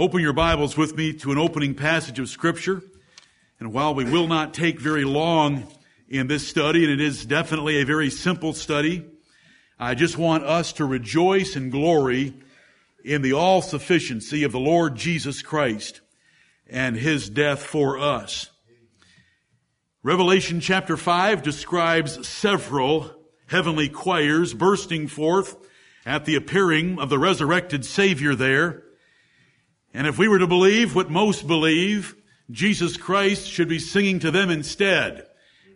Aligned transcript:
Open 0.00 0.22
your 0.22 0.32
Bibles 0.32 0.78
with 0.78 0.96
me 0.96 1.12
to 1.12 1.30
an 1.30 1.36
opening 1.36 1.74
passage 1.74 2.18
of 2.18 2.30
Scripture. 2.30 2.80
And 3.58 3.70
while 3.70 3.94
we 3.94 4.10
will 4.10 4.28
not 4.28 4.54
take 4.54 4.80
very 4.80 5.04
long 5.04 5.66
in 6.08 6.26
this 6.26 6.48
study, 6.48 6.84
and 6.84 6.90
it 6.90 7.02
is 7.02 7.26
definitely 7.26 7.82
a 7.82 7.84
very 7.84 8.08
simple 8.08 8.54
study, 8.54 9.04
I 9.78 9.94
just 9.94 10.16
want 10.16 10.44
us 10.44 10.72
to 10.72 10.86
rejoice 10.86 11.54
and 11.54 11.70
glory 11.70 12.32
in 13.04 13.20
the 13.20 13.34
all 13.34 13.60
sufficiency 13.60 14.42
of 14.42 14.52
the 14.52 14.58
Lord 14.58 14.96
Jesus 14.96 15.42
Christ 15.42 16.00
and 16.66 16.96
His 16.96 17.28
death 17.28 17.62
for 17.62 17.98
us. 17.98 18.48
Revelation 20.02 20.60
chapter 20.60 20.96
5 20.96 21.42
describes 21.42 22.26
several 22.26 23.10
heavenly 23.48 23.90
choirs 23.90 24.54
bursting 24.54 25.08
forth 25.08 25.58
at 26.06 26.24
the 26.24 26.36
appearing 26.36 26.98
of 26.98 27.10
the 27.10 27.18
resurrected 27.18 27.84
Savior 27.84 28.34
there. 28.34 28.84
And 29.92 30.06
if 30.06 30.18
we 30.18 30.28
were 30.28 30.38
to 30.38 30.46
believe 30.46 30.94
what 30.94 31.10
most 31.10 31.46
believe, 31.46 32.14
Jesus 32.50 32.96
Christ 32.96 33.48
should 33.48 33.68
be 33.68 33.78
singing 33.78 34.20
to 34.20 34.30
them 34.30 34.50
instead, 34.50 35.26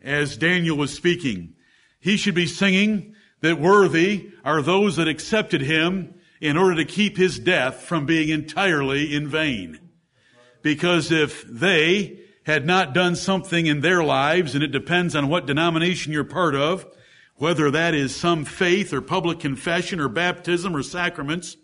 as 0.03 0.37
Daniel 0.37 0.77
was 0.77 0.93
speaking. 0.93 1.55
He 2.01 2.17
should 2.17 2.35
be 2.35 2.47
singing 2.47 3.15
that 3.41 3.61
worthy 3.61 4.31
are 4.45 4.63
those 4.63 4.97
that 4.97 5.09
accepted 5.09 5.63
him 5.63 6.15
in 6.41 6.57
order 6.57 6.77
to 6.77 6.85
keep 6.85 7.17
his 7.17 7.39
death 7.39 7.83
from 7.83 8.07
being 8.07 8.29
entirely 8.29 9.15
in 9.15 9.29
vain. 9.29 9.81
Because 10.63 11.11
if 11.11 11.45
they 11.49 12.21
had 12.45 12.67
not 12.67 12.95
done 12.95 13.17
something 13.17 13.67
in 13.67 13.81
their 13.81 14.05
lives, 14.05 14.55
and 14.55 14.63
it 14.63 14.69
depends 14.69 15.17
on 15.17 15.29
what 15.29 15.47
denomination 15.47 16.13
you're 16.13 16.25
part 16.25 16.55
of, 16.55 16.87
whether 17.37 17.71
that 17.71 17.95
is 17.95 18.15
some 18.15 18.45
faith 18.45 18.93
or 18.93 19.01
public 19.01 19.41
confession 19.41 19.99
or 19.99 20.09
baptism 20.09 20.77
or 20.77 20.83
sacraments, 20.83 21.57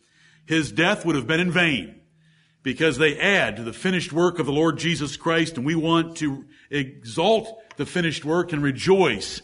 his 0.46 0.72
death 0.72 1.04
would 1.04 1.14
have 1.14 1.26
been 1.26 1.40
in 1.40 1.50
vain 1.50 1.99
because 2.62 2.98
they 2.98 3.18
add 3.18 3.56
to 3.56 3.62
the 3.62 3.72
finished 3.72 4.12
work 4.12 4.38
of 4.38 4.46
the 4.46 4.52
Lord 4.52 4.78
Jesus 4.78 5.16
Christ 5.16 5.56
and 5.56 5.66
we 5.66 5.74
want 5.74 6.16
to 6.18 6.44
exalt 6.70 7.62
the 7.76 7.86
finished 7.86 8.24
work 8.24 8.52
and 8.52 8.62
rejoice 8.62 9.40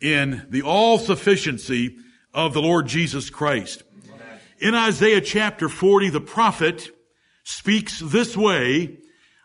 in 0.00 0.46
the 0.48 0.62
all 0.62 0.98
sufficiency 0.98 1.96
of 2.32 2.54
the 2.54 2.62
Lord 2.62 2.86
Jesus 2.86 3.30
Christ. 3.30 3.82
In 4.60 4.74
Isaiah 4.74 5.20
chapter 5.20 5.68
40, 5.68 6.10
the 6.10 6.20
prophet 6.20 6.90
speaks 7.44 7.98
this 7.98 8.36
way 8.36 8.98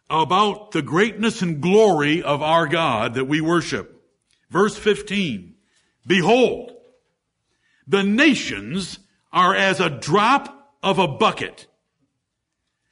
about 0.10 0.72
the 0.72 0.82
greatness 0.82 1.42
and 1.42 1.62
glory 1.62 2.22
of 2.22 2.42
our 2.42 2.68
God 2.68 3.16
that 3.16 3.26
we 3.26 3.42
worship. 3.42 4.04
Verse 4.50 4.78
15, 4.78 5.56
behold, 6.06 6.74
the 7.88 8.04
nations 8.04 9.00
are 9.34 9.56
as 9.56 9.80
a 9.80 9.90
drop 9.90 10.74
of 10.84 11.00
a 11.00 11.08
bucket 11.08 11.68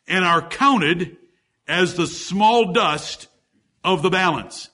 and 0.07 0.25
are 0.25 0.47
counted 0.47 1.17
as 1.67 1.95
the 1.95 2.07
small 2.07 2.73
dust 2.73 3.27
of 3.83 4.01
the 4.01 4.09
balance. 4.09 4.69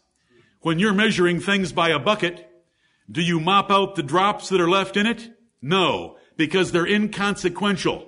When 0.61 0.79
you're 0.79 0.93
measuring 0.93 1.39
things 1.39 1.71
by 1.71 1.89
a 1.89 1.99
bucket, 1.99 2.45
do 3.09 3.21
you 3.21 3.39
mop 3.39 3.71
out 3.71 3.95
the 3.95 4.03
drops 4.03 4.49
that 4.49 4.61
are 4.61 4.69
left 4.69 4.97
in 4.97 5.05
it? 5.05 5.29
No, 5.61 6.17
because 6.37 6.71
they're 6.71 6.85
inconsequential. 6.85 8.07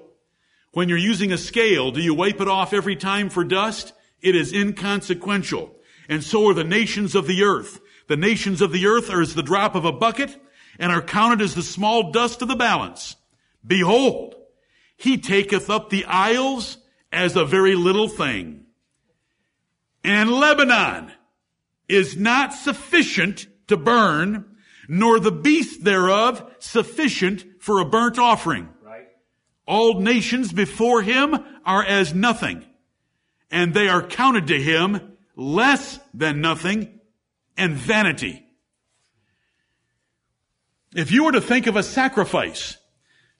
When 0.73 0.89
you're 0.89 0.97
using 0.97 1.31
a 1.31 1.37
scale, 1.37 1.91
do 1.91 2.01
you 2.01 2.13
wipe 2.13 2.39
it 2.39 2.47
off 2.47 2.73
every 2.73 2.95
time 2.95 3.29
for 3.29 3.43
dust? 3.43 3.93
It 4.21 4.35
is 4.35 4.53
inconsequential. 4.53 5.75
And 6.07 6.23
so 6.23 6.49
are 6.49 6.53
the 6.53 6.63
nations 6.63 7.15
of 7.15 7.27
the 7.27 7.43
earth. 7.43 7.79
The 8.07 8.17
nations 8.17 8.61
of 8.61 8.71
the 8.71 8.85
earth 8.85 9.09
are 9.09 9.21
as 9.21 9.35
the 9.35 9.43
drop 9.43 9.75
of 9.75 9.85
a 9.85 9.91
bucket 9.91 10.37
and 10.79 10.91
are 10.91 11.01
counted 11.01 11.41
as 11.41 11.55
the 11.55 11.63
small 11.63 12.11
dust 12.11 12.41
of 12.41 12.47
the 12.47 12.55
balance. 12.55 13.15
Behold, 13.65 14.35
he 14.97 15.17
taketh 15.17 15.69
up 15.69 15.89
the 15.89 16.05
isles 16.05 16.77
as 17.11 17.35
a 17.35 17.45
very 17.45 17.75
little 17.75 18.07
thing. 18.07 18.65
And 20.03 20.31
Lebanon 20.31 21.11
is 21.87 22.17
not 22.17 22.53
sufficient 22.53 23.47
to 23.67 23.77
burn, 23.77 24.45
nor 24.87 25.19
the 25.19 25.31
beast 25.31 25.83
thereof 25.83 26.55
sufficient 26.59 27.45
for 27.59 27.79
a 27.79 27.85
burnt 27.85 28.17
offering. 28.17 28.69
Right. 28.83 29.07
All 29.67 29.99
nations 29.99 30.51
before 30.51 31.01
him 31.01 31.37
are 31.65 31.83
as 31.83 32.13
nothing, 32.13 32.65
and 33.51 33.73
they 33.73 33.87
are 33.87 34.01
counted 34.01 34.47
to 34.47 34.59
him 34.59 35.17
less 35.35 35.99
than 36.13 36.41
nothing 36.41 36.99
and 37.57 37.75
vanity. 37.75 38.45
If 40.95 41.11
you 41.11 41.23
were 41.23 41.31
to 41.31 41.41
think 41.41 41.67
of 41.67 41.75
a 41.75 41.83
sacrifice 41.83 42.77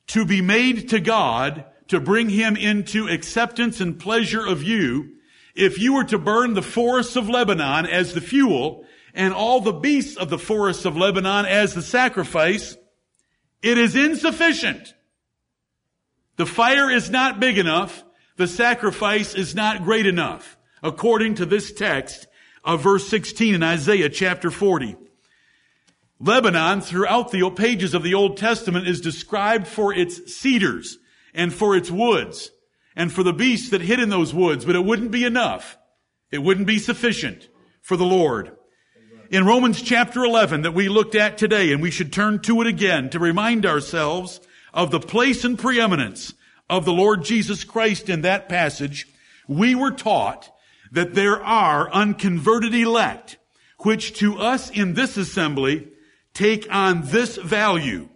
to 0.08 0.26
be 0.26 0.42
made 0.42 0.90
to 0.90 1.00
God 1.00 1.66
to 1.92 2.00
bring 2.00 2.30
him 2.30 2.56
into 2.56 3.10
acceptance 3.10 3.82
and 3.82 4.00
pleasure 4.00 4.46
of 4.46 4.64
you, 4.64 5.12
if 5.54 5.78
you 5.78 5.94
were 5.94 6.06
to 6.06 6.18
burn 6.18 6.54
the 6.54 6.62
forests 6.62 7.18
of 7.18 7.28
Lebanon 7.28 7.86
as 7.86 8.14
the 8.14 8.22
fuel 8.22 8.86
and 9.14 9.34
all 9.34 9.60
the 9.60 9.74
beasts 9.74 10.16
of 10.16 10.30
the 10.30 10.40
forests 10.40 10.86
of 10.86 10.96
Lebanon 10.96 11.46
as 11.46 11.74
the 11.74 11.82
sacrifice, 11.82 12.78
it 13.62 13.78
is 13.78 13.98
insufficient. 13.98 14.94
The 16.38 16.46
fire 16.46 16.90
is 16.90 17.10
not 17.10 17.42
big 17.42 17.58
enough. 17.58 18.06
The 18.38 18.48
sacrifice 18.48 19.36
is 19.36 19.54
not 19.54 19.84
great 19.84 20.06
enough, 20.06 20.58
according 20.82 21.36
to 21.36 21.46
this 21.46 21.74
text 21.74 22.26
of 22.64 22.82
verse 22.82 23.06
16 23.10 23.54
in 23.54 23.64
Isaiah 23.64 24.08
chapter 24.08 24.50
40. 24.50 24.96
Lebanon, 26.22 26.80
throughout 26.80 27.32
the 27.32 27.50
pages 27.50 27.94
of 27.94 28.04
the 28.04 28.14
Old 28.14 28.38
Testament, 28.38 28.88
is 28.88 29.02
described 29.02 29.68
for 29.68 29.94
its 29.94 30.34
cedars 30.34 30.98
and 31.34 31.54
for 31.54 31.76
its 31.76 31.90
woods 31.92 32.52
and 32.96 33.12
for 33.12 33.24
the 33.24 33.34
beasts 33.34 33.70
that 33.70 33.82
hid 33.82 34.00
in 34.00 34.10
those 34.10 34.34
woods, 34.34 34.66
but 34.66 34.76
it 34.76 34.84
wouldn't 34.84 35.12
be 35.12 35.24
enough. 35.24 35.78
It 36.32 36.40
wouldn't 36.40 36.68
be 36.68 36.80
sufficient 36.80 37.48
for 37.82 37.98
the 37.98 38.06
Lord. 38.06 38.56
In 39.30 39.46
Romans 39.46 39.82
chapter 39.82 40.24
11 40.24 40.64
that 40.64 40.74
we 40.74 40.90
looked 40.90 41.16
at 41.16 41.38
today, 41.38 41.72
and 41.72 41.82
we 41.82 41.92
should 41.92 42.12
turn 42.12 42.40
to 42.42 42.62
it 42.62 42.68
again 42.68 43.10
to 43.12 43.20
remind 43.20 43.66
ourselves 43.66 44.42
of 44.74 44.92
the 44.92 45.00
place 45.00 45.44
and 45.46 45.58
preeminence 45.58 46.34
of 46.70 46.86
the 46.86 46.94
Lord 46.94 47.24
Jesus 47.24 47.64
Christ 47.64 48.10
in 48.10 48.22
that 48.22 48.50
passage, 48.50 49.08
we 49.48 49.76
were 49.76 49.92
taught 49.92 50.50
that 50.92 51.14
there 51.14 51.42
are 51.42 51.90
unconverted 51.92 52.74
elect, 52.74 53.38
which 53.80 54.14
to 54.20 54.38
us 54.38 54.70
in 54.70 54.94
this 54.94 55.18
assembly 55.18 55.90
take 56.34 56.68
on 56.70 57.02
this 57.06 57.38
value, 57.38 58.10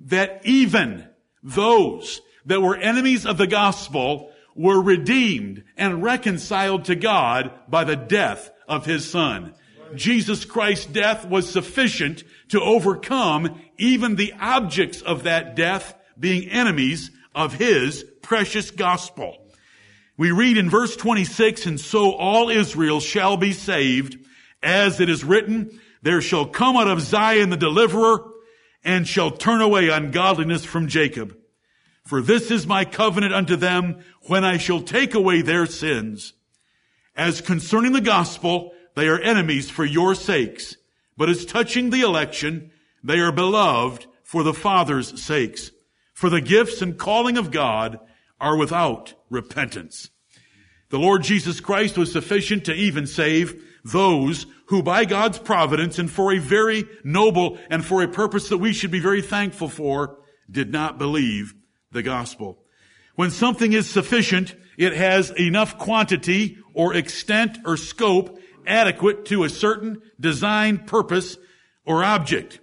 that 0.00 0.40
even 0.44 1.06
those 1.42 2.20
that 2.46 2.62
were 2.62 2.76
enemies 2.76 3.26
of 3.26 3.38
the 3.38 3.46
gospel 3.46 4.30
were 4.54 4.80
redeemed 4.80 5.64
and 5.76 6.02
reconciled 6.02 6.84
to 6.84 6.94
God 6.94 7.50
by 7.68 7.84
the 7.84 7.96
death 7.96 8.50
of 8.68 8.86
his 8.86 9.08
son. 9.10 9.54
Jesus 9.94 10.44
Christ's 10.44 10.86
death 10.86 11.26
was 11.26 11.48
sufficient 11.48 12.24
to 12.48 12.60
overcome 12.60 13.60
even 13.78 14.16
the 14.16 14.32
objects 14.40 15.02
of 15.02 15.24
that 15.24 15.54
death 15.54 15.94
being 16.18 16.48
enemies 16.48 17.10
of 17.34 17.54
his 17.54 18.04
precious 18.22 18.70
gospel. 18.70 19.36
We 20.16 20.30
read 20.30 20.56
in 20.56 20.70
verse 20.70 20.94
26, 20.96 21.66
and 21.66 21.80
so 21.80 22.12
all 22.12 22.48
Israel 22.48 23.00
shall 23.00 23.36
be 23.36 23.52
saved, 23.52 24.16
as 24.62 25.00
it 25.00 25.08
is 25.08 25.24
written, 25.24 25.80
there 26.02 26.20
shall 26.20 26.46
come 26.46 26.76
out 26.76 26.88
of 26.88 27.00
Zion 27.00 27.50
the 27.50 27.56
deliverer, 27.56 28.22
and 28.84 29.08
shall 29.08 29.30
turn 29.30 29.60
away 29.60 29.88
ungodliness 29.88 30.64
from 30.64 30.86
Jacob. 30.86 31.36
For 32.06 32.20
this 32.20 32.50
is 32.50 32.66
my 32.66 32.84
covenant 32.84 33.32
unto 33.32 33.56
them 33.56 34.04
when 34.22 34.44
I 34.44 34.58
shall 34.58 34.82
take 34.82 35.14
away 35.14 35.40
their 35.40 35.64
sins. 35.66 36.34
As 37.16 37.40
concerning 37.40 37.92
the 37.92 38.00
gospel, 38.00 38.72
they 38.94 39.08
are 39.08 39.20
enemies 39.20 39.70
for 39.70 39.84
your 39.84 40.14
sakes. 40.14 40.76
But 41.16 41.30
as 41.30 41.46
touching 41.46 41.90
the 41.90 42.02
election, 42.02 42.70
they 43.02 43.20
are 43.20 43.32
beloved 43.32 44.06
for 44.22 44.42
the 44.42 44.52
Father's 44.52 45.22
sakes. 45.22 45.70
For 46.12 46.28
the 46.28 46.40
gifts 46.40 46.82
and 46.82 46.98
calling 46.98 47.38
of 47.38 47.50
God 47.50 47.98
are 48.40 48.56
without 48.56 49.14
repentance. 49.30 50.10
The 50.90 50.98
Lord 50.98 51.22
Jesus 51.22 51.60
Christ 51.60 51.96
was 51.96 52.12
sufficient 52.12 52.66
to 52.66 52.74
even 52.74 53.06
save 53.06 53.62
those 53.84 54.46
who 54.66 54.82
by 54.82 55.04
God's 55.04 55.38
providence 55.38 55.98
and 55.98 56.10
for 56.10 56.32
a 56.32 56.38
very 56.38 56.84
noble 57.02 57.58
and 57.70 57.84
for 57.84 58.02
a 58.02 58.08
purpose 58.08 58.48
that 58.50 58.58
we 58.58 58.72
should 58.72 58.90
be 58.90 59.00
very 59.00 59.22
thankful 59.22 59.68
for 59.68 60.18
did 60.50 60.70
not 60.70 60.98
believe 60.98 61.54
the 61.94 62.02
gospel. 62.02 62.58
When 63.14 63.30
something 63.30 63.72
is 63.72 63.88
sufficient, 63.88 64.54
it 64.76 64.92
has 64.92 65.30
enough 65.30 65.78
quantity 65.78 66.58
or 66.74 66.94
extent 66.94 67.58
or 67.64 67.78
scope 67.78 68.38
adequate 68.66 69.24
to 69.26 69.44
a 69.44 69.48
certain 69.48 70.02
design, 70.20 70.78
purpose, 70.78 71.38
or 71.86 72.04
object. 72.04 72.60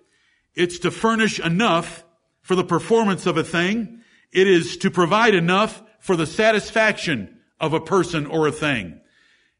It's 0.53 0.79
to 0.79 0.91
furnish 0.91 1.39
enough 1.39 2.03
for 2.41 2.55
the 2.55 2.63
performance 2.63 3.25
of 3.25 3.37
a 3.37 3.43
thing. 3.43 4.01
It 4.31 4.47
is 4.47 4.77
to 4.77 4.91
provide 4.91 5.33
enough 5.33 5.81
for 5.99 6.15
the 6.15 6.25
satisfaction 6.25 7.39
of 7.59 7.73
a 7.73 7.79
person 7.79 8.25
or 8.25 8.47
a 8.47 8.51
thing. 8.51 8.99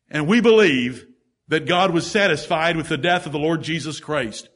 And 0.10 0.28
we 0.28 0.42
believe 0.42 1.06
that 1.48 1.68
God 1.68 1.92
was 1.92 2.10
satisfied 2.10 2.76
with 2.76 2.90
the 2.90 2.98
death 2.98 3.26
of 3.26 3.32
the 3.32 3.40
Lord 3.40 3.62
Jesus 3.62 4.00
Christ. 4.00 4.50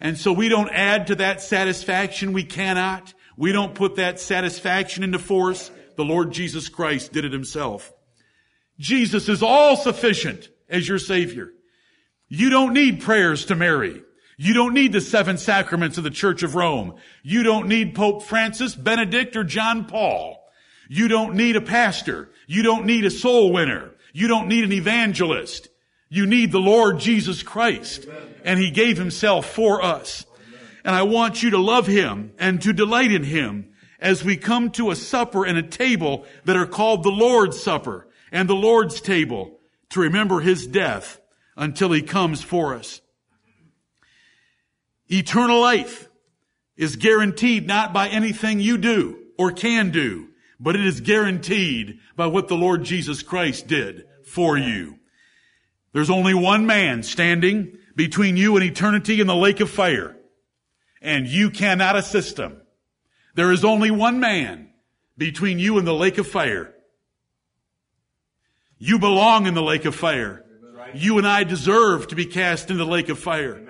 And 0.00 0.16
so 0.16 0.32
we 0.32 0.48
don't 0.48 0.70
add 0.70 1.08
to 1.08 1.16
that 1.16 1.42
satisfaction. 1.42 2.32
We 2.32 2.44
cannot. 2.44 3.12
We 3.36 3.52
don't 3.52 3.74
put 3.74 3.96
that 3.96 4.20
satisfaction 4.20 5.04
into 5.04 5.18
force. 5.18 5.70
The 5.96 6.04
Lord 6.04 6.32
Jesus 6.32 6.68
Christ 6.68 7.12
did 7.12 7.24
it 7.24 7.32
himself. 7.32 7.92
Jesus 8.78 9.28
is 9.28 9.42
all 9.42 9.76
sufficient 9.76 10.48
as 10.68 10.88
your 10.88 10.98
Savior. 10.98 11.52
You 12.28 12.50
don't 12.50 12.72
need 12.72 13.02
prayers 13.02 13.46
to 13.46 13.54
Mary. 13.54 14.02
You 14.36 14.52
don't 14.52 14.74
need 14.74 14.92
the 14.92 15.00
seven 15.00 15.38
sacraments 15.38 15.96
of 15.96 16.04
the 16.04 16.10
Church 16.10 16.42
of 16.42 16.54
Rome. 16.54 16.94
You 17.22 17.42
don't 17.42 17.68
need 17.68 17.94
Pope 17.94 18.22
Francis, 18.22 18.74
Benedict, 18.74 19.34
or 19.36 19.44
John 19.44 19.86
Paul. 19.86 20.42
You 20.88 21.08
don't 21.08 21.34
need 21.34 21.56
a 21.56 21.60
pastor. 21.60 22.30
You 22.46 22.62
don't 22.62 22.84
need 22.84 23.06
a 23.06 23.10
soul 23.10 23.52
winner. 23.52 23.92
You 24.12 24.28
don't 24.28 24.48
need 24.48 24.64
an 24.64 24.72
evangelist. 24.72 25.68
You 26.08 26.26
need 26.26 26.52
the 26.52 26.58
Lord 26.58 26.98
Jesus 26.98 27.42
Christ. 27.42 28.06
And 28.44 28.60
He 28.60 28.70
gave 28.70 28.98
Himself 28.98 29.46
for 29.46 29.82
us. 29.82 30.26
And 30.86 30.94
I 30.94 31.02
want 31.02 31.42
you 31.42 31.50
to 31.50 31.58
love 31.58 31.88
Him 31.88 32.32
and 32.38 32.62
to 32.62 32.72
delight 32.72 33.10
in 33.10 33.24
Him 33.24 33.72
as 33.98 34.24
we 34.24 34.36
come 34.36 34.70
to 34.70 34.92
a 34.92 34.96
supper 34.96 35.44
and 35.44 35.58
a 35.58 35.62
table 35.62 36.24
that 36.44 36.56
are 36.56 36.64
called 36.64 37.02
the 37.02 37.10
Lord's 37.10 37.60
Supper 37.60 38.06
and 38.30 38.48
the 38.48 38.54
Lord's 38.54 39.00
table 39.00 39.58
to 39.90 40.00
remember 40.00 40.38
His 40.38 40.64
death 40.64 41.20
until 41.56 41.90
He 41.90 42.02
comes 42.02 42.40
for 42.40 42.76
us. 42.76 43.00
Eternal 45.08 45.60
life 45.60 46.08
is 46.76 46.94
guaranteed 46.94 47.66
not 47.66 47.92
by 47.92 48.06
anything 48.06 48.60
you 48.60 48.78
do 48.78 49.18
or 49.36 49.50
can 49.50 49.90
do, 49.90 50.28
but 50.60 50.76
it 50.76 50.86
is 50.86 51.00
guaranteed 51.00 51.98
by 52.14 52.26
what 52.26 52.46
the 52.46 52.54
Lord 52.54 52.84
Jesus 52.84 53.24
Christ 53.24 53.66
did 53.66 54.04
for 54.24 54.56
you. 54.56 55.00
There's 55.92 56.10
only 56.10 56.34
one 56.34 56.64
man 56.64 57.02
standing 57.02 57.76
between 57.96 58.36
you 58.36 58.54
and 58.54 58.64
eternity 58.64 59.20
in 59.20 59.26
the 59.26 59.34
lake 59.34 59.58
of 59.58 59.68
fire, 59.68 60.16
and 61.06 61.28
you 61.28 61.50
cannot 61.50 61.94
assist 61.94 62.36
him. 62.36 62.60
There 63.36 63.52
is 63.52 63.64
only 63.64 63.92
one 63.92 64.18
man 64.18 64.70
between 65.16 65.60
you 65.60 65.78
and 65.78 65.86
the 65.86 65.94
lake 65.94 66.18
of 66.18 66.26
fire. 66.26 66.74
You 68.76 68.98
belong 68.98 69.46
in 69.46 69.54
the 69.54 69.62
lake 69.62 69.84
of 69.84 69.94
fire. 69.94 70.44
You 70.94 71.16
and 71.18 71.26
I 71.26 71.44
deserve 71.44 72.08
to 72.08 72.16
be 72.16 72.26
cast 72.26 72.72
in 72.72 72.76
the 72.76 72.84
lake 72.84 73.08
of 73.08 73.20
fire. 73.20 73.62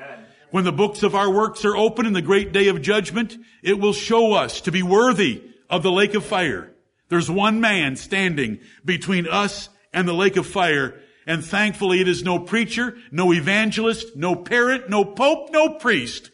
When 0.50 0.64
the 0.64 0.72
books 0.72 1.02
of 1.02 1.14
our 1.14 1.30
works 1.30 1.64
are 1.66 1.76
open 1.76 2.06
in 2.06 2.14
the 2.14 2.22
great 2.22 2.52
day 2.52 2.68
of 2.68 2.80
judgment, 2.80 3.36
it 3.62 3.78
will 3.78 3.92
show 3.92 4.32
us 4.32 4.62
to 4.62 4.72
be 4.72 4.82
worthy 4.82 5.42
of 5.68 5.82
the 5.82 5.92
lake 5.92 6.14
of 6.14 6.24
fire. 6.24 6.72
There's 7.10 7.30
one 7.30 7.60
man 7.60 7.96
standing 7.96 8.60
between 8.82 9.28
us 9.28 9.68
and 9.92 10.08
the 10.08 10.14
lake 10.14 10.38
of 10.38 10.46
fire. 10.46 10.94
And 11.26 11.44
thankfully 11.44 12.00
it 12.00 12.08
is 12.08 12.22
no 12.22 12.38
preacher, 12.38 12.96
no 13.10 13.32
evangelist, 13.34 14.16
no 14.16 14.34
parent, 14.36 14.88
no 14.88 15.04
pope, 15.04 15.50
no 15.52 15.74
priest, 15.74 16.30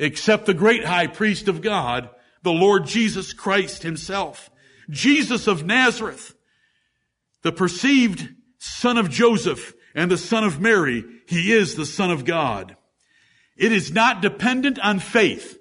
except 0.00 0.46
the 0.46 0.54
great 0.54 0.84
high 0.84 1.06
priest 1.06 1.46
of 1.46 1.60
God, 1.60 2.10
the 2.42 2.50
Lord 2.50 2.86
Jesus 2.86 3.32
Christ 3.32 3.82
himself. 3.82 4.50
Jesus 4.88 5.46
of 5.46 5.64
Nazareth, 5.64 6.34
the 7.42 7.52
perceived 7.52 8.28
son 8.58 8.98
of 8.98 9.10
Joseph 9.10 9.74
and 9.94 10.10
the 10.10 10.18
son 10.18 10.42
of 10.42 10.60
Mary. 10.60 11.04
He 11.26 11.52
is 11.52 11.74
the 11.74 11.86
son 11.86 12.10
of 12.10 12.24
God. 12.24 12.76
It 13.56 13.72
is 13.72 13.92
not 13.92 14.22
dependent 14.22 14.78
on 14.80 14.98
faith. 14.98 15.58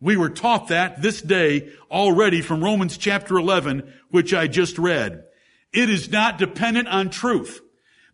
We 0.00 0.16
were 0.16 0.30
taught 0.30 0.68
that 0.68 1.02
this 1.02 1.20
day 1.22 1.70
already 1.90 2.42
from 2.42 2.62
Romans 2.62 2.98
chapter 2.98 3.36
11, 3.36 3.92
which 4.10 4.32
I 4.34 4.46
just 4.46 4.78
read. 4.78 5.24
It 5.72 5.90
is 5.90 6.10
not 6.10 6.38
dependent 6.38 6.88
on 6.88 7.10
truth. 7.10 7.60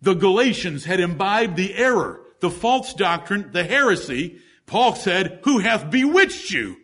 The 0.01 0.15
Galatians 0.15 0.85
had 0.85 1.01
imbibed 1.01 1.57
the 1.57 1.75
error, 1.75 2.21
the 2.41 2.51
false 2.51 2.95
doctrine, 2.95 3.51
the 3.53 3.65
heresy. 3.65 4.39
Paul 4.67 4.95
said, 4.95 5.41
who 5.45 5.59
hath 5.59 5.91
bewitched 5.91 6.51
you? 6.51 6.77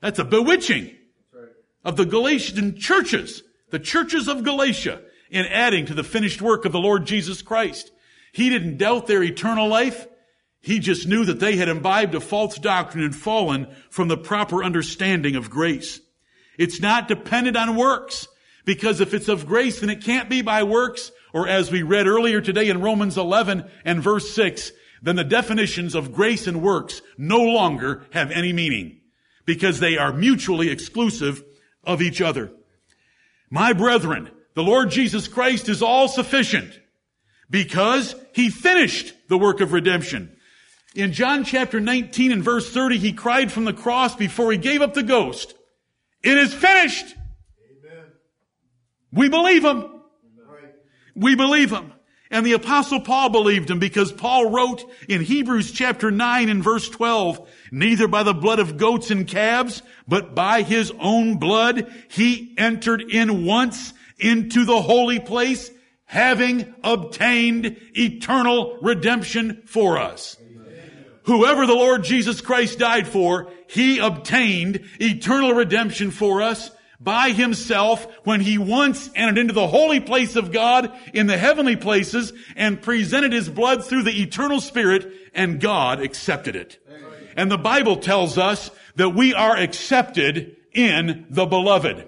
That's 0.00 0.18
a 0.18 0.24
bewitching 0.24 0.94
of 1.84 1.96
the 1.96 2.06
Galatian 2.06 2.76
churches, 2.76 3.42
the 3.70 3.78
churches 3.78 4.28
of 4.28 4.44
Galatia, 4.44 5.02
in 5.30 5.46
adding 5.46 5.86
to 5.86 5.94
the 5.94 6.04
finished 6.04 6.40
work 6.40 6.64
of 6.64 6.72
the 6.72 6.78
Lord 6.78 7.06
Jesus 7.06 7.42
Christ. 7.42 7.90
He 8.32 8.48
didn't 8.48 8.78
doubt 8.78 9.06
their 9.06 9.22
eternal 9.22 9.68
life. 9.68 10.06
He 10.60 10.78
just 10.78 11.06
knew 11.06 11.24
that 11.24 11.40
they 11.40 11.56
had 11.56 11.68
imbibed 11.68 12.14
a 12.14 12.20
false 12.20 12.58
doctrine 12.58 13.04
and 13.04 13.14
fallen 13.14 13.68
from 13.90 14.08
the 14.08 14.16
proper 14.16 14.62
understanding 14.62 15.36
of 15.36 15.50
grace. 15.50 16.00
It's 16.56 16.80
not 16.80 17.08
dependent 17.08 17.56
on 17.56 17.76
works, 17.76 18.28
because 18.64 19.00
if 19.00 19.14
it's 19.14 19.28
of 19.28 19.46
grace, 19.46 19.80
then 19.80 19.90
it 19.90 20.04
can't 20.04 20.28
be 20.28 20.42
by 20.42 20.62
works, 20.62 21.10
or 21.32 21.48
as 21.48 21.70
we 21.70 21.82
read 21.82 22.06
earlier 22.06 22.40
today 22.40 22.68
in 22.68 22.80
Romans 22.80 23.16
11 23.16 23.64
and 23.84 24.02
verse 24.02 24.34
6, 24.34 24.72
then 25.02 25.16
the 25.16 25.24
definitions 25.24 25.94
of 25.94 26.12
grace 26.12 26.46
and 26.46 26.62
works 26.62 27.02
no 27.16 27.40
longer 27.40 28.06
have 28.12 28.30
any 28.30 28.52
meaning, 28.52 29.00
because 29.44 29.80
they 29.80 29.96
are 29.96 30.12
mutually 30.12 30.70
exclusive 30.70 31.42
of 31.84 32.02
each 32.02 32.20
other. 32.20 32.50
My 33.50 33.72
brethren, 33.72 34.30
the 34.54 34.62
Lord 34.62 34.90
Jesus 34.90 35.28
Christ 35.28 35.68
is 35.68 35.82
all 35.82 36.08
sufficient, 36.08 36.78
because 37.50 38.14
He 38.32 38.50
finished 38.50 39.14
the 39.28 39.38
work 39.38 39.60
of 39.60 39.72
redemption. 39.72 40.36
In 40.94 41.12
John 41.12 41.44
chapter 41.44 41.80
19 41.80 42.32
and 42.32 42.42
verse 42.42 42.72
30, 42.72 42.98
he 42.98 43.12
cried 43.12 43.52
from 43.52 43.64
the 43.64 43.72
cross 43.72 44.16
before 44.16 44.50
he 44.50 44.58
gave 44.58 44.82
up 44.82 44.94
the 44.94 45.02
ghost. 45.02 45.54
It 46.22 46.36
is 46.36 46.52
finished. 46.52 47.14
Amen. 47.14 48.06
We 49.12 49.28
believe 49.28 49.64
him. 49.64 49.84
Right. 50.46 50.74
We 51.14 51.36
believe 51.36 51.70
him. 51.70 51.92
And 52.30 52.44
the 52.44 52.52
apostle 52.52 53.00
Paul 53.00 53.30
believed 53.30 53.70
him 53.70 53.78
because 53.78 54.12
Paul 54.12 54.50
wrote 54.50 54.84
in 55.08 55.22
Hebrews 55.22 55.72
chapter 55.72 56.10
9 56.10 56.48
and 56.48 56.62
verse 56.62 56.88
12, 56.88 57.48
neither 57.72 58.06
by 58.06 58.22
the 58.22 58.34
blood 58.34 58.58
of 58.58 58.76
goats 58.76 59.10
and 59.10 59.26
calves, 59.26 59.82
but 60.06 60.34
by 60.34 60.62
his 60.62 60.92
own 60.98 61.38
blood, 61.38 61.92
he 62.08 62.54
entered 62.58 63.02
in 63.02 63.46
once 63.46 63.94
into 64.18 64.64
the 64.64 64.82
holy 64.82 65.20
place, 65.20 65.70
having 66.04 66.74
obtained 66.84 67.76
eternal 67.96 68.78
redemption 68.82 69.62
for 69.66 69.98
us. 69.98 70.36
Whoever 71.28 71.66
the 71.66 71.74
Lord 71.74 72.04
Jesus 72.04 72.40
Christ 72.40 72.78
died 72.78 73.06
for, 73.06 73.50
He 73.66 73.98
obtained 73.98 74.80
eternal 74.98 75.52
redemption 75.52 76.10
for 76.10 76.40
us 76.40 76.70
by 77.00 77.30
Himself 77.30 78.06
when 78.24 78.40
He 78.40 78.58
once 78.58 79.10
entered 79.14 79.38
into 79.38 79.54
the 79.54 79.66
holy 79.66 80.00
place 80.00 80.36
of 80.36 80.52
God 80.52 80.92
in 81.12 81.26
the 81.26 81.38
heavenly 81.38 81.76
places 81.76 82.32
and 82.56 82.82
presented 82.82 83.32
His 83.32 83.48
blood 83.48 83.84
through 83.84 84.02
the 84.02 84.22
eternal 84.22 84.60
Spirit 84.60 85.12
and 85.34 85.60
God 85.60 86.00
accepted 86.00 86.56
it. 86.56 86.78
And 87.36 87.50
the 87.50 87.58
Bible 87.58 87.96
tells 87.96 88.36
us 88.36 88.70
that 88.96 89.10
we 89.10 89.32
are 89.32 89.56
accepted 89.56 90.56
in 90.72 91.26
the 91.30 91.46
beloved. 91.46 92.04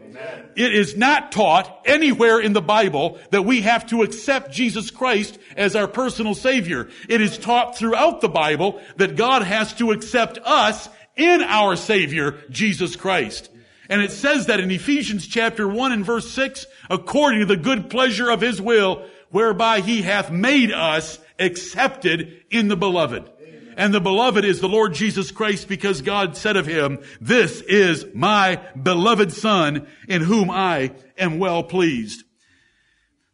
It 0.56 0.75
is 0.75 0.96
not 0.96 1.32
taught 1.32 1.82
anywhere 1.86 2.41
in 2.41 2.53
the 2.53 2.60
Bible 2.60 3.19
that 3.31 3.44
we 3.44 3.62
have 3.62 3.86
to 3.86 4.03
accept 4.03 4.53
Jesus 4.53 4.91
Christ 4.91 5.38
as 5.56 5.76
our 5.76 5.86
personal 5.86 6.34
Savior. 6.34 6.88
It 7.08 7.20
is 7.20 7.38
taught 7.38 7.79
throughout 7.79 8.20
the 8.20 8.29
Bible 8.29 8.81
that 8.96 9.17
God 9.17 9.43
has 9.43 9.72
to 9.74 9.93
accept 9.93 10.38
us 10.44 10.88
in 11.17 11.41
our 11.43 11.76
Savior, 11.76 12.38
Jesus 12.50 12.96
Christ. 12.96 13.50
And 13.91 14.01
it 14.01 14.13
says 14.13 14.47
that 14.47 14.61
in 14.61 14.70
Ephesians 14.70 15.27
chapter 15.27 15.69
1 15.69 15.93
and 15.93 16.06
verse 16.06 16.31
6, 16.31 16.67
according 16.89 17.41
to 17.41 17.47
the 17.47 17.56
good 17.56 17.91
pleasure 17.91 18.31
of 18.31 18.41
His 18.41 18.63
will, 18.63 19.05
whereby 19.31 19.81
He 19.81 20.03
hath 20.03 20.31
made 20.31 20.73
us 20.73 21.19
accepted 21.41 22.44
in 22.51 22.69
the 22.69 22.77
beloved. 22.77 23.29
And 23.77 23.93
the 23.93 24.01
beloved 24.01 24.44
is 24.44 24.61
the 24.61 24.69
Lord 24.69 24.94
Jesus 24.94 25.31
Christ 25.31 25.67
because 25.67 26.03
God 26.03 26.37
said 26.37 26.56
of 26.56 26.67
him, 26.67 26.99
this 27.20 27.63
is 27.63 28.05
my 28.15 28.61
beloved 28.81 29.32
son 29.32 29.87
in 30.06 30.23
whom 30.23 30.51
I 30.51 30.93
am 31.17 31.39
well 31.39 31.63
pleased. 31.63 32.23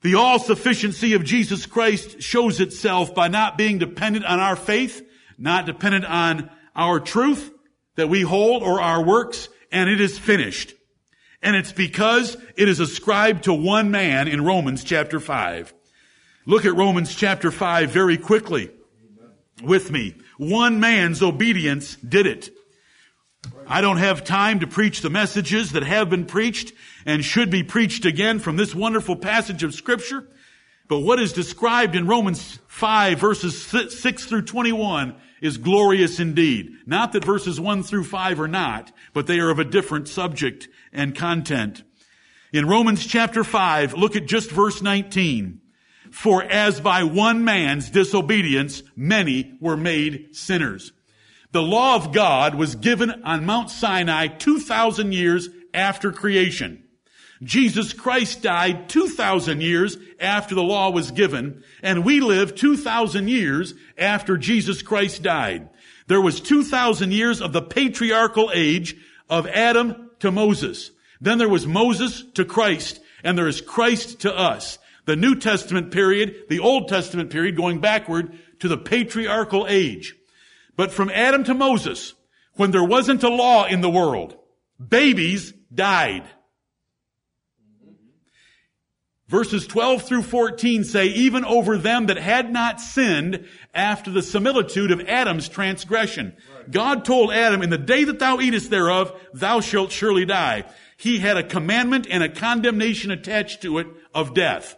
The 0.03 0.15
all 0.15 0.39
sufficiency 0.39 1.15
of 1.15 1.25
Jesus 1.25 1.67
Christ 1.67 2.23
shows 2.23 2.61
itself 2.61 3.13
by 3.15 3.27
not 3.27 3.59
being 3.59 3.79
dependent 3.79 4.25
on 4.25 4.39
our 4.39 4.55
faith, 4.55 5.05
not 5.37 5.67
dependent 5.67 6.05
on 6.05 6.49
our 6.77 7.01
truth 7.01 7.51
that 7.97 8.09
we 8.09 8.21
hold 8.21 8.63
or 8.63 8.81
our 8.81 9.03
works, 9.03 9.49
and 9.73 9.89
it 9.89 10.01
is 10.01 10.19
finished. 10.19 10.75
And 11.43 11.55
it's 11.55 11.73
because 11.73 12.37
it 12.57 12.69
is 12.69 12.81
ascribed 12.81 13.45
to 13.45 13.53
one 13.53 13.91
man 13.91 14.29
in 14.29 14.45
Romans 14.45 14.83
chapter 14.83 15.21
5. 15.21 15.75
Look 16.47 16.65
at 16.65 16.75
Romans 16.75 17.15
chapter 17.15 17.51
5 17.51 17.91
very 17.91 18.17
quickly 18.17 18.71
with 19.63 19.91
me. 19.91 20.15
One 20.39 20.81
man's 20.81 21.23
obedience 21.23 21.97
did 21.97 22.27
it. 22.27 22.51
I 23.67 23.81
don't 23.81 23.99
have 23.99 24.25
time 24.25 24.61
to 24.61 24.67
preach 24.67 25.01
the 25.01 25.11
messages 25.11 25.73
that 25.73 25.83
have 25.83 26.09
been 26.11 26.27
preached 26.27 26.73
and 27.05 27.25
should 27.25 27.51
be 27.51 27.63
preached 27.63 28.05
again 28.05 28.39
from 28.39 28.57
this 28.57 28.75
wonderful 28.75 29.17
passage 29.17 29.63
of 29.63 29.75
scripture. 29.75 30.29
But 30.89 31.01
what 31.01 31.21
is 31.21 31.33
described 31.33 31.97
in 31.97 32.07
Romans 32.07 32.61
5 32.69 33.19
verses 33.19 33.61
6 33.61 34.25
through 34.27 34.43
21 34.43 35.17
is 35.41 35.59
glorious 35.59 36.21
indeed. 36.21 36.73
Not 36.87 37.13
that 37.13 37.25
verses 37.25 37.61
1 37.61 37.83
through 37.83 38.05
5 38.05 38.41
are 38.41 38.49
not, 38.49 38.93
but 39.13 39.27
they 39.27 39.39
are 39.39 39.51
of 39.51 39.59
a 39.59 39.65
different 39.65 40.09
subject 40.09 40.69
and 40.93 41.15
content. 41.15 41.83
In 42.53 42.67
Romans 42.67 43.05
chapter 43.05 43.43
5, 43.43 43.95
look 43.95 44.17
at 44.17 44.27
just 44.27 44.51
verse 44.51 44.81
19. 44.81 45.61
For 46.13 46.43
as 46.43 46.81
by 46.81 47.03
one 47.03 47.45
man's 47.45 47.91
disobedience, 47.91 48.83
many 48.95 49.59
were 49.61 49.77
made 49.77 50.35
sinners. 50.37 50.93
The 51.53 51.63
law 51.63 51.97
of 51.97 52.13
God 52.13 52.55
was 52.55 52.77
given 52.77 53.23
on 53.25 53.45
Mount 53.45 53.71
Sinai 53.71 54.29
2,000 54.29 55.13
years 55.13 55.49
after 55.75 56.13
creation. 56.13 56.86
Jesus 57.43 57.93
Christ 57.93 58.43
died 58.43 58.89
2,000 58.89 59.61
years 59.61 59.99
after 60.19 60.55
the 60.55 60.63
law 60.63 60.91
was 60.91 61.11
given, 61.11 61.63
and 61.83 62.05
we 62.05 62.21
live 62.21 62.55
2,000 62.55 63.29
years 63.29 63.75
after 63.99 64.37
Jesus 64.37 64.83
Christ 64.83 65.23
died. 65.23 65.69
There 66.07 66.21
was 66.21 66.41
2,000 66.41 67.13
years 67.13 67.43
of 67.43 67.53
the 67.53 67.63
patriarchal 67.63 68.51
age 68.55 68.97
of 69.29 69.47
Adam 69.47 70.11
to 70.21 70.31
Moses. 70.31 70.93
Then 71.21 71.39
there 71.39 71.49
was 71.49 71.67
Moses 71.67 72.25
to 72.35 72.45
Christ, 72.45 73.01
and 73.23 73.37
there 73.37 73.49
is 73.49 73.61
Christ 73.61 74.21
to 74.21 74.35
us. 74.35 74.79
The 75.05 75.17
New 75.17 75.37
Testament 75.37 75.93
period, 75.93 76.45
the 76.49 76.61
Old 76.61 76.89
Testament 76.89 77.31
period 77.31 77.57
going 77.57 77.81
backward 77.81 78.39
to 78.61 78.69
the 78.69 78.79
patriarchal 78.79 79.67
age. 79.69 80.15
But 80.77 80.93
from 80.93 81.11
Adam 81.11 81.45
to 81.45 81.55
Moses, 81.55 82.15
when 82.55 82.71
there 82.71 82.85
wasn't 82.85 83.23
a 83.23 83.29
law 83.29 83.67
in 83.67 83.81
the 83.83 83.91
world, 83.91 84.37
babies 84.85 85.53
died. 85.73 86.25
Verses 89.29 89.67
12 89.67 90.03
through 90.03 90.23
14 90.23 90.85
say, 90.85 91.07
even 91.07 91.45
over 91.45 91.77
them 91.77 92.07
that 92.07 92.17
had 92.17 92.53
not 92.53 92.81
sinned 92.81 93.45
after 93.75 94.11
the 94.11 94.23
similitude 94.23 94.93
of 94.93 95.01
Adam's 95.01 95.49
transgression. 95.49 96.37
Right. 96.55 96.71
God 96.71 97.05
told 97.05 97.33
Adam, 97.33 97.63
in 97.63 97.71
the 97.71 97.79
day 97.79 98.05
that 98.05 98.21
thou 98.21 98.39
eatest 98.39 98.71
thereof, 98.71 99.13
thou 99.35 99.61
shalt 99.61 99.91
surely 99.91 100.25
die. 100.25 100.65
He 100.97 101.19
had 101.19 101.37
a 101.37 101.43
commandment 101.43 102.07
and 102.09 102.23
a 102.23 102.29
condemnation 102.29 103.11
attached 103.11 103.63
to 103.63 103.79
it 103.79 103.89
of 104.15 104.33
death. 104.33 104.77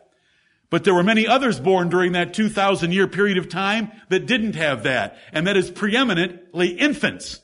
But 0.70 0.84
there 0.84 0.94
were 0.94 1.02
many 1.02 1.26
others 1.26 1.60
born 1.60 1.90
during 1.90 2.12
that 2.12 2.32
2,000 2.32 2.92
year 2.92 3.06
period 3.06 3.36
of 3.36 3.50
time 3.50 3.90
that 4.08 4.26
didn't 4.26 4.54
have 4.54 4.82
that. 4.84 5.18
And 5.32 5.46
that 5.46 5.56
is 5.56 5.70
preeminently 5.70 6.68
infants. 6.68 7.40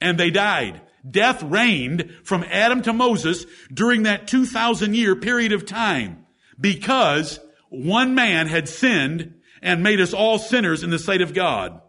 And 0.00 0.18
they 0.18 0.30
died. 0.30 0.80
Death 1.08 1.42
reigned 1.42 2.14
from 2.24 2.44
Adam 2.44 2.82
to 2.82 2.92
Moses 2.92 3.46
during 3.72 4.04
that 4.04 4.26
2,000 4.26 4.94
year 4.94 5.16
period 5.16 5.52
of 5.52 5.66
time 5.66 6.26
because 6.60 7.40
one 7.68 8.14
man 8.14 8.46
had 8.46 8.68
sinned 8.68 9.34
and 9.62 9.82
made 9.82 10.00
us 10.00 10.12
all 10.12 10.38
sinners 10.38 10.82
in 10.82 10.90
the 10.90 10.98
sight 10.98 11.20
of 11.20 11.34
God. 11.34 11.80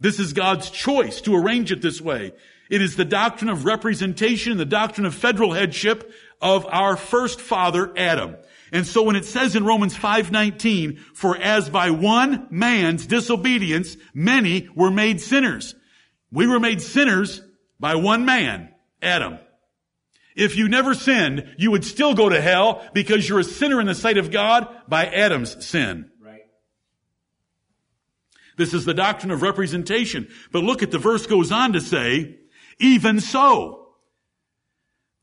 This 0.00 0.18
is 0.18 0.32
God's 0.32 0.70
choice 0.70 1.20
to 1.22 1.36
arrange 1.36 1.72
it 1.72 1.80
this 1.80 2.00
way. 2.00 2.32
It 2.70 2.82
is 2.82 2.96
the 2.96 3.04
doctrine 3.04 3.50
of 3.50 3.64
representation, 3.64 4.56
the 4.56 4.64
doctrine 4.64 5.06
of 5.06 5.14
federal 5.14 5.52
headship 5.52 6.12
of 6.40 6.66
our 6.66 6.96
first 6.96 7.40
father, 7.40 7.92
Adam. 7.96 8.36
And 8.72 8.86
so 8.86 9.02
when 9.02 9.16
it 9.16 9.24
says 9.24 9.54
in 9.54 9.64
Romans 9.64 9.94
5:19, 9.96 10.98
for 11.14 11.36
as 11.36 11.68
by 11.68 11.90
one 11.90 12.48
man's 12.50 13.06
disobedience 13.06 13.96
many 14.12 14.68
were 14.74 14.90
made 14.90 15.20
sinners. 15.20 15.74
We 16.32 16.48
were 16.48 16.58
made 16.58 16.82
sinners 16.82 17.40
by 17.84 17.96
one 17.96 18.24
man, 18.24 18.70
Adam. 19.02 19.38
If 20.34 20.56
you 20.56 20.70
never 20.70 20.94
sinned, 20.94 21.54
you 21.58 21.70
would 21.70 21.84
still 21.84 22.14
go 22.14 22.30
to 22.30 22.40
hell 22.40 22.82
because 22.94 23.28
you're 23.28 23.40
a 23.40 23.44
sinner 23.44 23.78
in 23.78 23.86
the 23.86 23.94
sight 23.94 24.16
of 24.16 24.30
God 24.30 24.66
by 24.88 25.04
Adam's 25.04 25.66
sin. 25.66 26.10
Right. 26.18 26.46
This 28.56 28.72
is 28.72 28.86
the 28.86 28.94
doctrine 28.94 29.30
of 29.30 29.42
representation. 29.42 30.28
But 30.50 30.64
look 30.64 30.82
at 30.82 30.92
the 30.92 30.98
verse 30.98 31.26
goes 31.26 31.52
on 31.52 31.74
to 31.74 31.80
say, 31.82 32.38
even 32.78 33.20
so. 33.20 33.88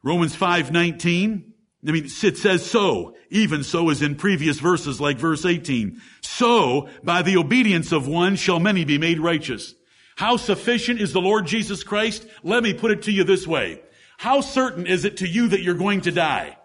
Romans 0.04 0.36
5:19 0.36 1.46
I 1.88 1.92
mean, 1.92 2.06
it 2.06 2.38
says 2.38 2.64
so. 2.64 3.16
Even 3.32 3.64
so 3.64 3.90
as 3.90 4.04
in 4.04 4.14
previous 4.14 4.60
verses 4.60 5.02
like 5.02 5.18
verse 5.18 5.48
18. 5.48 6.00
So, 6.22 6.90
by 7.04 7.24
the 7.24 7.38
obedience 7.38 7.92
of 7.92 8.08
one 8.08 8.36
shall 8.36 8.60
many 8.60 8.86
be 8.86 9.00
made 9.00 9.20
righteous. 9.20 9.74
How 10.22 10.38
sufficient 10.38 11.02
is 11.02 11.14
the 11.14 11.20
Lord 11.20 11.48
Jesus 11.48 11.84
Christ? 11.84 12.28
Let 12.44 12.62
me 12.62 12.76
put 12.76 12.92
it 12.92 13.02
to 13.04 13.12
you 13.12 13.24
this 13.24 13.48
way. 13.48 13.82
How 14.20 14.42
certain 14.42 14.86
is 14.86 15.04
it 15.04 15.18
to 15.18 15.28
you 15.28 15.48
that 15.48 15.64
you're 15.64 15.74
going 15.74 16.02
to 16.02 16.12
die? 16.12 16.60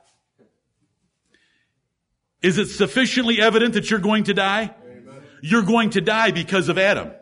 Is 2.43 2.59
it 2.59 2.67
sufficiently 2.67 3.41
evident 3.41 3.73
that 3.73 3.91
you're 3.91 3.99
going 3.99 4.25
to 4.25 4.35
die? 4.35 4.75
Amen. 4.85 5.23
You're 5.41 5.63
going 5.63 5.89
to 5.93 6.03
die 6.03 6.33
because 6.33 6.69
of 6.69 6.77
Adam. 6.77 7.13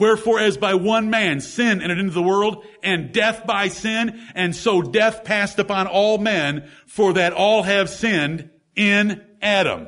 Wherefore 0.00 0.40
as 0.40 0.56
by 0.56 0.74
one 0.74 1.10
man 1.10 1.40
sin 1.40 1.80
entered 1.80 2.00
into 2.00 2.12
the 2.12 2.22
world 2.22 2.64
and 2.82 3.12
death 3.12 3.46
by 3.46 3.68
sin 3.68 4.20
and 4.34 4.56
so 4.56 4.82
death 4.82 5.22
passed 5.22 5.60
upon 5.60 5.86
all 5.86 6.18
men 6.18 6.68
for 6.88 7.12
that 7.12 7.34
all 7.34 7.62
have 7.62 7.88
sinned 7.88 8.50
in 8.74 9.24
Adam. 9.40 9.86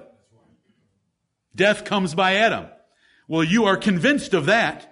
Death 1.56 1.84
comes 1.84 2.14
by 2.14 2.36
Adam. 2.36 2.66
Well, 3.26 3.42
you 3.42 3.64
are 3.64 3.76
convinced 3.76 4.34
of 4.34 4.46
that 4.46 4.91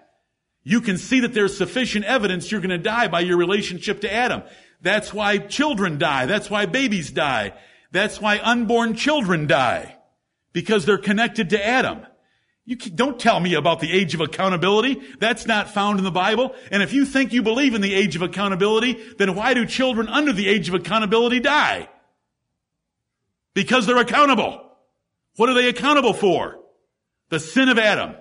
you 0.62 0.80
can 0.80 0.98
see 0.98 1.20
that 1.20 1.34
there's 1.34 1.56
sufficient 1.56 2.04
evidence 2.04 2.50
you're 2.50 2.60
going 2.60 2.70
to 2.70 2.78
die 2.78 3.08
by 3.08 3.20
your 3.20 3.36
relationship 3.36 4.00
to 4.02 4.12
Adam. 4.12 4.42
That's 4.82 5.12
why 5.12 5.38
children 5.38 5.98
die. 5.98 6.26
That's 6.26 6.50
why 6.50 6.66
babies 6.66 7.10
die. 7.10 7.54
That's 7.92 8.20
why 8.20 8.38
unborn 8.38 8.94
children 8.94 9.46
die. 9.46 9.96
Because 10.52 10.84
they're 10.84 10.98
connected 10.98 11.50
to 11.50 11.66
Adam. 11.66 12.06
You 12.64 12.76
don't 12.76 13.18
tell 13.18 13.40
me 13.40 13.54
about 13.54 13.80
the 13.80 13.90
age 13.90 14.14
of 14.14 14.20
accountability. 14.20 15.00
That's 15.18 15.46
not 15.46 15.70
found 15.70 15.98
in 15.98 16.04
the 16.04 16.10
Bible. 16.10 16.54
And 16.70 16.82
if 16.82 16.92
you 16.92 17.04
think 17.04 17.32
you 17.32 17.42
believe 17.42 17.74
in 17.74 17.80
the 17.80 17.94
age 17.94 18.14
of 18.14 18.22
accountability, 18.22 18.92
then 19.18 19.34
why 19.34 19.54
do 19.54 19.66
children 19.66 20.08
under 20.08 20.32
the 20.32 20.46
age 20.46 20.68
of 20.68 20.74
accountability 20.74 21.40
die? 21.40 21.88
Because 23.54 23.86
they're 23.86 23.96
accountable. 23.96 24.70
What 25.36 25.48
are 25.48 25.54
they 25.54 25.68
accountable 25.68 26.12
for? 26.12 26.58
The 27.30 27.40
sin 27.40 27.68
of 27.68 27.78
Adam. 27.78 28.14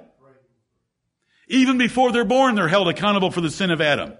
Even 1.50 1.80
before 1.80 2.12
they're 2.12 2.24
born, 2.24 2.54
they're 2.56 2.68
held 2.68 2.88
accountable 2.88 3.32
for 3.32 3.42
the 3.42 3.50
sin 3.50 3.72
of 3.72 3.82
Adam. 3.82 4.14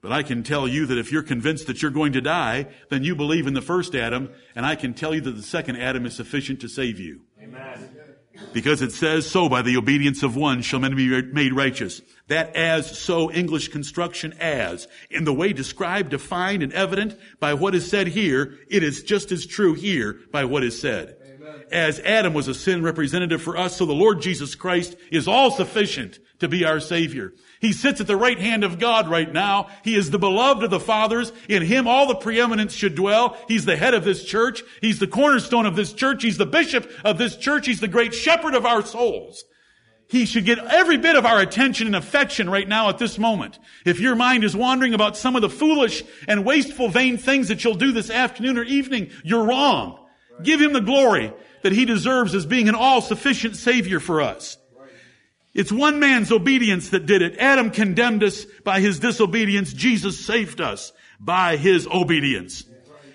But 0.00 0.12
I 0.12 0.22
can 0.22 0.42
tell 0.42 0.66
you 0.66 0.86
that 0.86 0.98
if 0.98 1.12
you're 1.12 1.22
convinced 1.22 1.66
that 1.68 1.80
you're 1.80 1.90
going 1.90 2.12
to 2.12 2.20
die, 2.20 2.66
then 2.88 3.04
you 3.04 3.14
believe 3.14 3.46
in 3.46 3.54
the 3.54 3.62
first 3.62 3.94
Adam, 3.94 4.30
and 4.54 4.66
I 4.66 4.74
can 4.74 4.94
tell 4.94 5.14
you 5.14 5.20
that 5.22 5.32
the 5.32 5.42
second 5.42 5.76
Adam 5.76 6.06
is 6.06 6.14
sufficient 6.14 6.60
to 6.60 6.68
save 6.68 6.98
you. 6.98 7.22
Amen. 7.40 7.96
Because 8.52 8.82
it 8.82 8.92
says, 8.92 9.28
so 9.28 9.48
by 9.48 9.62
the 9.62 9.76
obedience 9.76 10.22
of 10.22 10.36
one 10.36 10.62
shall 10.62 10.78
many 10.78 10.94
be 10.94 11.22
made 11.22 11.52
righteous. 11.52 12.00
That 12.28 12.54
as, 12.54 12.98
so, 12.98 13.32
English 13.32 13.68
construction 13.68 14.32
as, 14.40 14.86
in 15.10 15.24
the 15.24 15.32
way 15.32 15.52
described, 15.52 16.10
defined, 16.10 16.62
and 16.62 16.72
evident 16.72 17.18
by 17.40 17.54
what 17.54 17.74
is 17.74 17.90
said 17.90 18.08
here, 18.08 18.58
it 18.70 18.84
is 18.84 19.02
just 19.02 19.32
as 19.32 19.46
true 19.46 19.74
here 19.74 20.20
by 20.30 20.44
what 20.44 20.62
is 20.62 20.80
said 20.80 21.17
as 21.70 22.00
Adam 22.00 22.34
was 22.34 22.48
a 22.48 22.54
sin 22.54 22.82
representative 22.82 23.42
for 23.42 23.56
us, 23.56 23.76
so 23.76 23.86
the 23.86 23.92
Lord 23.92 24.20
Jesus 24.20 24.54
Christ 24.54 24.96
is 25.10 25.28
all 25.28 25.50
sufficient 25.50 26.18
to 26.40 26.48
be 26.48 26.64
our 26.64 26.80
Savior. 26.80 27.32
He 27.60 27.72
sits 27.72 28.00
at 28.00 28.06
the 28.06 28.16
right 28.16 28.38
hand 28.38 28.62
of 28.62 28.78
God 28.78 29.08
right 29.08 29.32
now. 29.32 29.68
He 29.82 29.96
is 29.96 30.10
the 30.10 30.18
beloved 30.18 30.62
of 30.62 30.70
the 30.70 30.80
fathers. 30.80 31.32
In 31.48 31.62
Him 31.62 31.88
all 31.88 32.06
the 32.06 32.14
preeminence 32.14 32.72
should 32.72 32.94
dwell. 32.94 33.36
He's 33.48 33.64
the 33.64 33.76
head 33.76 33.94
of 33.94 34.04
this 34.04 34.24
church. 34.24 34.62
He's 34.80 34.98
the 34.98 35.06
cornerstone 35.06 35.66
of 35.66 35.76
this 35.76 35.92
church. 35.92 36.22
He's 36.22 36.38
the 36.38 36.46
bishop 36.46 36.90
of 37.04 37.18
this 37.18 37.36
church. 37.36 37.66
He's 37.66 37.80
the 37.80 37.88
great 37.88 38.14
shepherd 38.14 38.54
of 38.54 38.64
our 38.64 38.82
souls. 38.84 39.44
He 40.08 40.24
should 40.24 40.46
get 40.46 40.58
every 40.58 40.96
bit 40.96 41.16
of 41.16 41.26
our 41.26 41.40
attention 41.40 41.86
and 41.86 41.96
affection 41.96 42.48
right 42.48 42.66
now 42.66 42.88
at 42.88 42.96
this 42.96 43.18
moment. 43.18 43.58
If 43.84 44.00
your 44.00 44.14
mind 44.14 44.42
is 44.42 44.56
wandering 44.56 44.94
about 44.94 45.18
some 45.18 45.36
of 45.36 45.42
the 45.42 45.50
foolish 45.50 46.02
and 46.26 46.46
wasteful 46.46 46.88
vain 46.88 47.18
things 47.18 47.48
that 47.48 47.62
you'll 47.62 47.74
do 47.74 47.92
this 47.92 48.08
afternoon 48.08 48.56
or 48.56 48.62
evening, 48.62 49.10
you're 49.22 49.44
wrong. 49.44 49.98
Give 50.42 50.60
Him 50.60 50.72
the 50.72 50.80
glory 50.80 51.32
that 51.62 51.72
he 51.72 51.84
deserves 51.84 52.34
as 52.34 52.46
being 52.46 52.68
an 52.68 52.74
all-sufficient 52.74 53.56
Savior 53.56 54.00
for 54.00 54.20
us. 54.20 54.56
It's 55.54 55.72
one 55.72 55.98
man's 55.98 56.30
obedience 56.30 56.90
that 56.90 57.06
did 57.06 57.22
it. 57.22 57.36
Adam 57.38 57.70
condemned 57.70 58.22
us 58.22 58.44
by 58.64 58.80
his 58.80 59.00
disobedience. 59.00 59.72
Jesus 59.72 60.24
saved 60.24 60.60
us 60.60 60.92
by 61.18 61.56
his 61.56 61.86
obedience. 61.88 62.64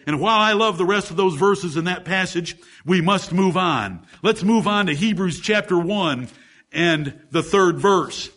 And 0.06 0.20
while 0.20 0.39
I 0.39 0.51
love 0.53 0.77
the 0.77 0.86
rest 0.86 1.10
of 1.10 1.15
those 1.15 1.36
verses 1.36 1.77
in 1.77 1.86
that 1.86 2.03
passage, 2.03 2.58
we 2.86 3.00
must 3.00 3.32
move 3.32 3.56
on. 3.56 4.06
Let's 4.22 4.44
move 4.44 4.68
on 4.68 4.88
to 4.88 4.94
Hebrews 4.94 5.39
chapter 5.39 5.80
1 5.80 6.27
and 6.74 7.22
the 7.32 7.44
third 7.44 7.80
verse. 7.80 8.30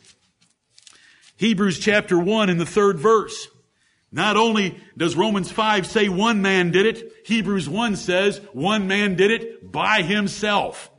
Hebrews 1.38 1.80
chapter 1.80 2.18
1 2.18 2.48
and 2.48 2.60
the 2.60 2.66
third 2.66 3.00
verse. 3.00 3.48
Not 4.12 4.36
only 4.36 4.80
does 4.96 5.16
Romans 5.16 5.50
5 5.50 5.86
say 5.86 6.08
one 6.08 6.40
man 6.42 6.70
did 6.70 6.86
it, 6.86 7.12
Hebrews 7.26 7.68
1 7.68 7.96
says 7.96 8.40
one 8.52 8.86
man 8.86 9.16
did 9.16 9.30
it 9.30 9.70
by 9.70 10.02
himself. 10.02 10.90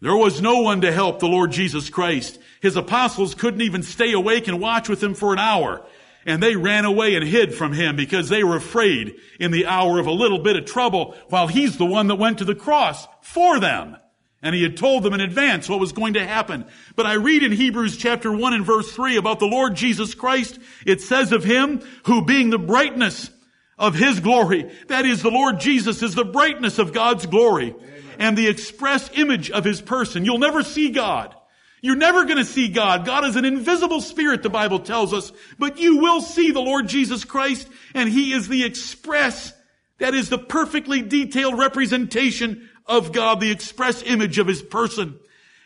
There 0.00 0.16
was 0.16 0.42
no 0.42 0.62
one 0.62 0.80
to 0.80 0.92
help 0.92 1.20
the 1.20 1.28
Lord 1.28 1.52
Jesus 1.52 1.88
Christ. 1.88 2.38
His 2.60 2.76
apostles 2.76 3.34
couldn't 3.36 3.62
even 3.62 3.82
stay 3.84 4.12
awake 4.12 4.48
and 4.48 4.60
watch 4.60 4.88
with 4.88 5.02
him 5.02 5.14
for 5.14 5.32
an 5.32 5.38
hour. 5.38 5.86
And 6.26 6.42
they 6.42 6.56
ran 6.56 6.84
away 6.84 7.14
and 7.14 7.24
hid 7.24 7.54
from 7.54 7.72
him 7.72 7.94
because 7.94 8.28
they 8.28 8.42
were 8.42 8.56
afraid 8.56 9.14
in 9.38 9.50
the 9.50 9.66
hour 9.66 9.98
of 9.98 10.06
a 10.06 10.12
little 10.12 10.40
bit 10.40 10.56
of 10.56 10.64
trouble 10.64 11.16
while 11.28 11.46
he's 11.46 11.78
the 11.78 11.86
one 11.86 12.08
that 12.08 12.16
went 12.16 12.38
to 12.38 12.44
the 12.44 12.54
cross 12.54 13.06
for 13.20 13.60
them. 13.60 13.96
And 14.42 14.54
he 14.54 14.62
had 14.62 14.76
told 14.76 15.04
them 15.04 15.14
in 15.14 15.20
advance 15.20 15.68
what 15.68 15.78
was 15.78 15.92
going 15.92 16.14
to 16.14 16.26
happen. 16.26 16.64
But 16.96 17.06
I 17.06 17.14
read 17.14 17.44
in 17.44 17.52
Hebrews 17.52 17.96
chapter 17.96 18.32
1 18.32 18.54
and 18.54 18.66
verse 18.66 18.90
3 18.92 19.16
about 19.16 19.38
the 19.38 19.46
Lord 19.46 19.76
Jesus 19.76 20.14
Christ. 20.14 20.58
It 20.84 21.00
says 21.00 21.30
of 21.30 21.44
him, 21.44 21.80
who 22.06 22.24
being 22.24 22.50
the 22.50 22.58
brightness 22.58 23.30
of 23.78 23.94
his 23.94 24.20
glory, 24.20 24.70
that 24.88 25.06
is, 25.06 25.22
the 25.22 25.30
Lord 25.30 25.60
Jesus 25.60 26.02
is 26.02 26.14
the 26.14 26.24
brightness 26.24 26.78
of 26.78 26.92
God's 26.92 27.26
glory 27.26 27.70
Amen. 27.70 28.02
and 28.18 28.38
the 28.38 28.48
express 28.48 29.10
image 29.14 29.50
of 29.50 29.64
his 29.64 29.80
person. 29.80 30.24
You'll 30.24 30.38
never 30.38 30.62
see 30.62 30.90
God. 30.90 31.34
You're 31.82 31.96
never 31.96 32.24
going 32.24 32.38
to 32.38 32.44
see 32.44 32.68
God. 32.68 33.04
God 33.04 33.24
is 33.24 33.34
an 33.34 33.44
invisible 33.44 34.00
spirit, 34.00 34.44
the 34.44 34.48
Bible 34.48 34.78
tells 34.78 35.12
us, 35.12 35.32
but 35.58 35.78
you 35.78 35.98
will 35.98 36.20
see 36.20 36.52
the 36.52 36.60
Lord 36.60 36.86
Jesus 36.88 37.24
Christ, 37.24 37.68
and 37.92 38.08
He 38.08 38.32
is 38.32 38.46
the 38.46 38.64
express, 38.64 39.52
that 39.98 40.14
is 40.14 40.28
the 40.28 40.38
perfectly 40.38 41.02
detailed 41.02 41.58
representation 41.58 42.68
of 42.86 43.12
God, 43.12 43.40
the 43.40 43.50
express 43.50 44.02
image 44.02 44.38
of 44.38 44.46
His 44.46 44.62
person, 44.62 45.18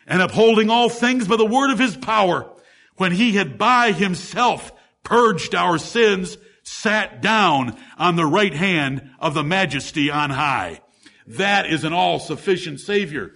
and 0.05 0.21
upholding 0.21 0.69
all 0.69 0.89
things 0.89 1.27
by 1.27 1.37
the 1.37 1.45
word 1.45 1.71
of 1.71 1.79
His 1.79 1.95
power, 1.95 2.49
when 2.95 3.11
He 3.11 3.33
had 3.33 3.57
by 3.57 3.91
Himself 3.91 4.71
purged 5.03 5.55
our 5.55 5.77
sins, 5.77 6.37
sat 6.63 7.21
down 7.21 7.77
on 7.97 8.15
the 8.15 8.25
right 8.25 8.53
hand 8.53 9.09
of 9.19 9.33
the 9.33 9.43
majesty 9.43 10.09
on 10.11 10.29
high. 10.29 10.81
That 11.25 11.65
is 11.65 11.83
an 11.83 11.93
all-sufficient 11.93 12.79
Savior. 12.79 13.33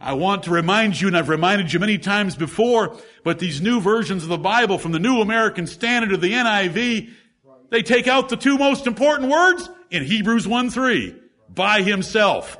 I 0.00 0.12
want 0.14 0.42
to 0.44 0.50
remind 0.50 1.00
you, 1.00 1.08
and 1.08 1.16
I've 1.16 1.28
reminded 1.28 1.72
you 1.72 1.80
many 1.80 1.98
times 1.98 2.36
before, 2.36 2.96
but 3.22 3.38
these 3.38 3.60
new 3.60 3.80
versions 3.80 4.22
of 4.22 4.28
the 4.28 4.36
Bible 4.36 4.76
from 4.76 4.92
the 4.92 4.98
New 4.98 5.20
American 5.20 5.66
Standard 5.66 6.12
of 6.12 6.20
the 6.20 6.32
NIV, 6.32 7.10
they 7.70 7.82
take 7.82 8.06
out 8.06 8.28
the 8.28 8.36
two 8.36 8.58
most 8.58 8.86
important 8.86 9.30
words 9.30 9.68
in 9.90 10.04
Hebrews 10.04 10.46
1 10.46 10.70
3. 10.70 11.16
By 11.48 11.82
himself. 11.82 12.58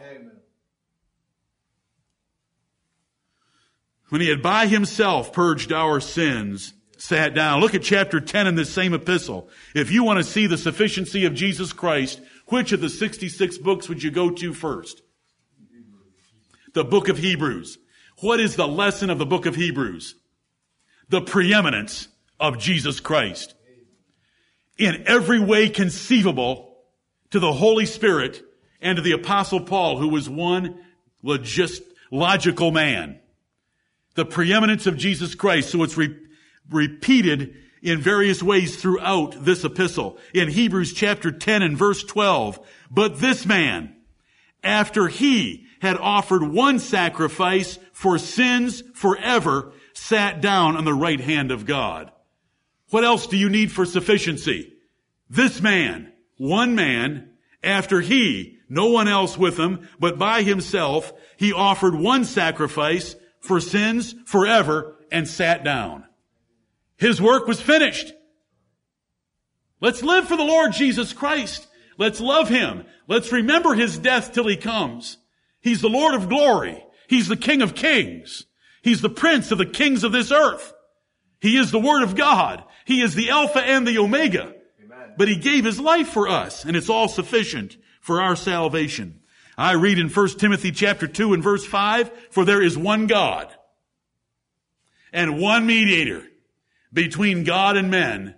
When 4.14 4.20
he 4.20 4.28
had 4.28 4.42
by 4.42 4.68
himself 4.68 5.32
purged 5.32 5.72
our 5.72 5.98
sins, 5.98 6.72
sat 6.98 7.34
down. 7.34 7.60
Look 7.60 7.74
at 7.74 7.82
chapter 7.82 8.20
10 8.20 8.46
in 8.46 8.54
this 8.54 8.72
same 8.72 8.94
epistle. 8.94 9.48
If 9.74 9.90
you 9.90 10.04
want 10.04 10.18
to 10.18 10.22
see 10.22 10.46
the 10.46 10.56
sufficiency 10.56 11.24
of 11.24 11.34
Jesus 11.34 11.72
Christ, 11.72 12.20
which 12.46 12.70
of 12.70 12.80
the 12.80 12.88
66 12.88 13.58
books 13.58 13.88
would 13.88 14.04
you 14.04 14.12
go 14.12 14.30
to 14.30 14.54
first? 14.54 15.02
the 16.74 16.84
book 16.84 17.08
of 17.08 17.18
Hebrews. 17.18 17.76
What 18.20 18.38
is 18.38 18.54
the 18.54 18.68
lesson 18.68 19.10
of 19.10 19.18
the 19.18 19.26
book 19.26 19.46
of 19.46 19.56
Hebrews? 19.56 20.14
The 21.08 21.20
preeminence 21.20 22.06
of 22.38 22.60
Jesus 22.60 23.00
Christ. 23.00 23.56
In 24.78 25.02
every 25.08 25.40
way 25.40 25.68
conceivable 25.68 26.76
to 27.30 27.40
the 27.40 27.52
Holy 27.52 27.86
Spirit 27.86 28.44
and 28.80 28.94
to 28.94 29.02
the 29.02 29.10
apostle 29.10 29.62
Paul, 29.62 29.98
who 29.98 30.06
was 30.06 30.30
one 30.30 30.78
logist, 31.20 31.82
logical 32.12 32.70
man. 32.70 33.18
The 34.14 34.24
preeminence 34.24 34.86
of 34.86 34.96
Jesus 34.96 35.34
Christ. 35.34 35.70
So 35.70 35.82
it's 35.82 35.96
re- 35.96 36.16
repeated 36.70 37.56
in 37.82 38.00
various 38.00 38.42
ways 38.42 38.76
throughout 38.76 39.44
this 39.44 39.64
epistle. 39.64 40.18
In 40.32 40.48
Hebrews 40.48 40.92
chapter 40.92 41.30
10 41.30 41.62
and 41.62 41.76
verse 41.76 42.02
12, 42.02 42.58
but 42.90 43.20
this 43.20 43.44
man, 43.44 43.94
after 44.62 45.08
he 45.08 45.66
had 45.80 45.98
offered 45.98 46.42
one 46.42 46.78
sacrifice 46.78 47.78
for 47.92 48.18
sins 48.18 48.82
forever, 48.94 49.72
sat 49.92 50.40
down 50.40 50.76
on 50.76 50.84
the 50.86 50.94
right 50.94 51.20
hand 51.20 51.50
of 51.50 51.66
God. 51.66 52.10
What 52.88 53.04
else 53.04 53.26
do 53.26 53.36
you 53.36 53.50
need 53.50 53.70
for 53.70 53.84
sufficiency? 53.84 54.72
This 55.28 55.60
man, 55.60 56.12
one 56.38 56.74
man, 56.74 57.30
after 57.62 58.00
he, 58.00 58.58
no 58.68 58.86
one 58.90 59.08
else 59.08 59.36
with 59.36 59.58
him, 59.58 59.88
but 59.98 60.18
by 60.18 60.42
himself, 60.42 61.12
he 61.36 61.52
offered 61.52 61.94
one 61.94 62.24
sacrifice 62.24 63.14
for 63.44 63.60
sins 63.60 64.14
forever 64.24 64.96
and 65.12 65.28
sat 65.28 65.62
down. 65.62 66.04
His 66.96 67.20
work 67.20 67.46
was 67.46 67.60
finished. 67.60 68.12
Let's 69.80 70.02
live 70.02 70.26
for 70.26 70.36
the 70.36 70.44
Lord 70.44 70.72
Jesus 70.72 71.12
Christ. 71.12 71.68
Let's 71.98 72.20
love 72.20 72.48
him. 72.48 72.86
Let's 73.06 73.32
remember 73.32 73.74
his 73.74 73.98
death 73.98 74.32
till 74.32 74.46
he 74.46 74.56
comes. 74.56 75.18
He's 75.60 75.82
the 75.82 75.90
Lord 75.90 76.14
of 76.14 76.30
glory. 76.30 76.82
He's 77.06 77.28
the 77.28 77.36
King 77.36 77.60
of 77.60 77.74
kings. 77.74 78.44
He's 78.82 79.02
the 79.02 79.10
Prince 79.10 79.50
of 79.50 79.58
the 79.58 79.66
kings 79.66 80.04
of 80.04 80.12
this 80.12 80.32
earth. 80.32 80.72
He 81.40 81.58
is 81.58 81.70
the 81.70 81.78
Word 81.78 82.02
of 82.02 82.16
God. 82.16 82.64
He 82.86 83.02
is 83.02 83.14
the 83.14 83.28
Alpha 83.28 83.60
and 83.60 83.86
the 83.86 83.98
Omega. 83.98 84.54
Amen. 84.82 85.14
But 85.18 85.28
He 85.28 85.36
gave 85.36 85.64
His 85.64 85.78
life 85.78 86.08
for 86.08 86.28
us, 86.28 86.64
and 86.64 86.76
it's 86.76 86.88
all 86.88 87.08
sufficient 87.08 87.76
for 88.00 88.22
our 88.22 88.36
salvation. 88.36 89.20
I 89.56 89.72
read 89.72 89.98
in 89.98 90.08
1 90.08 90.28
Timothy 90.38 90.72
chapter 90.72 91.06
2 91.06 91.34
and 91.34 91.42
verse 91.42 91.64
5, 91.64 92.10
for 92.30 92.44
there 92.44 92.62
is 92.62 92.76
one 92.76 93.06
God 93.06 93.54
and 95.12 95.40
one 95.40 95.66
mediator 95.66 96.24
between 96.92 97.44
God 97.44 97.76
and 97.76 97.90
men, 97.90 98.34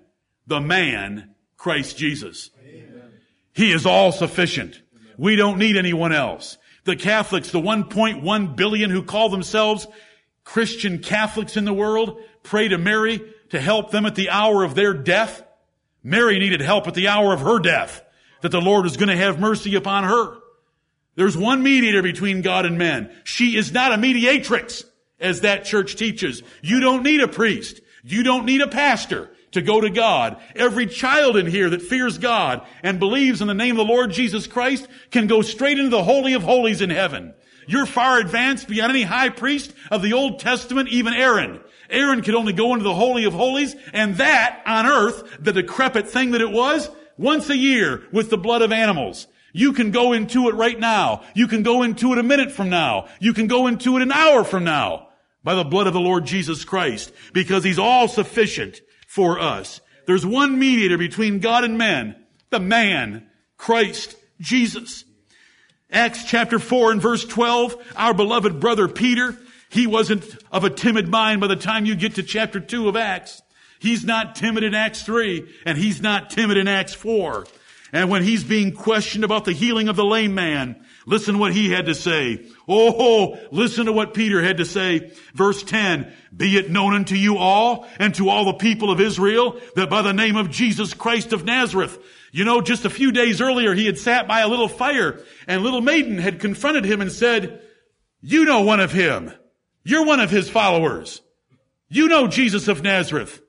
the 0.46 0.60
man, 0.60 1.34
Christ 1.56 1.96
Jesus. 1.96 2.50
Amen. 2.66 3.12
He 3.54 3.72
is 3.72 3.86
all 3.86 4.12
sufficient. 4.12 4.82
We 5.16 5.36
don't 5.36 5.58
need 5.58 5.76
anyone 5.76 6.12
else 6.12 6.58
the 6.86 6.96
Catholics, 6.96 7.50
the 7.50 7.60
1.1 7.60 8.56
billion 8.56 8.90
who 8.90 9.02
call 9.02 9.28
themselves 9.28 9.86
Christian 10.44 11.00
Catholics 11.00 11.56
in 11.56 11.64
the 11.64 11.72
world, 11.72 12.20
pray 12.44 12.68
to 12.68 12.78
Mary 12.78 13.20
to 13.50 13.60
help 13.60 13.90
them 13.90 14.06
at 14.06 14.14
the 14.14 14.30
hour 14.30 14.62
of 14.62 14.74
their 14.74 14.94
death. 14.94 15.42
Mary 16.02 16.38
needed 16.38 16.60
help 16.60 16.86
at 16.86 16.94
the 16.94 17.08
hour 17.08 17.34
of 17.34 17.40
her 17.40 17.58
death, 17.58 18.02
that 18.40 18.52
the 18.52 18.60
Lord 18.60 18.84
was 18.84 18.96
going 18.96 19.08
to 19.08 19.16
have 19.16 19.40
mercy 19.40 19.74
upon 19.74 20.04
her. 20.04 20.38
There's 21.16 21.36
one 21.36 21.62
mediator 21.62 22.02
between 22.02 22.42
God 22.42 22.66
and 22.66 22.78
men. 22.78 23.10
She 23.24 23.56
is 23.56 23.72
not 23.72 23.92
a 23.92 23.98
mediatrix, 23.98 24.84
as 25.18 25.40
that 25.40 25.64
church 25.64 25.96
teaches. 25.96 26.42
You 26.62 26.80
don't 26.80 27.02
need 27.02 27.20
a 27.20 27.28
priest. 27.28 27.80
You 28.04 28.22
don't 28.22 28.44
need 28.44 28.60
a 28.60 28.68
pastor 28.68 29.30
to 29.52 29.62
go 29.62 29.80
to 29.80 29.90
God. 29.90 30.36
Every 30.54 30.86
child 30.86 31.36
in 31.36 31.46
here 31.46 31.70
that 31.70 31.82
fears 31.82 32.18
God 32.18 32.66
and 32.82 33.00
believes 33.00 33.40
in 33.40 33.48
the 33.48 33.54
name 33.54 33.78
of 33.78 33.86
the 33.86 33.92
Lord 33.92 34.12
Jesus 34.12 34.46
Christ 34.46 34.86
can 35.10 35.26
go 35.26 35.40
straight 35.42 35.78
into 35.78 35.90
the 35.90 36.04
Holy 36.04 36.34
of 36.34 36.42
Holies 36.42 36.82
in 36.82 36.90
heaven. 36.90 37.34
You're 37.66 37.86
far 37.86 38.18
advanced 38.18 38.68
beyond 38.68 38.90
any 38.90 39.02
high 39.02 39.30
priest 39.30 39.72
of 39.90 40.02
the 40.02 40.12
Old 40.12 40.38
Testament, 40.38 40.90
even 40.90 41.14
Aaron. 41.14 41.60
Aaron 41.88 42.22
could 42.22 42.34
only 42.34 42.52
go 42.52 42.72
into 42.74 42.84
the 42.84 42.94
Holy 42.94 43.24
of 43.24 43.32
Holies, 43.32 43.74
and 43.92 44.16
that 44.16 44.62
on 44.66 44.86
earth, 44.86 45.38
the 45.40 45.52
decrepit 45.52 46.08
thing 46.08 46.32
that 46.32 46.40
it 46.40 46.50
was, 46.50 46.88
once 47.16 47.48
a 47.48 47.56
year 47.56 48.04
with 48.12 48.30
the 48.30 48.38
blood 48.38 48.62
of 48.62 48.72
animals. 48.72 49.26
You 49.56 49.72
can 49.72 49.90
go 49.90 50.12
into 50.12 50.50
it 50.50 50.54
right 50.54 50.78
now. 50.78 51.22
You 51.34 51.48
can 51.48 51.62
go 51.62 51.82
into 51.82 52.12
it 52.12 52.18
a 52.18 52.22
minute 52.22 52.52
from 52.52 52.68
now. 52.68 53.08
You 53.20 53.32
can 53.32 53.46
go 53.46 53.68
into 53.68 53.96
it 53.96 54.02
an 54.02 54.12
hour 54.12 54.44
from 54.44 54.64
now 54.64 55.08
by 55.42 55.54
the 55.54 55.64
blood 55.64 55.86
of 55.86 55.94
the 55.94 55.98
Lord 56.00 56.26
Jesus 56.26 56.62
Christ 56.62 57.10
because 57.32 57.64
He's 57.64 57.78
all 57.78 58.06
sufficient 58.06 58.82
for 59.06 59.40
us. 59.40 59.80
There's 60.06 60.26
one 60.26 60.58
mediator 60.58 60.98
between 60.98 61.40
God 61.40 61.64
and 61.64 61.78
man, 61.78 62.16
the 62.50 62.60
man, 62.60 63.30
Christ 63.56 64.16
Jesus. 64.40 65.04
Acts 65.90 66.24
chapter 66.24 66.58
4 66.58 66.92
and 66.92 67.00
verse 67.00 67.24
12, 67.24 67.94
our 67.96 68.12
beloved 68.12 68.60
brother 68.60 68.88
Peter, 68.88 69.38
he 69.70 69.86
wasn't 69.86 70.36
of 70.52 70.64
a 70.64 70.70
timid 70.70 71.08
mind 71.08 71.40
by 71.40 71.46
the 71.46 71.56
time 71.56 71.86
you 71.86 71.96
get 71.96 72.16
to 72.16 72.22
chapter 72.22 72.60
2 72.60 72.90
of 72.90 72.96
Acts. 72.96 73.40
He's 73.78 74.04
not 74.04 74.36
timid 74.36 74.64
in 74.64 74.74
Acts 74.74 75.02
3, 75.02 75.48
and 75.64 75.78
he's 75.78 76.02
not 76.02 76.28
timid 76.28 76.58
in 76.58 76.68
Acts 76.68 76.92
4. 76.92 77.46
And 77.92 78.10
when 78.10 78.22
he's 78.22 78.42
being 78.42 78.72
questioned 78.72 79.24
about 79.24 79.44
the 79.44 79.52
healing 79.52 79.88
of 79.88 79.96
the 79.96 80.04
lame 80.04 80.34
man, 80.34 80.84
listen 81.06 81.38
what 81.38 81.52
he 81.52 81.70
had 81.70 81.86
to 81.86 81.94
say. 81.94 82.44
Oh, 82.68 83.38
listen 83.52 83.86
to 83.86 83.92
what 83.92 84.14
Peter 84.14 84.42
had 84.42 84.56
to 84.56 84.64
say. 84.64 85.12
Verse 85.34 85.62
10, 85.62 86.12
be 86.36 86.56
it 86.56 86.70
known 86.70 86.94
unto 86.94 87.14
you 87.14 87.38
all 87.38 87.86
and 87.98 88.14
to 88.16 88.28
all 88.28 88.44
the 88.44 88.54
people 88.54 88.90
of 88.90 89.00
Israel 89.00 89.60
that 89.76 89.88
by 89.88 90.02
the 90.02 90.12
name 90.12 90.36
of 90.36 90.50
Jesus 90.50 90.94
Christ 90.94 91.32
of 91.32 91.44
Nazareth, 91.44 91.98
you 92.32 92.44
know, 92.44 92.60
just 92.60 92.84
a 92.84 92.90
few 92.90 93.12
days 93.12 93.40
earlier, 93.40 93.72
he 93.72 93.86
had 93.86 93.98
sat 93.98 94.26
by 94.26 94.40
a 94.40 94.48
little 94.48 94.68
fire 94.68 95.22
and 95.46 95.62
little 95.62 95.80
maiden 95.80 96.18
had 96.18 96.40
confronted 96.40 96.84
him 96.84 97.00
and 97.00 97.12
said, 97.12 97.62
you 98.20 98.44
know 98.44 98.62
one 98.62 98.80
of 98.80 98.92
him. 98.92 99.32
You're 99.84 100.04
one 100.04 100.18
of 100.20 100.30
his 100.30 100.50
followers. 100.50 101.22
You 101.88 102.08
know 102.08 102.26
Jesus 102.26 102.66
of 102.66 102.82
Nazareth. 102.82 103.40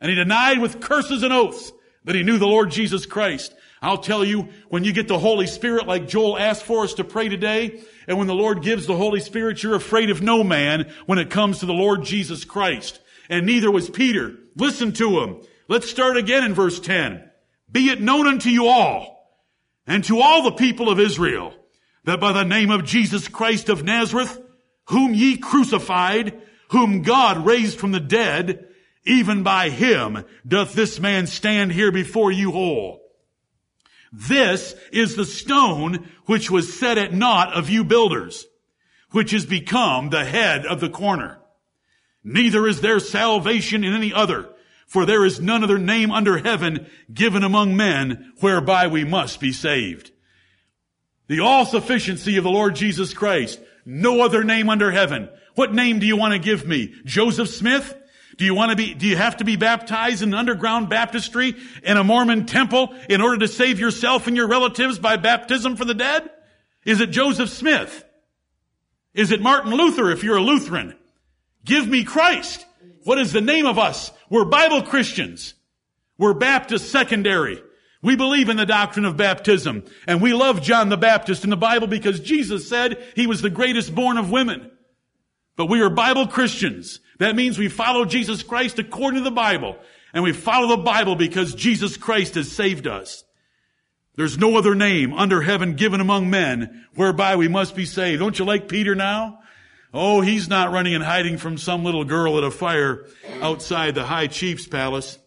And 0.00 0.10
he 0.10 0.14
denied 0.14 0.58
with 0.58 0.80
curses 0.80 1.22
and 1.22 1.32
oaths 1.32 1.72
that 2.04 2.14
he 2.14 2.22
knew 2.22 2.38
the 2.38 2.46
Lord 2.46 2.70
Jesus 2.70 3.06
Christ. 3.06 3.54
I'll 3.80 3.98
tell 3.98 4.24
you, 4.24 4.48
when 4.68 4.84
you 4.84 4.92
get 4.92 5.08
the 5.08 5.18
Holy 5.18 5.46
Spirit 5.46 5.86
like 5.86 6.08
Joel 6.08 6.38
asked 6.38 6.64
for 6.64 6.84
us 6.84 6.94
to 6.94 7.04
pray 7.04 7.28
today, 7.28 7.80
and 8.06 8.18
when 8.18 8.26
the 8.26 8.34
Lord 8.34 8.62
gives 8.62 8.86
the 8.86 8.96
Holy 8.96 9.20
Spirit, 9.20 9.62
you're 9.62 9.76
afraid 9.76 10.10
of 10.10 10.22
no 10.22 10.42
man 10.42 10.90
when 11.06 11.18
it 11.18 11.30
comes 11.30 11.60
to 11.60 11.66
the 11.66 11.72
Lord 11.72 12.02
Jesus 12.02 12.44
Christ. 12.44 13.00
And 13.28 13.46
neither 13.46 13.70
was 13.70 13.88
Peter. 13.88 14.34
Listen 14.56 14.92
to 14.94 15.20
him. 15.20 15.42
Let's 15.68 15.90
start 15.90 16.16
again 16.16 16.44
in 16.44 16.54
verse 16.54 16.80
10. 16.80 17.22
Be 17.70 17.90
it 17.90 18.00
known 18.00 18.26
unto 18.26 18.48
you 18.48 18.66
all, 18.66 19.30
and 19.86 20.02
to 20.04 20.20
all 20.20 20.42
the 20.42 20.52
people 20.52 20.88
of 20.88 20.98
Israel, 20.98 21.54
that 22.04 22.20
by 22.20 22.32
the 22.32 22.44
name 22.44 22.70
of 22.70 22.84
Jesus 22.84 23.28
Christ 23.28 23.68
of 23.68 23.84
Nazareth, 23.84 24.40
whom 24.86 25.14
ye 25.14 25.36
crucified, 25.36 26.40
whom 26.70 27.02
God 27.02 27.44
raised 27.44 27.78
from 27.78 27.92
the 27.92 28.00
dead, 28.00 28.66
even 29.04 29.42
by 29.42 29.68
him 29.68 30.24
doth 30.46 30.72
this 30.72 30.98
man 30.98 31.26
stand 31.26 31.72
here 31.72 31.92
before 31.92 32.32
you 32.32 32.50
whole. 32.50 33.02
This 34.12 34.74
is 34.92 35.16
the 35.16 35.24
stone 35.24 36.08
which 36.26 36.50
was 36.50 36.78
set 36.78 36.98
at 36.98 37.12
naught 37.12 37.52
of 37.52 37.70
you 37.70 37.84
builders, 37.84 38.46
which 39.10 39.32
has 39.32 39.46
become 39.46 40.10
the 40.10 40.24
head 40.24 40.66
of 40.66 40.80
the 40.80 40.90
corner. 40.90 41.38
Neither 42.24 42.66
is 42.66 42.80
there 42.80 43.00
salvation 43.00 43.84
in 43.84 43.94
any 43.94 44.12
other, 44.12 44.48
for 44.86 45.04
there 45.04 45.24
is 45.24 45.40
none 45.40 45.62
other 45.62 45.78
name 45.78 46.10
under 46.10 46.38
heaven 46.38 46.86
given 47.12 47.42
among 47.42 47.76
men 47.76 48.32
whereby 48.40 48.86
we 48.86 49.04
must 49.04 49.40
be 49.40 49.52
saved. 49.52 50.10
The 51.26 51.40
all 51.40 51.66
sufficiency 51.66 52.38
of 52.38 52.44
the 52.44 52.50
Lord 52.50 52.74
Jesus 52.74 53.12
Christ, 53.12 53.60
no 53.84 54.22
other 54.22 54.44
name 54.44 54.68
under 54.68 54.90
heaven 54.90 55.28
What 55.58 55.74
name 55.74 55.98
do 55.98 56.06
you 56.06 56.16
want 56.16 56.34
to 56.34 56.38
give 56.38 56.68
me? 56.68 56.94
Joseph 57.04 57.48
Smith? 57.48 57.97
Do 58.38 58.44
you 58.44 58.54
want 58.54 58.70
to 58.70 58.76
be, 58.76 58.94
do 58.94 59.06
you 59.06 59.16
have 59.16 59.38
to 59.38 59.44
be 59.44 59.56
baptized 59.56 60.22
in 60.22 60.28
an 60.28 60.38
underground 60.38 60.88
baptistry 60.88 61.56
in 61.82 61.96
a 61.96 62.04
Mormon 62.04 62.46
temple 62.46 62.94
in 63.08 63.20
order 63.20 63.38
to 63.38 63.48
save 63.48 63.80
yourself 63.80 64.28
and 64.28 64.36
your 64.36 64.46
relatives 64.46 65.00
by 65.00 65.16
baptism 65.16 65.74
for 65.74 65.84
the 65.84 65.92
dead? 65.92 66.30
Is 66.84 67.00
it 67.00 67.10
Joseph 67.10 67.50
Smith? 67.50 68.04
Is 69.12 69.32
it 69.32 69.42
Martin 69.42 69.72
Luther 69.72 70.12
if 70.12 70.22
you're 70.22 70.36
a 70.36 70.42
Lutheran? 70.42 70.94
Give 71.64 71.88
me 71.88 72.04
Christ. 72.04 72.64
What 73.02 73.18
is 73.18 73.32
the 73.32 73.40
name 73.40 73.66
of 73.66 73.76
us? 73.76 74.12
We're 74.30 74.44
Bible 74.44 74.82
Christians. 74.82 75.54
We're 76.16 76.34
Baptist 76.34 76.92
secondary. 76.92 77.60
We 78.02 78.14
believe 78.14 78.48
in 78.48 78.56
the 78.56 78.66
doctrine 78.66 79.04
of 79.04 79.16
baptism 79.16 79.82
and 80.06 80.22
we 80.22 80.32
love 80.32 80.62
John 80.62 80.90
the 80.90 80.96
Baptist 80.96 81.42
in 81.42 81.50
the 81.50 81.56
Bible 81.56 81.88
because 81.88 82.20
Jesus 82.20 82.68
said 82.68 83.04
he 83.16 83.26
was 83.26 83.42
the 83.42 83.50
greatest 83.50 83.92
born 83.92 84.16
of 84.16 84.30
women. 84.30 84.70
But 85.56 85.66
we 85.66 85.80
are 85.80 85.90
Bible 85.90 86.28
Christians. 86.28 87.00
That 87.18 87.36
means 87.36 87.58
we 87.58 87.68
follow 87.68 88.04
Jesus 88.04 88.42
Christ 88.42 88.78
according 88.78 89.20
to 89.20 89.24
the 89.24 89.34
Bible. 89.34 89.76
And 90.12 90.24
we 90.24 90.32
follow 90.32 90.68
the 90.68 90.82
Bible 90.82 91.16
because 91.16 91.54
Jesus 91.54 91.96
Christ 91.96 92.34
has 92.36 92.50
saved 92.50 92.86
us. 92.86 93.24
There's 94.16 94.38
no 94.38 94.56
other 94.56 94.74
name 94.74 95.12
under 95.12 95.42
heaven 95.42 95.74
given 95.74 96.00
among 96.00 96.30
men 96.30 96.86
whereby 96.94 97.36
we 97.36 97.46
must 97.46 97.76
be 97.76 97.84
saved. 97.84 98.18
Don't 98.18 98.38
you 98.38 98.44
like 98.44 98.68
Peter 98.68 98.94
now? 98.94 99.40
Oh, 99.94 100.20
he's 100.20 100.48
not 100.48 100.72
running 100.72 100.94
and 100.94 101.04
hiding 101.04 101.38
from 101.38 101.56
some 101.56 101.84
little 101.84 102.04
girl 102.04 102.36
at 102.36 102.44
a 102.44 102.50
fire 102.50 103.06
outside 103.40 103.94
the 103.94 104.04
high 104.04 104.26
chief's 104.26 104.66
palace. 104.66 105.18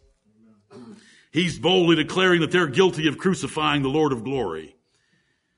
He's 1.32 1.58
boldly 1.58 1.96
declaring 1.96 2.42
that 2.42 2.52
they're 2.52 2.68
guilty 2.68 3.08
of 3.08 3.18
crucifying 3.18 3.82
the 3.82 3.90
Lord 3.90 4.12
of 4.12 4.24
glory. 4.24 4.76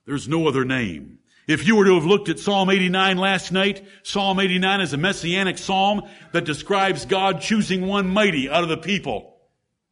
There's 0.05 0.27
no 0.27 0.47
other 0.47 0.63
name. 0.63 1.19
If 1.47 1.67
you 1.67 1.75
were 1.75 1.85
to 1.85 1.95
have 1.95 2.05
looked 2.05 2.29
at 2.29 2.39
Psalm 2.39 2.69
89 2.69 3.17
last 3.17 3.51
night, 3.51 3.85
Psalm 4.03 4.39
89 4.39 4.81
is 4.81 4.93
a 4.93 4.97
messianic 4.97 5.57
psalm 5.57 6.03
that 6.31 6.45
describes 6.45 7.05
God 7.05 7.41
choosing 7.41 7.85
one 7.85 8.07
mighty 8.07 8.49
out 8.49 8.63
of 8.63 8.69
the 8.69 8.77
people 8.77 9.37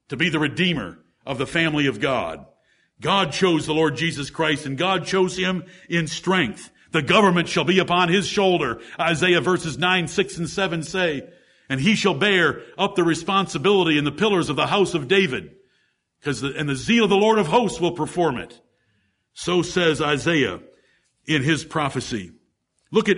to 0.07 0.15
be 0.15 0.29
the 0.29 0.39
redeemer 0.39 0.99
of 1.25 1.37
the 1.37 1.47
family 1.47 1.87
of 1.87 1.99
God. 1.99 2.45
God 3.01 3.33
chose 3.33 3.65
the 3.65 3.73
Lord 3.73 3.95
Jesus 3.95 4.29
Christ 4.29 4.65
and 4.65 4.77
God 4.77 5.05
chose 5.05 5.37
him 5.37 5.65
in 5.89 6.07
strength. 6.07 6.69
The 6.91 7.01
government 7.01 7.49
shall 7.49 7.63
be 7.63 7.79
upon 7.79 8.09
his 8.09 8.27
shoulder. 8.27 8.79
Isaiah 8.99 9.41
verses 9.41 9.77
9, 9.77 10.07
6, 10.07 10.37
and 10.37 10.49
7 10.49 10.83
say, 10.83 11.27
and 11.67 11.79
he 11.79 11.95
shall 11.95 12.13
bear 12.13 12.61
up 12.77 12.95
the 12.95 13.03
responsibility 13.03 13.97
in 13.97 14.03
the 14.03 14.11
pillars 14.11 14.49
of 14.49 14.57
the 14.57 14.67
house 14.67 14.93
of 14.93 15.07
David. 15.07 15.55
Because 16.19 16.43
and 16.43 16.69
the 16.69 16.75
zeal 16.75 17.05
of 17.05 17.09
the 17.09 17.15
Lord 17.15 17.39
of 17.39 17.47
hosts 17.47 17.79
will 17.79 17.93
perform 17.93 18.37
it. 18.37 18.59
So 19.33 19.61
says 19.61 20.01
Isaiah 20.01 20.59
in 21.25 21.43
his 21.43 21.63
prophecy. 21.63 22.31
Look 22.91 23.10
at 23.10 23.17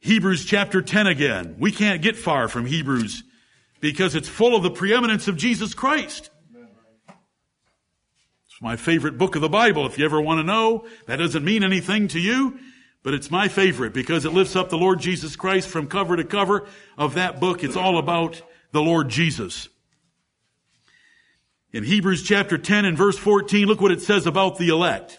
Hebrews 0.00 0.44
chapter 0.44 0.82
10 0.82 1.06
again. 1.06 1.56
We 1.58 1.72
can't 1.72 2.02
get 2.02 2.16
far 2.16 2.48
from 2.48 2.66
Hebrews 2.66 3.22
because 3.80 4.14
it's 4.14 4.28
full 4.28 4.54
of 4.56 4.62
the 4.62 4.70
preeminence 4.70 5.28
of 5.28 5.36
Jesus 5.36 5.74
Christ. 5.74 6.30
It's 7.08 8.62
my 8.62 8.76
favorite 8.76 9.18
book 9.18 9.36
of 9.36 9.42
the 9.42 9.48
Bible. 9.48 9.86
If 9.86 9.98
you 9.98 10.04
ever 10.04 10.20
want 10.20 10.38
to 10.38 10.44
know, 10.44 10.86
that 11.06 11.16
doesn't 11.16 11.44
mean 11.44 11.62
anything 11.62 12.08
to 12.08 12.20
you, 12.20 12.58
but 13.02 13.14
it's 13.14 13.30
my 13.30 13.48
favorite 13.48 13.92
because 13.92 14.24
it 14.24 14.32
lifts 14.32 14.56
up 14.56 14.68
the 14.68 14.78
Lord 14.78 15.00
Jesus 15.00 15.36
Christ 15.36 15.68
from 15.68 15.86
cover 15.86 16.16
to 16.16 16.24
cover 16.24 16.66
of 16.96 17.14
that 17.14 17.40
book. 17.40 17.62
It's 17.62 17.76
all 17.76 17.98
about 17.98 18.42
the 18.72 18.82
Lord 18.82 19.08
Jesus. 19.08 19.68
In 21.72 21.84
Hebrews 21.84 22.22
chapter 22.22 22.56
10 22.58 22.84
and 22.84 22.96
verse 22.96 23.18
14, 23.18 23.66
look 23.66 23.80
what 23.80 23.92
it 23.92 24.00
says 24.00 24.26
about 24.26 24.58
the 24.58 24.68
elect. 24.68 25.18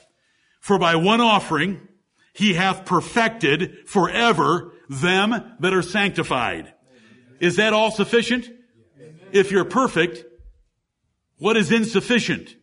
For 0.59 0.77
by 0.79 0.95
one 0.95 1.21
offering, 1.21 1.87
he 2.39 2.53
hath 2.53 2.85
perfected 2.85 3.85
forever 3.85 4.71
them 4.87 5.55
that 5.59 5.73
are 5.73 5.81
sanctified. 5.81 6.73
Is 7.41 7.57
that 7.57 7.73
all 7.73 7.91
sufficient? 7.91 8.49
If 9.33 9.51
you're 9.51 9.65
perfect, 9.65 10.23
what 11.37 11.57
is 11.57 11.69
insufficient? 11.69 12.55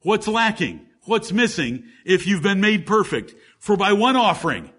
What's 0.00 0.26
lacking? 0.26 0.86
What's 1.04 1.32
missing 1.32 1.84
if 2.06 2.26
you've 2.26 2.42
been 2.42 2.62
made 2.62 2.86
perfect? 2.86 3.34
For 3.58 3.76
by 3.76 3.92
one 3.92 4.16
offering, 4.16 4.72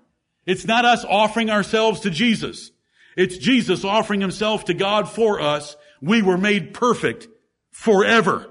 it's 0.43 0.65
not 0.65 0.85
us 0.85 1.05
offering 1.07 1.51
ourselves 1.51 1.99
to 1.99 2.09
Jesus. 2.09 2.71
It's 3.15 3.37
Jesus 3.37 3.85
offering 3.85 4.21
himself 4.21 4.65
to 4.65 4.73
God 4.73 5.07
for 5.07 5.39
us. 5.39 5.77
We 6.01 6.23
were 6.23 6.37
made 6.37 6.73
perfect 6.73 7.27
forever. 7.69 8.47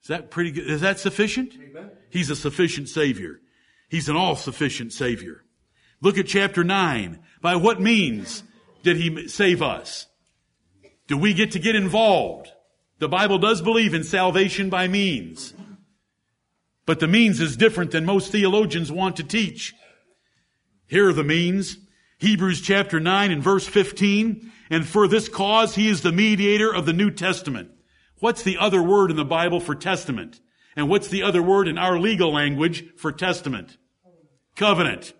Is 0.00 0.08
that 0.08 0.30
pretty 0.30 0.52
good? 0.52 0.70
Is 0.70 0.80
that 0.80 1.00
sufficient? 1.00 1.52
Amen. 1.54 1.90
He's 2.08 2.30
a 2.30 2.36
sufficient 2.36 2.88
Savior. 2.88 3.40
He's 3.88 4.08
an 4.08 4.16
all-sufficient 4.16 4.92
Savior. 4.92 5.44
Look 6.00 6.18
at 6.18 6.26
chapter 6.26 6.64
9. 6.64 7.20
By 7.40 7.56
what 7.56 7.80
means 7.80 8.42
did 8.82 8.96
He 8.96 9.28
save 9.28 9.62
us? 9.62 10.06
Do 11.06 11.16
we 11.16 11.34
get 11.34 11.52
to 11.52 11.58
get 11.58 11.76
involved? 11.76 12.50
The 12.98 13.08
Bible 13.08 13.38
does 13.38 13.62
believe 13.62 13.94
in 13.94 14.04
salvation 14.04 14.70
by 14.70 14.88
means. 14.88 15.54
But 16.86 17.00
the 17.00 17.08
means 17.08 17.40
is 17.40 17.56
different 17.56 17.90
than 17.90 18.04
most 18.04 18.32
theologians 18.32 18.90
want 18.90 19.16
to 19.16 19.24
teach. 19.24 19.74
Here 20.86 21.08
are 21.08 21.12
the 21.12 21.24
means. 21.24 21.78
Hebrews 22.18 22.60
chapter 22.60 22.98
9 23.00 23.30
and 23.30 23.42
verse 23.42 23.66
15. 23.66 24.52
And 24.70 24.86
for 24.86 25.06
this 25.06 25.28
cause 25.28 25.74
he 25.74 25.88
is 25.88 26.02
the 26.02 26.12
mediator 26.12 26.74
of 26.74 26.86
the 26.86 26.92
New 26.92 27.10
Testament. 27.10 27.70
What's 28.20 28.42
the 28.42 28.56
other 28.58 28.82
word 28.82 29.10
in 29.10 29.16
the 29.16 29.24
Bible 29.24 29.60
for 29.60 29.74
testament? 29.74 30.40
And 30.76 30.90
what's 30.90 31.08
the 31.08 31.22
other 31.22 31.42
word 31.42 31.66
in 31.66 31.78
our 31.78 31.98
legal 31.98 32.32
language 32.32 32.84
for 32.96 33.10
testament? 33.10 33.78
Covenant. 34.54 35.14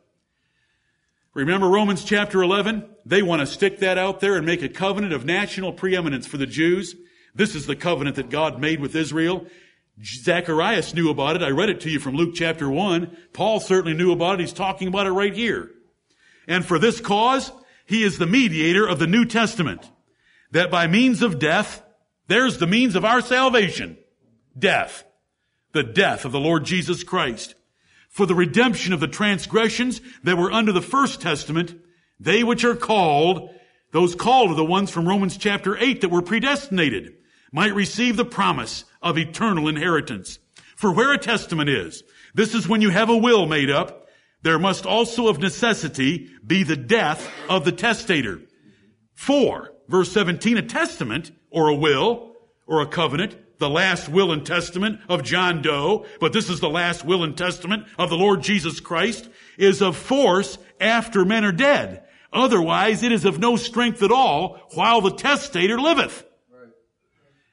Remember 1.32 1.68
Romans 1.68 2.04
chapter 2.04 2.42
11? 2.42 2.84
They 3.06 3.22
want 3.22 3.40
to 3.40 3.46
stick 3.46 3.78
that 3.80 3.98
out 3.98 4.20
there 4.20 4.36
and 4.36 4.46
make 4.46 4.62
a 4.62 4.68
covenant 4.68 5.14
of 5.14 5.24
national 5.24 5.72
preeminence 5.72 6.26
for 6.26 6.36
the 6.36 6.46
Jews. 6.46 6.94
This 7.34 7.54
is 7.54 7.66
the 7.66 7.76
covenant 7.76 8.16
that 8.16 8.30
God 8.30 8.60
made 8.60 8.80
with 8.80 8.94
Israel. 8.94 9.46
Zacharias 10.02 10.94
knew 10.94 11.10
about 11.10 11.36
it. 11.36 11.42
I 11.42 11.50
read 11.50 11.70
it 11.70 11.80
to 11.82 11.90
you 11.90 12.00
from 12.00 12.14
Luke 12.14 12.34
chapter 12.34 12.68
1. 12.68 13.16
Paul 13.32 13.60
certainly 13.60 13.96
knew 13.96 14.12
about 14.12 14.34
it. 14.34 14.40
He's 14.40 14.52
talking 14.52 14.88
about 14.88 15.06
it 15.06 15.12
right 15.12 15.34
here. 15.34 15.70
And 16.46 16.64
for 16.64 16.78
this 16.78 17.00
cause, 17.00 17.50
he 17.86 18.02
is 18.02 18.18
the 18.18 18.26
mediator 18.26 18.86
of 18.86 18.98
the 18.98 19.06
New 19.06 19.24
Testament, 19.24 19.90
that 20.50 20.70
by 20.70 20.86
means 20.86 21.22
of 21.22 21.38
death, 21.38 21.82
there's 22.28 22.58
the 22.58 22.66
means 22.66 22.94
of 22.94 23.04
our 23.04 23.20
salvation. 23.20 23.96
Death 24.58 25.04
the 25.76 25.82
death 25.84 26.24
of 26.24 26.32
the 26.32 26.40
Lord 26.40 26.64
Jesus 26.64 27.04
Christ. 27.04 27.54
For 28.08 28.26
the 28.26 28.34
redemption 28.34 28.92
of 28.92 29.00
the 29.00 29.06
transgressions 29.06 30.00
that 30.24 30.38
were 30.38 30.50
under 30.50 30.72
the 30.72 30.80
first 30.80 31.20
testament, 31.20 31.78
they 32.18 32.42
which 32.42 32.64
are 32.64 32.74
called, 32.74 33.50
those 33.92 34.14
called 34.14 34.50
are 34.50 34.54
the 34.54 34.64
ones 34.64 34.90
from 34.90 35.06
Romans 35.06 35.36
chapter 35.36 35.76
8 35.76 36.00
that 36.00 36.10
were 36.10 36.22
predestinated, 36.22 37.14
might 37.52 37.74
receive 37.74 38.16
the 38.16 38.24
promise 38.24 38.84
of 39.02 39.18
eternal 39.18 39.68
inheritance. 39.68 40.38
For 40.76 40.92
where 40.92 41.12
a 41.12 41.18
testament 41.18 41.68
is, 41.68 42.02
this 42.34 42.54
is 42.54 42.66
when 42.66 42.80
you 42.80 42.90
have 42.90 43.10
a 43.10 43.16
will 43.16 43.46
made 43.46 43.70
up, 43.70 44.08
there 44.42 44.58
must 44.58 44.86
also 44.86 45.28
of 45.28 45.38
necessity 45.38 46.30
be 46.46 46.62
the 46.62 46.76
death 46.76 47.30
of 47.48 47.64
the 47.64 47.72
testator. 47.72 48.40
For, 49.14 49.72
verse 49.88 50.12
17, 50.12 50.56
a 50.56 50.62
testament, 50.62 51.32
or 51.50 51.68
a 51.68 51.74
will, 51.74 52.32
or 52.66 52.80
a 52.80 52.86
covenant, 52.86 53.36
the 53.58 53.70
last 53.70 54.08
will 54.08 54.32
and 54.32 54.44
testament 54.44 55.00
of 55.08 55.22
John 55.22 55.62
Doe, 55.62 56.06
but 56.20 56.32
this 56.32 56.50
is 56.50 56.60
the 56.60 56.68
last 56.68 57.04
will 57.04 57.24
and 57.24 57.36
testament 57.36 57.86
of 57.98 58.10
the 58.10 58.16
Lord 58.16 58.42
Jesus 58.42 58.80
Christ, 58.80 59.28
is 59.56 59.82
of 59.82 59.96
force 59.96 60.58
after 60.80 61.24
men 61.24 61.44
are 61.44 61.52
dead. 61.52 62.02
Otherwise, 62.32 63.02
it 63.02 63.12
is 63.12 63.24
of 63.24 63.38
no 63.38 63.56
strength 63.56 64.02
at 64.02 64.10
all 64.10 64.60
while 64.74 65.00
the 65.00 65.12
testator 65.12 65.80
liveth. 65.80 66.24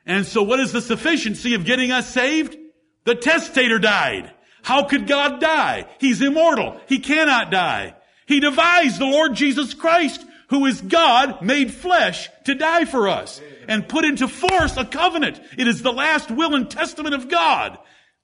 And 0.05 0.25
so 0.25 0.43
what 0.43 0.59
is 0.59 0.71
the 0.71 0.81
sufficiency 0.81 1.53
of 1.53 1.63
getting 1.63 1.91
us 1.91 2.09
saved? 2.09 2.57
The 3.05 3.15
testator 3.15 3.79
died. 3.79 4.31
How 4.61 4.83
could 4.83 5.07
God 5.07 5.39
die? 5.39 5.85
He's 5.99 6.21
immortal. 6.21 6.79
He 6.87 6.99
cannot 6.99 7.51
die. 7.51 7.95
He 8.25 8.39
devised 8.39 8.99
the 8.99 9.05
Lord 9.05 9.35
Jesus 9.35 9.73
Christ, 9.73 10.25
who 10.53 10.65
is 10.67 10.81
God 10.81 11.41
made 11.41 11.73
flesh 11.73 12.29
to 12.45 12.53
die 12.53 12.85
for 12.85 13.09
us 13.09 13.41
and 13.67 13.87
put 13.87 14.05
into 14.05 14.27
force 14.27 14.77
a 14.77 14.85
covenant. 14.85 15.41
It 15.57 15.67
is 15.67 15.81
the 15.81 15.91
last 15.91 16.29
will 16.29 16.53
and 16.53 16.69
testament 16.69 17.15
of 17.15 17.27
God. 17.27 17.79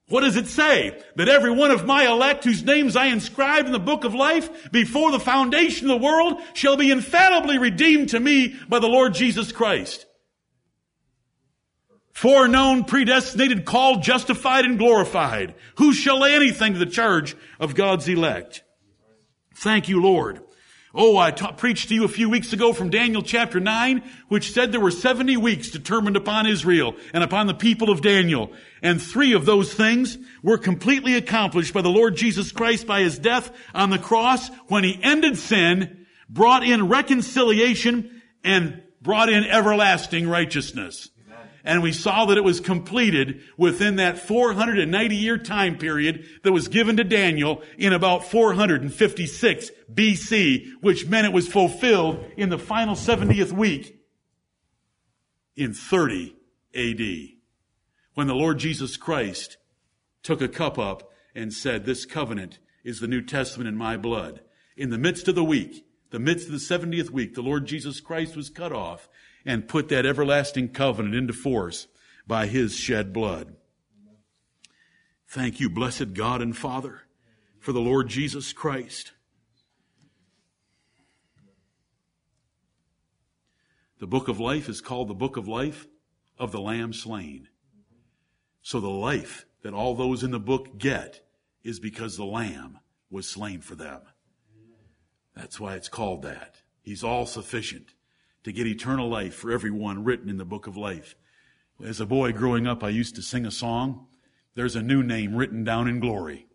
What 0.09 0.21
does 0.21 0.37
it 0.37 0.47
say? 0.47 0.99
That 1.15 1.29
every 1.29 1.51
one 1.51 1.71
of 1.71 1.85
my 1.85 2.07
elect 2.07 2.43
whose 2.43 2.63
names 2.63 2.95
I 2.95 3.07
inscribe 3.07 3.65
in 3.65 3.71
the 3.71 3.79
book 3.79 4.03
of 4.03 4.13
life 4.13 4.71
before 4.71 5.11
the 5.11 5.19
foundation 5.19 5.89
of 5.89 5.99
the 5.99 6.05
world 6.05 6.41
shall 6.53 6.77
be 6.77 6.91
infallibly 6.91 7.57
redeemed 7.57 8.09
to 8.09 8.19
me 8.19 8.55
by 8.67 8.79
the 8.79 8.87
Lord 8.87 9.13
Jesus 9.13 9.51
Christ. 9.51 10.05
Foreknown, 12.11 12.83
predestinated, 12.83 13.65
called, 13.65 14.03
justified, 14.03 14.65
and 14.65 14.77
glorified. 14.77 15.55
Who 15.77 15.93
shall 15.93 16.19
lay 16.19 16.35
anything 16.35 16.73
to 16.73 16.79
the 16.79 16.85
charge 16.85 17.35
of 17.59 17.75
God's 17.75 18.07
elect? 18.07 18.63
Thank 19.55 19.89
you, 19.89 20.01
Lord. 20.01 20.41
Oh, 20.93 21.17
I 21.17 21.29
ta- 21.29 21.51
preached 21.51 21.89
to 21.89 21.95
you 21.95 22.03
a 22.03 22.07
few 22.07 22.29
weeks 22.29 22.51
ago 22.51 22.73
from 22.73 22.89
Daniel 22.89 23.21
chapter 23.21 23.59
9, 23.59 24.01
which 24.27 24.51
said 24.51 24.71
there 24.71 24.79
were 24.79 24.89
70 24.89 25.37
weeks 25.37 25.69
determined 25.69 26.15
upon 26.15 26.47
Israel 26.47 26.95
and 27.13 27.23
upon 27.23 27.45
the 27.45 27.53
people 27.53 27.91
of 27.91 28.01
Daniel. 28.01 28.51
And 28.81 28.99
three 28.99 29.33
of 29.33 29.45
those 29.45 29.71
things 29.71 30.17
were 30.41 30.57
completely 30.57 31.13
accomplished 31.13 31.75
by 31.75 31.83
the 31.83 31.89
Lord 31.89 32.15
Jesus 32.15 32.51
Christ 32.51 32.87
by 32.87 33.01
his 33.01 33.19
death 33.19 33.51
on 33.75 33.91
the 33.91 33.99
cross 33.99 34.49
when 34.67 34.83
he 34.83 34.99
ended 35.03 35.37
sin 35.37 36.07
brought 36.27 36.63
in 36.63 36.87
reconciliation 36.87 38.21
and 38.43 38.81
brought 38.99 39.29
in 39.29 39.43
everlasting 39.43 40.27
righteousness. 40.27 41.09
And 41.63 41.83
we 41.83 41.91
saw 41.91 42.25
that 42.25 42.37
it 42.37 42.43
was 42.43 42.59
completed 42.59 43.41
within 43.57 43.97
that 43.97 44.17
490 44.17 45.15
year 45.15 45.37
time 45.37 45.77
period 45.77 46.25
that 46.43 46.51
was 46.51 46.67
given 46.67 46.97
to 46.97 47.03
Daniel 47.03 47.61
in 47.77 47.93
about 47.93 48.25
456 48.25 49.71
BC, 49.93 50.71
which 50.81 51.07
meant 51.07 51.27
it 51.27 51.33
was 51.33 51.47
fulfilled 51.47 52.23
in 52.37 52.49
the 52.49 52.59
final 52.59 52.95
70th 52.95 53.51
week 53.51 53.99
in 55.55 55.73
30 55.73 56.35
AD. 56.73 57.01
When 58.13 58.27
the 58.27 58.35
Lord 58.35 58.59
Jesus 58.59 58.97
Christ 58.97 59.57
took 60.23 60.41
a 60.41 60.47
cup 60.47 60.77
up 60.77 61.11
and 61.35 61.53
said, 61.53 61.85
this 61.85 62.05
covenant 62.05 62.59
is 62.83 62.99
the 62.99 63.07
New 63.07 63.21
Testament 63.21 63.67
in 63.67 63.75
my 63.75 63.97
blood. 63.97 64.41
In 64.75 64.89
the 64.89 64.97
midst 64.97 65.27
of 65.27 65.35
the 65.35 65.43
week, 65.43 65.85
the 66.11 66.19
midst 66.19 66.47
of 66.47 66.53
the 66.53 66.57
70th 66.57 67.11
week, 67.11 67.35
the 67.35 67.41
Lord 67.41 67.65
Jesus 67.65 67.99
Christ 67.99 68.35
was 68.35 68.49
cut 68.49 68.71
off 68.71 69.09
and 69.45 69.67
put 69.67 69.89
that 69.89 70.05
everlasting 70.05 70.69
covenant 70.69 71.15
into 71.15 71.33
force 71.33 71.87
by 72.27 72.47
his 72.47 72.75
shed 72.75 73.13
blood. 73.13 73.55
Thank 75.27 75.59
you, 75.59 75.69
blessed 75.69 76.13
God 76.13 76.41
and 76.41 76.57
Father, 76.57 77.01
for 77.59 77.71
the 77.71 77.79
Lord 77.79 78.07
Jesus 78.07 78.53
Christ. 78.53 79.13
The 83.99 84.07
book 84.07 84.27
of 84.27 84.39
life 84.39 84.69
is 84.69 84.81
called 84.81 85.07
the 85.07 85.13
book 85.13 85.37
of 85.37 85.47
life 85.47 85.85
of 86.37 86.51
the 86.51 86.61
Lamb 86.61 86.93
slain. 86.93 87.49
So 88.61 88.79
the 88.79 88.89
life 88.89 89.45
that 89.61 89.73
all 89.73 89.93
those 89.93 90.23
in 90.23 90.31
the 90.31 90.39
book 90.39 90.77
get 90.77 91.21
is 91.63 91.79
because 91.79 92.15
the 92.15 92.25
Lamb 92.25 92.79
was 93.09 93.27
slain 93.27 93.61
for 93.61 93.75
them. 93.75 94.01
That's 95.35 95.59
why 95.59 95.75
it's 95.75 95.89
called 95.89 96.21
that. 96.23 96.61
He's 96.81 97.03
all 97.03 97.25
sufficient 97.25 97.93
to 98.43 98.51
get 98.51 98.67
eternal 98.67 99.09
life 99.09 99.33
for 99.33 99.51
everyone 99.51 100.03
written 100.03 100.29
in 100.29 100.37
the 100.37 100.45
book 100.45 100.67
of 100.67 100.77
life. 100.77 101.15
As 101.83 101.99
a 101.99 102.05
boy 102.05 102.31
growing 102.31 102.67
up, 102.67 102.83
I 102.83 102.89
used 102.89 103.15
to 103.15 103.21
sing 103.21 103.45
a 103.45 103.51
song. 103.51 104.07
There's 104.55 104.75
a 104.75 104.81
new 104.81 105.03
name 105.03 105.35
written 105.35 105.63
down 105.63 105.87
in 105.87 105.99
glory. 105.99 106.47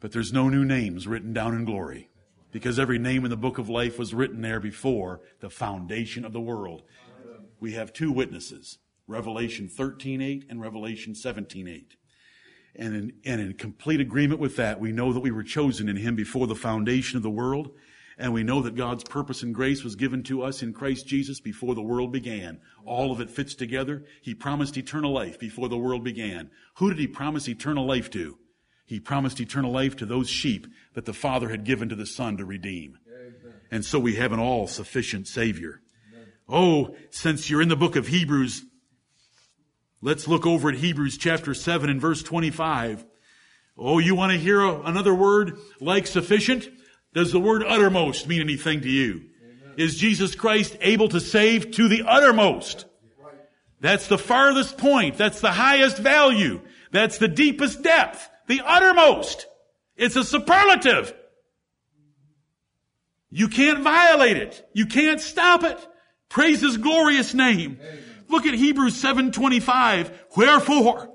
But 0.00 0.12
there's 0.12 0.32
no 0.32 0.48
new 0.48 0.64
names 0.64 1.06
written 1.06 1.32
down 1.32 1.54
in 1.54 1.64
glory 1.64 2.10
because 2.52 2.78
every 2.78 2.98
name 2.98 3.24
in 3.24 3.30
the 3.30 3.36
book 3.36 3.58
of 3.58 3.68
life 3.68 3.98
was 3.98 4.14
written 4.14 4.40
there 4.40 4.60
before 4.60 5.20
the 5.40 5.50
foundation 5.50 6.24
of 6.24 6.32
the 6.32 6.40
world. 6.40 6.82
We 7.60 7.72
have 7.72 7.92
two 7.92 8.10
witnesses, 8.10 8.78
Revelation 9.06 9.68
13:8 9.68 10.46
and 10.48 10.60
Revelation 10.60 11.14
17:8. 11.14 11.96
And 12.74 12.94
in, 12.94 13.12
and 13.24 13.40
in 13.40 13.52
complete 13.54 14.00
agreement 14.00 14.40
with 14.40 14.56
that, 14.56 14.80
we 14.80 14.92
know 14.92 15.12
that 15.12 15.20
we 15.20 15.30
were 15.30 15.42
chosen 15.42 15.88
in 15.88 15.96
him 15.96 16.14
before 16.14 16.46
the 16.46 16.54
foundation 16.54 17.16
of 17.16 17.22
the 17.22 17.30
world 17.30 17.72
and 18.20 18.34
we 18.34 18.42
know 18.42 18.60
that 18.60 18.76
God's 18.76 19.02
purpose 19.02 19.42
and 19.42 19.54
grace 19.54 19.82
was 19.82 19.96
given 19.96 20.22
to 20.24 20.42
us 20.42 20.62
in 20.62 20.74
Christ 20.74 21.06
Jesus 21.06 21.40
before 21.40 21.74
the 21.74 21.80
world 21.80 22.12
began. 22.12 22.60
All 22.84 23.10
of 23.10 23.20
it 23.20 23.30
fits 23.30 23.54
together. 23.54 24.04
He 24.20 24.34
promised 24.34 24.76
eternal 24.76 25.10
life 25.10 25.38
before 25.38 25.70
the 25.70 25.78
world 25.78 26.04
began. 26.04 26.50
Who 26.76 26.90
did 26.90 26.98
he 26.98 27.06
promise 27.06 27.48
eternal 27.48 27.86
life 27.86 28.10
to? 28.10 28.36
He 28.84 29.00
promised 29.00 29.40
eternal 29.40 29.72
life 29.72 29.96
to 29.96 30.06
those 30.06 30.28
sheep 30.28 30.66
that 30.92 31.06
the 31.06 31.14
Father 31.14 31.48
had 31.48 31.64
given 31.64 31.88
to 31.88 31.94
the 31.94 32.04
Son 32.04 32.36
to 32.36 32.44
redeem. 32.44 32.98
And 33.70 33.86
so 33.86 33.98
we 33.98 34.16
have 34.16 34.32
an 34.32 34.40
all 34.40 34.66
sufficient 34.66 35.26
Savior. 35.26 35.80
Oh, 36.46 36.94
since 37.08 37.48
you're 37.48 37.62
in 37.62 37.68
the 37.68 37.76
book 37.76 37.96
of 37.96 38.08
Hebrews, 38.08 38.64
let's 40.02 40.28
look 40.28 40.44
over 40.44 40.68
at 40.68 40.74
Hebrews 40.74 41.16
chapter 41.16 41.54
7 41.54 41.88
and 41.88 42.00
verse 42.00 42.22
25. 42.22 43.06
Oh, 43.78 43.98
you 43.98 44.14
want 44.14 44.32
to 44.32 44.38
hear 44.38 44.60
another 44.60 45.14
word 45.14 45.56
like 45.80 46.06
sufficient? 46.06 46.68
Does 47.12 47.32
the 47.32 47.40
word 47.40 47.64
uttermost 47.66 48.28
mean 48.28 48.40
anything 48.40 48.82
to 48.82 48.88
you? 48.88 49.22
Amen. 49.42 49.74
Is 49.76 49.96
Jesus 49.96 50.34
Christ 50.34 50.76
able 50.80 51.08
to 51.08 51.20
save 51.20 51.72
to 51.72 51.88
the 51.88 52.04
uttermost? 52.06 52.86
That's 53.80 54.08
the 54.08 54.18
farthest 54.18 54.76
point. 54.76 55.16
That's 55.16 55.40
the 55.40 55.50
highest 55.50 55.98
value. 55.98 56.60
That's 56.92 57.18
the 57.18 57.28
deepest 57.28 57.82
depth. 57.82 58.28
The 58.46 58.60
uttermost. 58.64 59.46
It's 59.96 60.16
a 60.16 60.24
superlative. 60.24 61.14
You 63.30 63.48
can't 63.48 63.80
violate 63.80 64.36
it. 64.36 64.68
You 64.74 64.86
can't 64.86 65.20
stop 65.20 65.64
it. 65.64 65.78
Praise 66.28 66.60
His 66.60 66.76
glorious 66.76 67.32
name. 67.32 67.78
Amen. 67.80 67.98
Look 68.28 68.46
at 68.46 68.54
Hebrews 68.54 68.94
7:25. 68.94 70.10
Wherefore, 70.36 71.10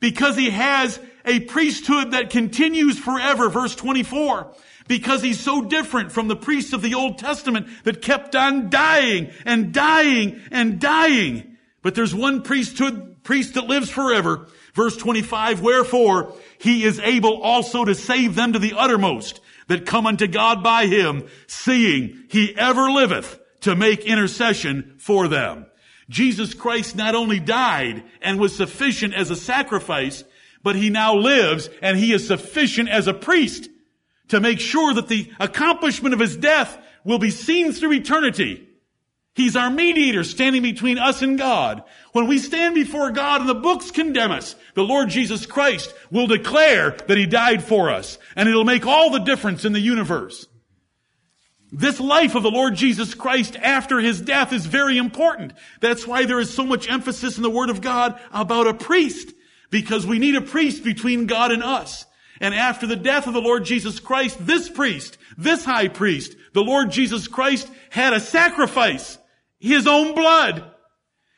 because 0.00 0.36
He 0.36 0.50
has 0.50 0.98
a 1.24 1.40
priesthood 1.40 2.12
that 2.12 2.30
continues 2.30 2.98
forever, 2.98 3.48
verse 3.48 3.74
24 3.74 4.54
because 4.88 5.22
he's 5.22 5.40
so 5.40 5.62
different 5.62 6.12
from 6.12 6.28
the 6.28 6.36
priests 6.36 6.72
of 6.72 6.82
the 6.82 6.94
Old 6.94 7.18
Testament 7.18 7.68
that 7.84 8.02
kept 8.02 8.34
on 8.34 8.70
dying 8.70 9.30
and 9.44 9.72
dying 9.72 10.40
and 10.50 10.80
dying. 10.80 11.56
But 11.82 11.94
there's 11.94 12.14
one 12.14 12.42
priesthood, 12.42 13.22
priest 13.22 13.54
that 13.54 13.66
lives 13.66 13.90
forever. 13.90 14.48
Verse 14.74 14.96
25, 14.96 15.60
wherefore 15.60 16.34
he 16.58 16.84
is 16.84 16.98
able 17.00 17.42
also 17.42 17.84
to 17.84 17.94
save 17.94 18.34
them 18.34 18.54
to 18.54 18.58
the 18.58 18.74
uttermost 18.76 19.40
that 19.68 19.86
come 19.86 20.06
unto 20.06 20.26
God 20.26 20.62
by 20.62 20.86
him, 20.86 21.28
seeing 21.46 22.24
he 22.28 22.56
ever 22.56 22.90
liveth 22.90 23.38
to 23.60 23.76
make 23.76 24.04
intercession 24.04 24.94
for 24.98 25.28
them. 25.28 25.66
Jesus 26.08 26.54
Christ 26.54 26.96
not 26.96 27.14
only 27.14 27.40
died 27.40 28.02
and 28.20 28.38
was 28.38 28.56
sufficient 28.56 29.14
as 29.14 29.30
a 29.30 29.36
sacrifice, 29.36 30.24
but 30.62 30.76
he 30.76 30.90
now 30.90 31.14
lives 31.14 31.70
and 31.80 31.96
he 31.96 32.12
is 32.12 32.26
sufficient 32.26 32.88
as 32.88 33.06
a 33.06 33.14
priest 33.14 33.68
to 34.32 34.40
make 34.40 34.60
sure 34.60 34.94
that 34.94 35.08
the 35.08 35.30
accomplishment 35.38 36.14
of 36.14 36.20
his 36.20 36.38
death 36.38 36.78
will 37.04 37.18
be 37.18 37.30
seen 37.30 37.70
through 37.70 37.92
eternity. 37.92 38.66
He's 39.34 39.56
our 39.56 39.68
mediator 39.68 40.24
standing 40.24 40.62
between 40.62 40.96
us 40.96 41.20
and 41.20 41.36
God. 41.36 41.82
When 42.12 42.26
we 42.26 42.38
stand 42.38 42.74
before 42.74 43.10
God 43.10 43.42
and 43.42 43.50
the 43.50 43.54
books 43.54 43.90
condemn 43.90 44.30
us, 44.30 44.56
the 44.72 44.84
Lord 44.84 45.10
Jesus 45.10 45.44
Christ 45.44 45.92
will 46.10 46.26
declare 46.26 46.92
that 46.92 47.18
He 47.18 47.26
died 47.26 47.62
for 47.62 47.90
us 47.90 48.16
and 48.34 48.48
it'll 48.48 48.64
make 48.64 48.86
all 48.86 49.10
the 49.10 49.18
difference 49.18 49.66
in 49.66 49.74
the 49.74 49.80
universe. 49.80 50.46
This 51.70 52.00
life 52.00 52.34
of 52.34 52.42
the 52.42 52.50
Lord 52.50 52.74
Jesus 52.74 53.12
Christ 53.12 53.56
after 53.56 54.00
His 54.00 54.18
death 54.18 54.50
is 54.54 54.64
very 54.64 54.96
important. 54.96 55.52
That's 55.82 56.06
why 56.06 56.24
there 56.24 56.40
is 56.40 56.54
so 56.54 56.64
much 56.64 56.88
emphasis 56.88 57.36
in 57.36 57.42
the 57.42 57.50
Word 57.50 57.68
of 57.68 57.82
God 57.82 58.18
about 58.32 58.66
a 58.66 58.72
priest 58.72 59.30
because 59.68 60.06
we 60.06 60.18
need 60.18 60.36
a 60.36 60.40
priest 60.40 60.82
between 60.84 61.26
God 61.26 61.52
and 61.52 61.62
us. 61.62 62.06
And 62.42 62.54
after 62.54 62.88
the 62.88 62.96
death 62.96 63.28
of 63.28 63.34
the 63.34 63.40
Lord 63.40 63.64
Jesus 63.64 64.00
Christ, 64.00 64.36
this 64.44 64.68
priest, 64.68 65.16
this 65.38 65.64
high 65.64 65.86
priest, 65.86 66.36
the 66.52 66.64
Lord 66.64 66.90
Jesus 66.90 67.28
Christ 67.28 67.70
had 67.88 68.12
a 68.12 68.20
sacrifice, 68.20 69.16
his 69.60 69.86
own 69.86 70.16
blood. 70.16 70.64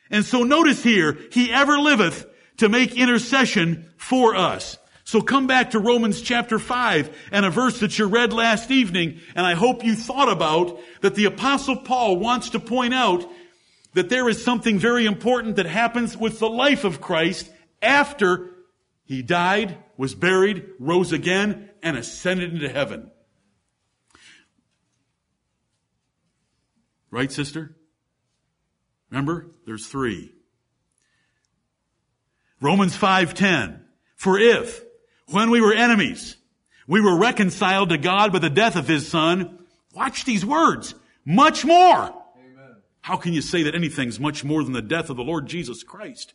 And 0.09 0.25
so 0.25 0.41
notice 0.41 0.81
here, 0.81 1.17
he 1.31 1.53
ever 1.53 1.77
liveth 1.77 2.25
to 2.57 2.69
make 2.69 2.97
intercession 2.97 3.91
for 3.97 4.35
us. 4.35 4.79
So 5.03 5.21
come 5.21 5.45
back 5.45 5.71
to 5.71 5.79
Romans 5.79 6.23
chapter 6.23 6.57
5 6.57 7.15
and 7.31 7.45
a 7.45 7.51
verse 7.51 7.81
that 7.81 7.99
you 7.99 8.07
read 8.07 8.33
last 8.33 8.71
evening, 8.71 9.19
and 9.35 9.45
I 9.45 9.53
hope 9.53 9.85
you 9.85 9.93
thought 9.93 10.31
about 10.31 10.79
that 11.01 11.13
the 11.13 11.25
apostle 11.25 11.77
Paul 11.77 12.17
wants 12.17 12.49
to 12.51 12.59
point 12.59 12.95
out 12.95 13.23
that 13.93 14.09
there 14.09 14.27
is 14.27 14.43
something 14.43 14.79
very 14.79 15.05
important 15.05 15.57
that 15.57 15.67
happens 15.67 16.17
with 16.17 16.39
the 16.39 16.49
life 16.49 16.83
of 16.83 16.99
Christ 16.99 17.47
after 17.79 18.49
he 19.03 19.21
died, 19.21 19.77
was 19.97 20.15
buried, 20.15 20.65
rose 20.79 21.11
again, 21.11 21.69
and 21.81 21.97
ascended 21.97 22.53
into 22.53 22.69
heaven. 22.69 23.11
Right, 27.11 27.31
sister? 27.31 27.75
Remember? 29.09 29.47
There's 29.65 29.87
three. 29.87 30.33
Romans 32.59 32.97
5:10. 32.97 33.81
For 34.15 34.39
if, 34.39 34.83
when 35.27 35.49
we 35.49 35.61
were 35.61 35.73
enemies, 35.73 36.37
we 36.87 37.01
were 37.01 37.17
reconciled 37.17 37.89
to 37.89 37.97
God 37.97 38.31
by 38.31 38.39
the 38.39 38.49
death 38.49 38.75
of 38.75 38.87
his 38.87 39.07
son, 39.07 39.59
watch 39.93 40.25
these 40.25 40.45
words, 40.45 40.95
much 41.25 41.65
more. 41.65 42.03
Amen. 42.03 42.75
How 43.01 43.17
can 43.17 43.33
you 43.33 43.41
say 43.41 43.63
that 43.63 43.75
anything's 43.75 44.19
much 44.19 44.43
more 44.43 44.63
than 44.63 44.73
the 44.73 44.81
death 44.81 45.09
of 45.09 45.17
the 45.17 45.23
Lord 45.23 45.47
Jesus 45.47 45.83
Christ? 45.83 46.33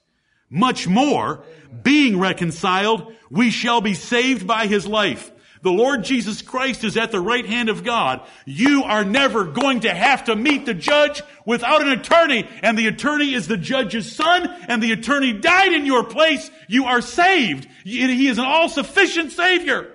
Much 0.51 0.89
more, 0.89 1.45
being 1.83 2.19
reconciled, 2.19 3.13
we 3.31 3.51
shall 3.51 3.81
be 3.81 3.95
saved 3.95 4.47
by 4.47 4.67
his 4.67 4.87
life. 4.87 5.31
The 5.63 5.71
Lord 5.71 6.05
Jesus 6.05 6.43
Christ 6.43 6.85
is 6.85 6.97
at 6.97 7.13
the 7.13 7.21
right 7.21 7.45
hand 7.45 7.69
of 7.69 7.85
God. 7.85 8.23
You 8.47 8.83
are 8.83 9.05
never 9.05 9.45
going 9.45 9.81
to 9.81 9.95
have 9.95 10.25
to 10.25 10.35
meet 10.35 10.65
the 10.67 10.75
judge 10.75 11.23
without 11.45 11.83
an 11.83 11.91
attorney, 11.91 12.49
and 12.63 12.77
the 12.79 12.87
attorney 12.87 13.35
is 13.35 13.47
the 13.47 13.59
judge's 13.59 14.11
son, 14.11 14.49
and 14.69 14.83
the 14.83 14.93
attorney 14.93 15.35
died 15.35 15.73
in 15.73 15.87
your 15.87 16.03
place. 16.03 16.51
You 16.67 16.87
are 16.87 17.03
saved. 17.03 17.69
He 17.85 18.27
is 18.27 18.39
an 18.39 18.45
all-sufficient 18.45 19.33
Savior. 19.33 19.93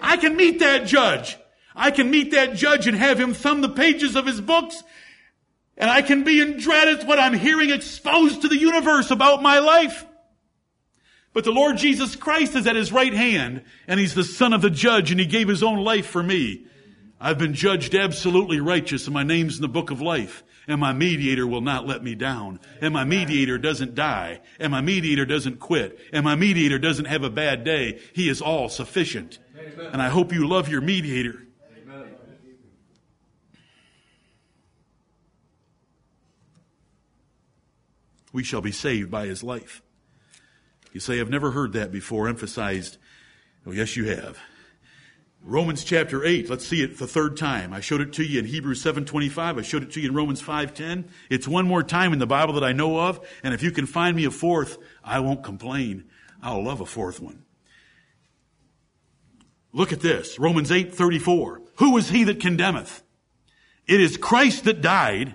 I 0.00 0.16
can 0.16 0.34
meet 0.34 0.60
that 0.60 0.86
judge. 0.86 1.36
I 1.76 1.90
can 1.90 2.10
meet 2.10 2.32
that 2.32 2.54
judge 2.54 2.86
and 2.86 2.96
have 2.96 3.20
him 3.20 3.34
thumb 3.34 3.60
the 3.60 3.68
pages 3.68 4.16
of 4.16 4.26
his 4.26 4.40
books 4.40 4.82
and 5.76 5.90
I 5.90 6.02
can 6.02 6.24
be 6.24 6.40
in 6.40 6.58
dread 6.58 6.88
at 6.88 7.06
what 7.06 7.18
I'm 7.18 7.34
hearing 7.34 7.70
exposed 7.70 8.42
to 8.42 8.48
the 8.48 8.58
universe 8.58 9.10
about 9.10 9.42
my 9.42 9.58
life. 9.58 10.06
But 11.32 11.44
the 11.44 11.50
Lord 11.50 11.78
Jesus 11.78 12.14
Christ 12.14 12.54
is 12.56 12.66
at 12.66 12.76
his 12.76 12.92
right 12.92 13.14
hand, 13.14 13.62
and 13.86 13.98
he's 13.98 14.14
the 14.14 14.24
son 14.24 14.52
of 14.52 14.60
the 14.60 14.70
judge, 14.70 15.10
and 15.10 15.18
he 15.18 15.26
gave 15.26 15.48
his 15.48 15.62
own 15.62 15.78
life 15.78 16.06
for 16.06 16.22
me. 16.22 16.66
I've 17.22 17.38
been 17.38 17.54
judged 17.54 17.94
absolutely 17.94 18.58
righteous 18.58 19.06
and 19.06 19.14
my 19.14 19.22
name's 19.22 19.56
in 19.56 19.62
the 19.62 19.68
book 19.68 19.92
of 19.92 20.00
life. 20.00 20.42
And 20.66 20.80
my 20.80 20.92
mediator 20.92 21.46
will 21.46 21.60
not 21.60 21.86
let 21.86 22.02
me 22.02 22.14
down. 22.14 22.60
And 22.80 22.92
my 22.92 23.04
mediator 23.04 23.58
doesn't 23.58 23.94
die. 23.94 24.40
And 24.60 24.70
my 24.70 24.80
mediator 24.80 25.24
doesn't 25.24 25.58
quit. 25.58 25.98
And 26.12 26.24
my 26.24 26.34
mediator 26.34 26.78
doesn't 26.78 27.06
have 27.06 27.24
a 27.24 27.30
bad 27.30 27.64
day. 27.64 28.00
He 28.12 28.28
is 28.28 28.40
all 28.40 28.68
sufficient. 28.68 29.38
And 29.92 30.02
I 30.02 30.08
hope 30.08 30.32
you 30.32 30.46
love 30.46 30.68
your 30.68 30.80
mediator. 30.80 31.46
We 38.32 38.42
shall 38.42 38.60
be 38.60 38.72
saved 38.72 39.10
by 39.10 39.26
his 39.26 39.42
life. 39.42 39.82
You 40.92 41.00
say, 41.00 41.20
I've 41.20 41.30
never 41.30 41.52
heard 41.52 41.72
that 41.74 41.92
before 41.92 42.28
emphasized. 42.28 42.98
Oh, 43.66 43.72
yes, 43.72 43.96
you 43.96 44.06
have. 44.06 44.38
Romans 45.44 45.82
chapter 45.82 46.24
8, 46.24 46.48
let's 46.48 46.66
see 46.66 46.82
it 46.82 46.98
the 46.98 47.06
third 47.06 47.36
time. 47.36 47.72
I 47.72 47.80
showed 47.80 48.00
it 48.00 48.12
to 48.14 48.22
you 48.22 48.38
in 48.38 48.44
Hebrews 48.44 48.80
7:25. 48.82 49.58
I 49.58 49.62
showed 49.62 49.82
it 49.82 49.90
to 49.92 50.00
you 50.00 50.08
in 50.08 50.14
Romans 50.14 50.40
5:10. 50.40 51.08
It's 51.30 51.48
one 51.48 51.66
more 51.66 51.82
time 51.82 52.12
in 52.12 52.20
the 52.20 52.28
Bible 52.28 52.54
that 52.54 52.64
I 52.64 52.72
know 52.72 53.00
of, 53.00 53.20
and 53.42 53.52
if 53.52 53.60
you 53.60 53.72
can 53.72 53.86
find 53.86 54.16
me 54.16 54.24
a 54.24 54.30
fourth, 54.30 54.78
I 55.02 55.18
won't 55.18 55.42
complain. 55.42 56.04
I'll 56.40 56.62
love 56.62 56.80
a 56.80 56.86
fourth 56.86 57.18
one. 57.18 57.44
Look 59.72 59.92
at 59.92 60.00
this. 60.00 60.38
Romans 60.38 60.70
8:34. 60.70 61.60
Who 61.78 61.96
is 61.96 62.10
he 62.10 62.22
that 62.24 62.38
condemneth? 62.38 63.02
It 63.88 64.00
is 64.00 64.16
Christ 64.16 64.62
that 64.64 64.80
died, 64.80 65.34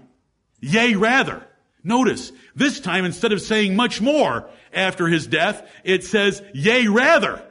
yea 0.61 0.95
rather. 0.95 1.46
Notice, 1.87 2.33
this 2.53 2.81
time 2.81 3.05
instead 3.05 3.31
of 3.31 3.41
saying 3.41 3.75
much 3.75 4.01
more 4.01 4.49
after 4.73 5.07
his 5.07 5.25
death, 5.25 5.65
it 5.85 6.03
says, 6.03 6.43
yea 6.53 6.87
rather 6.87 7.41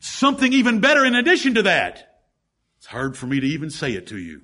something 0.00 0.52
even 0.52 0.80
better 0.80 1.04
in 1.04 1.14
addition 1.14 1.54
to 1.54 1.62
that. 1.62 2.20
It's 2.78 2.86
hard 2.86 3.16
for 3.16 3.26
me 3.26 3.38
to 3.38 3.46
even 3.46 3.70
say 3.70 3.92
it 3.92 4.08
to 4.08 4.18
you. 4.18 4.42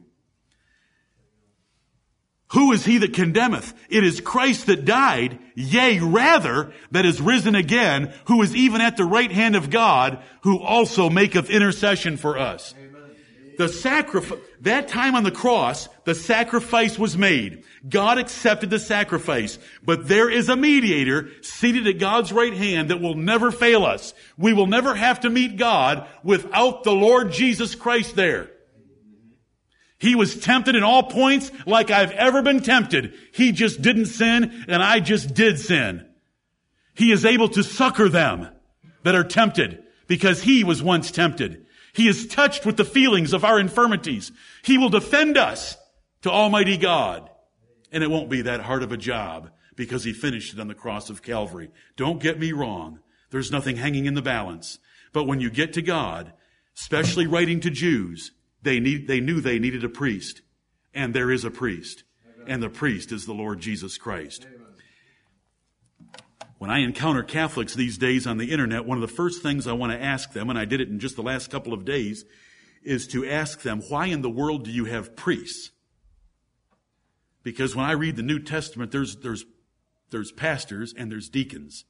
Who 2.52 2.70
is 2.72 2.84
he 2.84 2.98
that 2.98 3.14
condemneth? 3.14 3.74
It 3.90 4.04
is 4.04 4.20
Christ 4.20 4.66
that 4.66 4.84
died, 4.84 5.40
yea, 5.56 5.98
rather, 5.98 6.72
that 6.92 7.04
is 7.04 7.20
risen 7.20 7.56
again, 7.56 8.14
who 8.26 8.40
is 8.42 8.54
even 8.54 8.80
at 8.80 8.96
the 8.96 9.04
right 9.04 9.32
hand 9.32 9.56
of 9.56 9.70
God, 9.70 10.22
who 10.42 10.60
also 10.60 11.10
maketh 11.10 11.50
intercession 11.50 12.16
for 12.16 12.38
us. 12.38 12.74
The 13.58 13.68
sacrifice, 13.68 14.38
that 14.60 14.86
time 14.86 15.16
on 15.16 15.24
the 15.24 15.32
cross, 15.32 15.88
the 16.04 16.14
sacrifice 16.14 16.96
was 16.96 17.18
made. 17.18 17.64
God 17.88 18.16
accepted 18.16 18.70
the 18.70 18.78
sacrifice, 18.78 19.58
but 19.84 20.06
there 20.06 20.30
is 20.30 20.48
a 20.48 20.54
mediator 20.54 21.30
seated 21.42 21.88
at 21.88 21.98
God's 21.98 22.32
right 22.32 22.54
hand 22.54 22.90
that 22.90 23.00
will 23.00 23.16
never 23.16 23.50
fail 23.50 23.84
us. 23.84 24.14
We 24.36 24.52
will 24.52 24.68
never 24.68 24.94
have 24.94 25.20
to 25.20 25.30
meet 25.30 25.56
God 25.56 26.06
without 26.22 26.84
the 26.84 26.92
Lord 26.92 27.32
Jesus 27.32 27.74
Christ 27.74 28.14
there. 28.14 28.48
He 29.98 30.14
was 30.14 30.38
tempted 30.38 30.76
in 30.76 30.84
all 30.84 31.02
points 31.02 31.50
like 31.66 31.90
I've 31.90 32.12
ever 32.12 32.42
been 32.42 32.60
tempted. 32.60 33.14
He 33.32 33.50
just 33.50 33.82
didn't 33.82 34.06
sin 34.06 34.66
and 34.68 34.80
I 34.80 35.00
just 35.00 35.34
did 35.34 35.58
sin. 35.58 36.06
He 36.94 37.10
is 37.10 37.24
able 37.24 37.48
to 37.48 37.64
succor 37.64 38.08
them 38.08 38.50
that 39.02 39.16
are 39.16 39.24
tempted 39.24 39.82
because 40.06 40.42
he 40.42 40.62
was 40.62 40.80
once 40.80 41.10
tempted. 41.10 41.66
He 41.98 42.06
is 42.06 42.28
touched 42.28 42.64
with 42.64 42.76
the 42.76 42.84
feelings 42.84 43.32
of 43.32 43.44
our 43.44 43.58
infirmities. 43.58 44.30
He 44.62 44.78
will 44.78 44.88
defend 44.88 45.36
us 45.36 45.76
to 46.22 46.30
Almighty 46.30 46.76
God. 46.76 47.28
And 47.90 48.04
it 48.04 48.10
won't 48.10 48.30
be 48.30 48.42
that 48.42 48.60
hard 48.60 48.84
of 48.84 48.92
a 48.92 48.96
job 48.96 49.50
because 49.74 50.04
he 50.04 50.12
finished 50.12 50.54
it 50.54 50.60
on 50.60 50.68
the 50.68 50.76
cross 50.76 51.10
of 51.10 51.22
Calvary. 51.22 51.72
Don't 51.96 52.22
get 52.22 52.38
me 52.38 52.52
wrong. 52.52 53.00
There's 53.30 53.50
nothing 53.50 53.78
hanging 53.78 54.06
in 54.06 54.14
the 54.14 54.22
balance. 54.22 54.78
But 55.12 55.24
when 55.24 55.40
you 55.40 55.50
get 55.50 55.72
to 55.72 55.82
God, 55.82 56.32
especially 56.78 57.26
writing 57.26 57.58
to 57.60 57.70
Jews, 57.70 58.30
they 58.62 58.78
need, 58.78 59.08
they 59.08 59.18
knew 59.18 59.40
they 59.40 59.58
needed 59.58 59.82
a 59.82 59.88
priest. 59.88 60.42
And 60.94 61.12
there 61.12 61.32
is 61.32 61.44
a 61.44 61.50
priest. 61.50 62.04
And 62.46 62.62
the 62.62 62.70
priest 62.70 63.10
is 63.10 63.26
the 63.26 63.34
Lord 63.34 63.58
Jesus 63.58 63.98
Christ. 63.98 64.46
When 66.58 66.70
I 66.70 66.80
encounter 66.80 67.22
Catholics 67.22 67.74
these 67.74 67.98
days 67.98 68.26
on 68.26 68.36
the 68.36 68.50
internet, 68.50 68.84
one 68.84 68.98
of 68.98 69.02
the 69.02 69.14
first 69.14 69.42
things 69.42 69.66
I 69.66 69.72
want 69.72 69.92
to 69.92 70.02
ask 70.02 70.32
them, 70.32 70.50
and 70.50 70.58
I 70.58 70.64
did 70.64 70.80
it 70.80 70.88
in 70.88 70.98
just 70.98 71.14
the 71.14 71.22
last 71.22 71.50
couple 71.50 71.72
of 71.72 71.84
days, 71.84 72.24
is 72.82 73.06
to 73.08 73.28
ask 73.28 73.62
them, 73.62 73.80
why 73.88 74.06
in 74.06 74.22
the 74.22 74.30
world 74.30 74.64
do 74.64 74.70
you 74.72 74.86
have 74.86 75.14
priests? 75.14 75.70
Because 77.44 77.76
when 77.76 77.84
I 77.84 77.92
read 77.92 78.16
the 78.16 78.22
New 78.22 78.40
Testament, 78.40 78.90
there's, 78.90 79.16
there's, 79.16 79.44
there's 80.10 80.32
pastors 80.32 80.92
and 80.96 81.10
there's 81.10 81.28
deacons. 81.28 81.84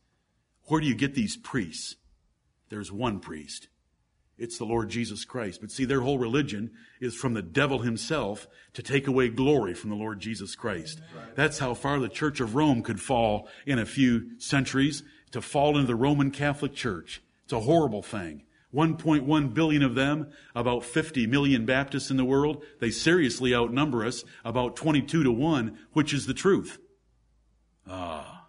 Where 0.65 0.81
do 0.81 0.87
you 0.87 0.95
get 0.95 1.15
these 1.15 1.37
priests? 1.37 1.97
There's 2.69 2.93
one 2.93 3.21
priest. 3.21 3.69
It's 4.39 4.57
the 4.57 4.65
Lord 4.65 4.89
Jesus 4.89 5.25
Christ. 5.25 5.61
But 5.61 5.73
see, 5.73 5.85
their 5.85 6.03
whole 6.03 6.19
religion 6.19 6.71
is 7.01 7.15
from 7.15 7.35
the 7.35 7.43
devil 7.43 7.81
himself 7.81 8.47
to 8.75 8.83
take 8.83 9.09
away 9.09 9.29
glory 9.29 9.75
from 9.75 9.91
the 9.91 9.97
Lord 9.97 10.21
Jesus 10.21 10.55
Christ. 10.55 11.01
That's 11.35 11.59
how 11.59 11.75
far 11.75 11.99
the 11.99 12.09
Church 12.09 12.39
of 12.41 12.55
Rome 12.55 12.83
could 12.83 13.01
fall 13.01 13.49
in 13.67 13.79
a 13.79 13.87
few 13.87 14.39
centuries 14.39 15.03
to 15.33 15.43
fall 15.43 15.77
into 15.77 15.89
the 15.89 15.97
Roman 15.97 16.31
Catholic 16.31 16.75
Church. 16.75 17.21
It's 17.45 17.53
a 17.53 17.61
horrible 17.61 18.03
thing. 18.03 18.45
1.1 18.73 19.55
billion 19.55 19.83
of 19.83 19.95
them, 19.95 20.31
about 20.55 20.85
50 20.85 21.27
million 21.27 21.65
Baptists 21.65 22.11
in 22.11 22.17
the 22.19 22.25
world. 22.25 22.63
They 22.81 22.91
seriously 22.91 23.55
outnumber 23.55 24.05
us 24.05 24.25
about 24.45 24.77
22 24.77 25.25
to 25.25 25.33
1, 25.33 25.79
which 25.95 26.13
is 26.13 26.27
the 26.27 26.35
truth. 26.35 26.79
Ah. 27.89 28.49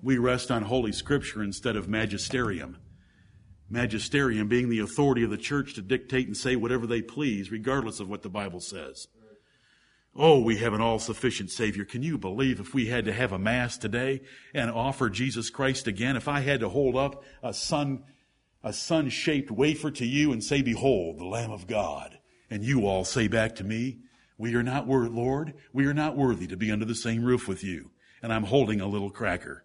We 0.00 0.18
rest 0.18 0.50
on 0.50 0.62
Holy 0.62 0.92
Scripture 0.92 1.42
instead 1.42 1.76
of 1.76 1.88
magisterium 1.88 2.78
magisterium 3.72 4.48
being 4.48 4.68
the 4.68 4.80
authority 4.80 5.24
of 5.24 5.30
the 5.30 5.36
church 5.36 5.74
to 5.74 5.82
dictate 5.82 6.26
and 6.26 6.36
say 6.36 6.54
whatever 6.54 6.86
they 6.86 7.02
please, 7.02 7.50
regardless 7.50 7.98
of 8.00 8.08
what 8.08 8.22
the 8.22 8.28
Bible 8.28 8.60
says. 8.60 9.08
Oh, 10.14 10.40
we 10.40 10.58
have 10.58 10.74
an 10.74 10.82
all-sufficient 10.82 11.50
Savior. 11.50 11.86
Can 11.86 12.02
you 12.02 12.18
believe 12.18 12.60
if 12.60 12.74
we 12.74 12.86
had 12.86 13.06
to 13.06 13.14
have 13.14 13.32
a 13.32 13.38
Mass 13.38 13.78
today 13.78 14.20
and 14.52 14.70
offer 14.70 15.08
Jesus 15.08 15.48
Christ 15.48 15.86
again? 15.86 16.16
If 16.16 16.28
I 16.28 16.40
had 16.40 16.60
to 16.60 16.68
hold 16.68 16.96
up 16.96 17.24
a 17.42 17.54
sun, 17.54 18.04
a 18.62 18.74
sun-shaped 18.74 19.50
wafer 19.50 19.90
to 19.92 20.04
you 20.04 20.32
and 20.32 20.44
say, 20.44 20.60
behold, 20.60 21.18
the 21.18 21.24
Lamb 21.24 21.50
of 21.50 21.66
God. 21.66 22.18
And 22.50 22.62
you 22.62 22.86
all 22.86 23.06
say 23.06 23.26
back 23.26 23.56
to 23.56 23.64
me, 23.64 24.00
we 24.36 24.54
are 24.54 24.62
not 24.62 24.86
worthy, 24.86 25.14
Lord, 25.14 25.54
we 25.72 25.86
are 25.86 25.94
not 25.94 26.14
worthy 26.14 26.46
to 26.48 26.58
be 26.58 26.70
under 26.70 26.84
the 26.84 26.94
same 26.94 27.24
roof 27.24 27.48
with 27.48 27.64
you. 27.64 27.90
And 28.22 28.34
I'm 28.34 28.44
holding 28.44 28.82
a 28.82 28.86
little 28.86 29.10
cracker 29.10 29.64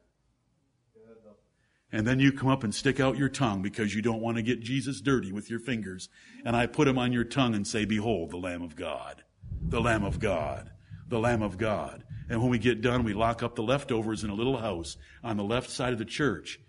and 1.92 2.06
then 2.06 2.20
you 2.20 2.34
come 2.34 2.50
up 2.50 2.64
and 2.64 2.76
stick 2.76 3.00
out 3.00 3.18
your 3.18 3.30
tongue 3.30 3.62
because 3.62 3.96
you 3.96 4.02
don't 4.02 4.20
want 4.20 4.38
to 4.38 4.44
get 4.44 4.60
Jesus 4.60 5.00
dirty 5.00 5.32
with 5.32 5.50
your 5.50 5.60
fingers. 5.60 6.10
And 6.44 6.56
I 6.56 6.68
put 6.68 6.88
him 6.88 6.98
on 6.98 7.14
your 7.14 7.24
tongue 7.24 7.56
and 7.56 7.66
say, 7.66 7.86
Behold, 7.86 8.32
the 8.32 8.38
Lamb 8.38 8.62
of 8.62 8.76
God, 8.76 9.24
the 9.62 9.80
Lamb 9.80 10.04
of 10.04 10.20
God, 10.20 10.72
the 11.08 11.20
Lamb 11.20 11.42
of 11.42 11.58
God. 11.58 12.04
And 12.30 12.42
when 12.42 12.50
we 12.50 12.60
get 12.60 12.82
done, 12.82 13.06
we 13.06 13.14
lock 13.14 13.42
up 13.42 13.56
the 13.56 13.64
leftovers 13.64 14.26
in 14.26 14.30
a 14.30 14.36
little 14.36 14.58
house 14.58 14.98
on 15.24 15.38
the 15.38 15.46
left 15.46 15.70
side 15.70 15.94
of 15.94 16.00
the 16.00 16.06
church 16.06 16.60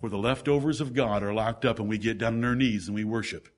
where 0.00 0.10
the 0.10 0.18
leftovers 0.18 0.82
of 0.82 0.92
God 0.92 1.22
are 1.22 1.32
locked 1.32 1.64
up 1.64 1.78
and 1.78 1.88
we 1.88 1.96
get 1.96 2.18
down 2.18 2.34
on 2.34 2.44
our 2.44 2.54
knees 2.54 2.86
and 2.86 2.94
we 2.94 3.04
worship. 3.04 3.48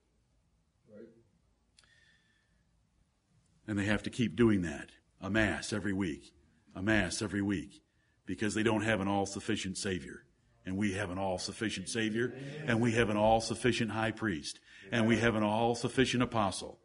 And 3.66 3.76
they 3.76 3.84
have 3.84 4.04
to 4.04 4.10
keep 4.10 4.36
doing 4.36 4.62
that. 4.62 4.90
A 5.20 5.28
Mass 5.28 5.72
every 5.72 5.92
week. 5.92 6.32
A 6.76 6.80
Mass 6.80 7.20
every 7.20 7.42
week. 7.42 7.82
Because 8.24 8.54
they 8.54 8.62
don't 8.62 8.82
have 8.82 9.00
an 9.00 9.08
all 9.08 9.26
sufficient 9.26 9.76
Savior 9.76 10.22
and 10.68 10.76
we 10.76 10.92
have 10.92 11.10
an 11.10 11.16
all 11.16 11.38
sufficient 11.38 11.88
Savior, 11.88 12.34
and 12.66 12.78
we 12.78 12.92
have 12.92 13.08
an 13.08 13.16
all 13.16 13.40
sufficient 13.40 13.90
high 13.90 14.10
priest, 14.10 14.60
and 14.92 15.08
we 15.08 15.16
have 15.16 15.34
an 15.34 15.42
all 15.42 15.74
sufficient 15.74 16.22
apostle, 16.22 16.78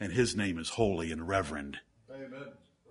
and 0.00 0.12
his 0.12 0.34
name 0.34 0.58
is 0.58 0.70
holy 0.70 1.12
and 1.12 1.28
reverend. 1.28 1.78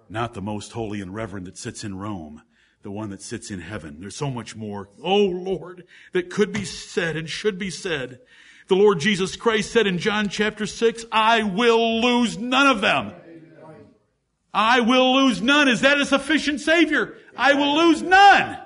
Not 0.09 0.35
the 0.35 0.41
most 0.41 0.73
holy 0.73 1.01
and 1.01 1.13
reverend 1.13 1.47
that 1.47 1.57
sits 1.57 1.83
in 1.83 1.97
Rome, 1.97 2.43
the 2.83 2.91
one 2.91 3.09
that 3.09 3.23
sits 3.23 3.49
in 3.49 3.61
heaven. 3.61 3.97
There's 3.99 4.15
so 4.15 4.29
much 4.29 4.55
more, 4.55 4.89
oh 5.03 5.25
Lord, 5.25 5.85
that 6.13 6.29
could 6.29 6.53
be 6.53 6.65
said 6.65 7.17
and 7.17 7.27
should 7.27 7.57
be 7.57 7.71
said. 7.71 8.19
The 8.67 8.75
Lord 8.75 8.99
Jesus 8.99 9.35
Christ 9.35 9.71
said 9.71 9.87
in 9.87 9.97
John 9.97 10.29
chapter 10.29 10.67
6, 10.67 11.05
I 11.11 11.41
will 11.41 11.99
lose 11.99 12.37
none 12.37 12.67
of 12.67 12.81
them. 12.81 13.13
I 14.53 14.81
will 14.81 15.15
lose 15.15 15.41
none. 15.41 15.67
Is 15.67 15.81
that 15.81 15.99
a 15.99 16.05
sufficient 16.05 16.61
Savior? 16.61 17.15
I 17.35 17.55
will 17.55 17.75
lose 17.75 18.03
none 18.03 18.59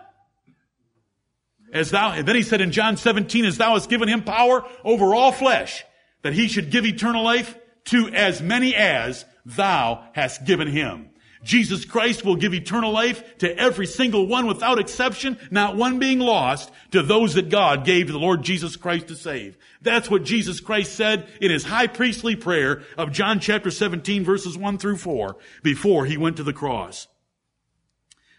as 1.76 1.92
thou, 1.92 2.14
and 2.14 2.28
then 2.28 2.36
he 2.36 2.42
said 2.42 2.62
in 2.62 2.72
John 2.72 2.98
17, 2.98 3.46
as 3.46 3.58
thou 3.58 3.74
hast 3.74 3.90
given 3.90 4.08
him 4.08 4.24
power 4.24 4.64
over 4.84 5.14
all 5.14 5.32
flesh, 5.32 5.84
that 6.22 6.34
he 6.34 6.48
should 6.48 6.72
give 6.72 6.86
eternal 6.86 7.24
life 7.24 7.58
to 7.86 8.08
as 8.10 8.42
many 8.42 8.74
as 8.74 9.26
thou 9.46 10.08
hast 10.14 10.46
given 10.46 10.68
him. 10.68 11.10
Jesus 11.44 11.86
Christ 11.86 12.26
will 12.26 12.38
give 12.38 12.56
eternal 12.56 12.92
life 12.92 13.38
to 13.38 13.56
every 13.58 13.86
single 13.86 14.26
one 14.26 14.48
without 14.48 14.80
exception, 14.80 15.38
not 15.52 15.76
one 15.76 16.00
being 16.00 16.18
lost, 16.18 16.72
to 16.92 17.04
those 17.04 17.36
that 17.36 17.50
God 17.50 17.86
gave 17.86 18.08
to 18.08 18.14
the 18.14 18.20
Lord 18.20 18.42
Jesus 18.42 18.76
Christ 18.76 19.10
to 19.10 19.16
save. 19.16 19.56
That's 19.82 20.10
what 20.10 20.24
Jesus 20.24 20.60
Christ 20.60 20.96
said 20.96 21.28
in 21.40 21.52
his 21.52 21.66
high 21.66 21.88
priestly 21.88 22.36
prayer 22.36 22.82
of 22.98 23.12
John 23.12 23.40
chapter 23.40 23.70
17 23.70 24.24
verses 24.24 24.58
1 24.58 24.80
through 24.80 24.98
4 24.98 25.38
before 25.62 26.06
he 26.06 26.18
went 26.18 26.38
to 26.38 26.44
the 26.44 26.54
cross. 26.54 27.08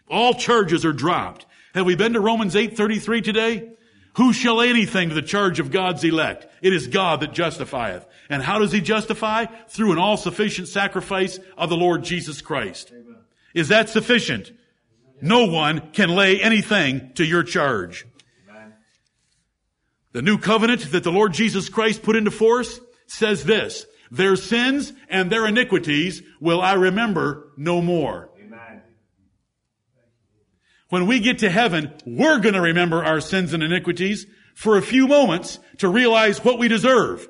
All 0.09 0.33
charges 0.33 0.83
are 0.83 0.93
dropped. 0.93 1.45
Have 1.77 1.85
we 1.85 1.95
been 1.95 2.13
to 2.13 2.19
Romans 2.19 2.55
8:33 2.55 3.21
today? 3.21 3.69
Who 4.15 4.33
shall 4.33 4.55
lay 4.55 4.71
anything 4.71 5.09
to 5.09 5.15
the 5.15 5.21
charge 5.21 5.59
of 5.59 5.69
God's 5.69 6.03
elect? 6.03 6.47
It 6.63 6.73
is 6.73 6.87
God 6.87 7.19
that 7.19 7.33
justifieth. 7.33 8.03
And 8.31 8.41
how 8.41 8.57
does 8.57 8.71
he 8.71 8.81
justify? 8.81 9.45
Through 9.69 9.91
an 9.91 9.99
all-sufficient 9.99 10.69
sacrifice 10.69 11.39
of 11.55 11.69
the 11.69 11.77
Lord 11.77 12.03
Jesus 12.03 12.41
Christ. 12.41 12.91
Amen. 12.91 13.17
Is 13.53 13.67
that 13.67 13.89
sufficient? 13.89 14.53
No 15.21 15.45
one 15.45 15.91
can 15.91 16.09
lay 16.09 16.41
anything 16.41 17.11
to 17.13 17.23
your 17.23 17.43
charge. 17.43 18.07
Amen. 18.49 18.73
The 20.13 20.23
new 20.23 20.39
covenant 20.39 20.91
that 20.93 21.03
the 21.03 21.11
Lord 21.11 21.33
Jesus 21.33 21.69
Christ 21.69 22.01
put 22.01 22.15
into 22.15 22.31
force 22.31 22.79
says 23.05 23.43
this, 23.43 23.85
their 24.09 24.35
sins 24.35 24.93
and 25.09 25.31
their 25.31 25.45
iniquities 25.45 26.23
will 26.39 26.59
I 26.59 26.73
remember 26.73 27.51
no 27.55 27.83
more. 27.83 28.31
When 30.89 31.07
we 31.07 31.19
get 31.19 31.39
to 31.39 31.49
heaven, 31.49 31.93
we're 32.05 32.39
going 32.39 32.55
to 32.55 32.61
remember 32.61 33.03
our 33.03 33.19
sins 33.19 33.53
and 33.53 33.61
iniquities 33.61 34.25
for 34.55 34.77
a 34.77 34.81
few 34.81 35.07
moments 35.07 35.59
to 35.79 35.89
realize 35.89 36.43
what 36.43 36.59
we 36.59 36.67
deserve. 36.67 37.27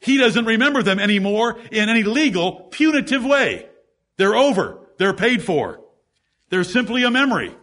He 0.00 0.18
doesn't 0.18 0.46
remember 0.46 0.82
them 0.82 0.98
anymore 0.98 1.58
in 1.70 1.88
any 1.88 2.02
legal, 2.02 2.68
punitive 2.70 3.24
way. 3.24 3.68
They're 4.16 4.36
over. 4.36 4.88
They're 4.98 5.14
paid 5.14 5.42
for. 5.42 5.80
They're 6.48 6.64
simply 6.64 7.04
a 7.04 7.10
memory 7.10 7.54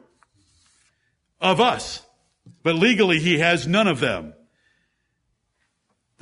of 1.42 1.60
us. 1.60 2.06
But 2.64 2.76
legally, 2.76 3.20
he 3.20 3.40
has 3.40 3.68
none 3.68 3.88
of 3.88 4.00
them. 4.00 4.34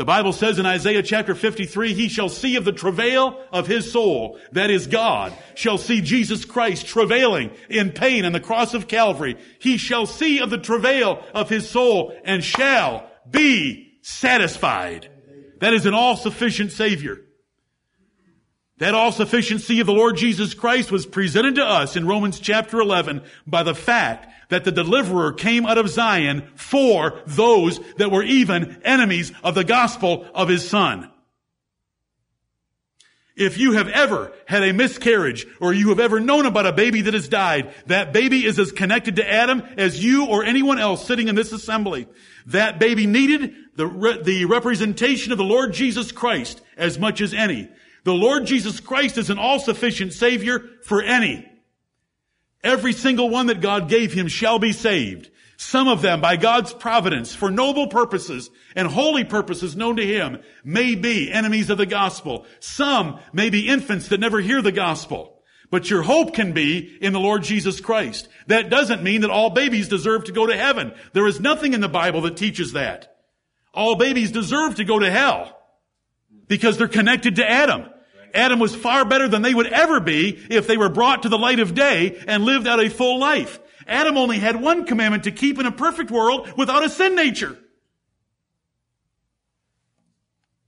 The 0.01 0.05
Bible 0.05 0.33
says 0.33 0.57
in 0.57 0.65
Isaiah 0.65 1.03
chapter 1.03 1.35
53, 1.35 1.93
he 1.93 2.09
shall 2.09 2.27
see 2.27 2.55
of 2.55 2.65
the 2.65 2.71
travail 2.71 3.39
of 3.53 3.67
his 3.67 3.91
soul, 3.91 4.39
that 4.51 4.71
is 4.71 4.87
God, 4.87 5.31
shall 5.53 5.77
see 5.77 6.01
Jesus 6.01 6.43
Christ 6.43 6.87
travailing 6.87 7.51
in 7.69 7.91
pain 7.91 8.25
on 8.25 8.31
the 8.31 8.39
cross 8.39 8.73
of 8.73 8.87
Calvary. 8.87 9.37
He 9.59 9.77
shall 9.77 10.07
see 10.07 10.39
of 10.39 10.49
the 10.49 10.57
travail 10.57 11.23
of 11.35 11.49
his 11.49 11.69
soul 11.69 12.15
and 12.23 12.43
shall 12.43 13.11
be 13.29 13.99
satisfied. 14.01 15.07
That 15.59 15.75
is 15.75 15.85
an 15.85 15.93
all-sufficient 15.93 16.71
Savior. 16.71 17.19
That 18.81 18.95
all-sufficiency 18.95 19.79
of 19.79 19.85
the 19.85 19.93
Lord 19.93 20.17
Jesus 20.17 20.55
Christ 20.55 20.91
was 20.91 21.05
presented 21.05 21.53
to 21.53 21.63
us 21.63 21.95
in 21.95 22.07
Romans 22.07 22.39
chapter 22.39 22.81
11 22.81 23.21
by 23.45 23.61
the 23.61 23.75
fact 23.75 24.27
that 24.49 24.63
the 24.63 24.71
deliverer 24.71 25.33
came 25.33 25.67
out 25.67 25.77
of 25.77 25.87
Zion 25.87 26.49
for 26.55 27.21
those 27.27 27.79
that 27.97 28.09
were 28.09 28.23
even 28.23 28.81
enemies 28.83 29.33
of 29.43 29.53
the 29.53 29.63
gospel 29.63 30.25
of 30.33 30.49
his 30.49 30.67
son. 30.67 31.11
If 33.35 33.59
you 33.59 33.73
have 33.73 33.87
ever 33.87 34.33
had 34.47 34.63
a 34.63 34.73
miscarriage 34.73 35.45
or 35.59 35.73
you 35.73 35.89
have 35.89 35.99
ever 35.99 36.19
known 36.19 36.47
about 36.47 36.65
a 36.65 36.73
baby 36.73 37.01
that 37.01 37.13
has 37.13 37.29
died, 37.29 37.75
that 37.85 38.13
baby 38.13 38.47
is 38.47 38.57
as 38.57 38.71
connected 38.71 39.17
to 39.17 39.31
Adam 39.31 39.61
as 39.77 40.03
you 40.03 40.25
or 40.25 40.43
anyone 40.43 40.79
else 40.79 41.05
sitting 41.05 41.27
in 41.27 41.35
this 41.35 41.51
assembly. 41.51 42.07
That 42.47 42.79
baby 42.79 43.05
needed 43.05 43.53
the, 43.75 43.85
re- 43.85 44.23
the 44.23 44.45
representation 44.45 45.31
of 45.31 45.37
the 45.37 45.43
Lord 45.43 45.71
Jesus 45.71 46.11
Christ 46.11 46.61
as 46.75 46.97
much 46.97 47.21
as 47.21 47.35
any. 47.35 47.69
The 48.03 48.13
Lord 48.13 48.45
Jesus 48.45 48.79
Christ 48.79 49.17
is 49.17 49.29
an 49.29 49.37
all-sufficient 49.37 50.13
Savior 50.13 50.59
for 50.83 51.01
any. 51.01 51.47
Every 52.63 52.93
single 52.93 53.29
one 53.29 53.47
that 53.47 53.61
God 53.61 53.89
gave 53.89 54.13
him 54.13 54.27
shall 54.27 54.59
be 54.59 54.71
saved. 54.71 55.29
Some 55.57 55.87
of 55.87 56.01
them 56.01 56.21
by 56.21 56.37
God's 56.37 56.73
providence 56.73 57.35
for 57.35 57.51
noble 57.51 57.87
purposes 57.87 58.49
and 58.75 58.87
holy 58.87 59.23
purposes 59.23 59.75
known 59.75 59.97
to 59.97 60.05
him 60.05 60.39
may 60.63 60.95
be 60.95 61.31
enemies 61.31 61.69
of 61.69 61.77
the 61.77 61.85
gospel. 61.85 62.47
Some 62.59 63.19
may 63.31 63.51
be 63.51 63.67
infants 63.67 64.07
that 64.07 64.19
never 64.19 64.39
hear 64.39 64.63
the 64.63 64.71
gospel. 64.71 65.39
But 65.69 65.89
your 65.89 66.01
hope 66.01 66.33
can 66.33 66.51
be 66.51 66.97
in 66.99 67.13
the 67.13 67.19
Lord 67.19 67.43
Jesus 67.43 67.79
Christ. 67.79 68.27
That 68.47 68.71
doesn't 68.71 69.03
mean 69.03 69.21
that 69.21 69.29
all 69.29 69.51
babies 69.51 69.87
deserve 69.87 70.23
to 70.25 70.31
go 70.31 70.47
to 70.47 70.57
heaven. 70.57 70.93
There 71.13 71.27
is 71.27 71.39
nothing 71.39 71.73
in 71.73 71.81
the 71.81 71.87
Bible 71.87 72.21
that 72.21 72.37
teaches 72.37 72.73
that. 72.73 73.15
All 73.71 73.95
babies 73.95 74.31
deserve 74.31 74.75
to 74.75 74.83
go 74.83 74.97
to 74.97 75.11
hell 75.11 75.57
because 76.47 76.77
they're 76.77 76.87
connected 76.87 77.35
to 77.35 77.49
Adam. 77.49 77.85
Adam 78.33 78.59
was 78.59 78.75
far 78.75 79.05
better 79.05 79.27
than 79.27 79.41
they 79.41 79.53
would 79.53 79.67
ever 79.67 79.99
be 79.99 80.39
if 80.49 80.67
they 80.67 80.77
were 80.77 80.89
brought 80.89 81.23
to 81.23 81.29
the 81.29 81.37
light 81.37 81.59
of 81.59 81.75
day 81.75 82.21
and 82.27 82.43
lived 82.43 82.67
out 82.67 82.79
a 82.79 82.89
full 82.89 83.19
life. 83.19 83.59
Adam 83.87 84.17
only 84.17 84.37
had 84.37 84.61
one 84.61 84.85
commandment 84.85 85.23
to 85.23 85.31
keep 85.31 85.59
in 85.59 85.65
a 85.65 85.71
perfect 85.71 86.11
world 86.11 86.53
without 86.57 86.83
a 86.83 86.89
sin 86.89 87.15
nature. 87.15 87.57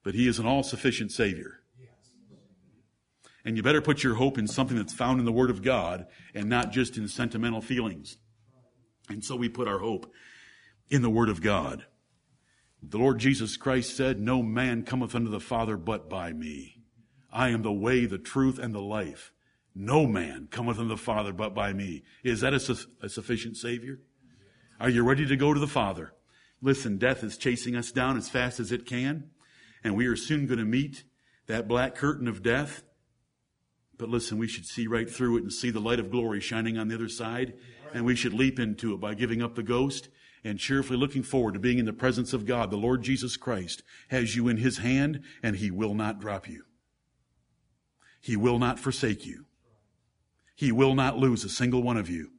But 0.03 0.15
he 0.15 0.27
is 0.27 0.39
an 0.39 0.45
all-sufficient 0.45 1.11
Savior. 1.11 1.59
And 3.45 3.57
you 3.57 3.63
better 3.63 3.81
put 3.81 4.03
your 4.03 4.15
hope 4.15 4.37
in 4.37 4.47
something 4.47 4.77
that's 4.77 4.93
found 4.93 5.19
in 5.19 5.25
the 5.25 5.31
Word 5.31 5.49
of 5.49 5.61
God 5.61 6.07
and 6.33 6.49
not 6.49 6.71
just 6.71 6.97
in 6.97 7.07
sentimental 7.07 7.61
feelings. 7.61 8.17
And 9.09 9.23
so 9.23 9.35
we 9.35 9.49
put 9.49 9.67
our 9.67 9.79
hope 9.79 10.11
in 10.89 11.01
the 11.01 11.09
Word 11.09 11.29
of 11.29 11.41
God. 11.41 11.85
The 12.81 12.97
Lord 12.97 13.19
Jesus 13.19 13.57
Christ 13.57 13.95
said, 13.95 14.19
No 14.19 14.41
man 14.43 14.83
cometh 14.83 15.15
unto 15.15 15.29
the 15.29 15.39
Father 15.39 15.77
but 15.77 16.09
by 16.09 16.33
me. 16.33 16.72
I 17.33 17.49
am 17.49 17.63
the 17.63 17.73
way, 17.73 18.05
the 18.05 18.19
truth, 18.19 18.59
and 18.59 18.73
the 18.73 18.81
life. 18.81 19.33
No 19.75 20.05
man 20.05 20.47
cometh 20.51 20.77
unto 20.77 20.89
the 20.89 20.97
Father 20.97 21.33
but 21.33 21.55
by 21.55 21.73
me. 21.73 22.03
Is 22.23 22.41
that 22.41 22.53
a, 22.53 22.59
su- 22.59 22.87
a 23.01 23.09
sufficient 23.09 23.57
Savior? 23.57 23.99
Are 24.79 24.89
you 24.89 25.03
ready 25.03 25.25
to 25.25 25.35
go 25.35 25.53
to 25.53 25.59
the 25.59 25.67
Father? 25.67 26.13
Listen, 26.61 26.97
death 26.97 27.23
is 27.23 27.37
chasing 27.37 27.75
us 27.75 27.91
down 27.91 28.17
as 28.17 28.29
fast 28.29 28.59
as 28.59 28.71
it 28.71 28.85
can, 28.85 29.31
and 29.83 29.97
we 29.97 30.05
are 30.05 30.15
soon 30.15 30.45
going 30.45 30.59
to 30.59 30.65
meet 30.65 31.03
that 31.47 31.67
black 31.67 31.95
curtain 31.95 32.27
of 32.27 32.43
death. 32.43 32.83
But 33.97 34.09
listen, 34.09 34.37
we 34.37 34.47
should 34.47 34.65
see 34.65 34.85
right 34.85 35.09
through 35.09 35.37
it 35.37 35.43
and 35.43 35.51
see 35.51 35.71
the 35.71 35.79
light 35.79 35.99
of 35.99 36.11
glory 36.11 36.39
shining 36.39 36.77
on 36.77 36.87
the 36.87 36.95
other 36.95 37.09
side, 37.09 37.53
and 37.93 38.05
we 38.05 38.15
should 38.15 38.33
leap 38.33 38.59
into 38.59 38.93
it 38.93 38.99
by 38.99 39.15
giving 39.15 39.41
up 39.41 39.55
the 39.55 39.63
ghost 39.63 40.09
and 40.43 40.59
cheerfully 40.59 40.97
looking 40.97 41.23
forward 41.23 41.55
to 41.55 41.59
being 41.59 41.79
in 41.79 41.85
the 41.85 41.93
presence 41.93 42.31
of 42.31 42.45
God. 42.45 42.69
The 42.69 42.77
Lord 42.77 43.01
Jesus 43.01 43.37
Christ 43.37 43.81
has 44.09 44.35
you 44.35 44.47
in 44.47 44.57
His 44.57 44.77
hand, 44.77 45.21
and 45.41 45.55
He 45.55 45.71
will 45.71 45.95
not 45.95 46.19
drop 46.19 46.47
you. 46.47 46.63
He 48.23 48.37
will 48.37 48.57
not 48.57 48.79
forsake 48.79 49.25
you. 49.25 49.47
He 50.55 50.71
will 50.71 50.95
not 50.95 51.17
lose 51.17 51.43
a 51.43 51.49
single 51.49 51.83
one 51.83 51.97
of 51.97 52.09
you. 52.09 52.31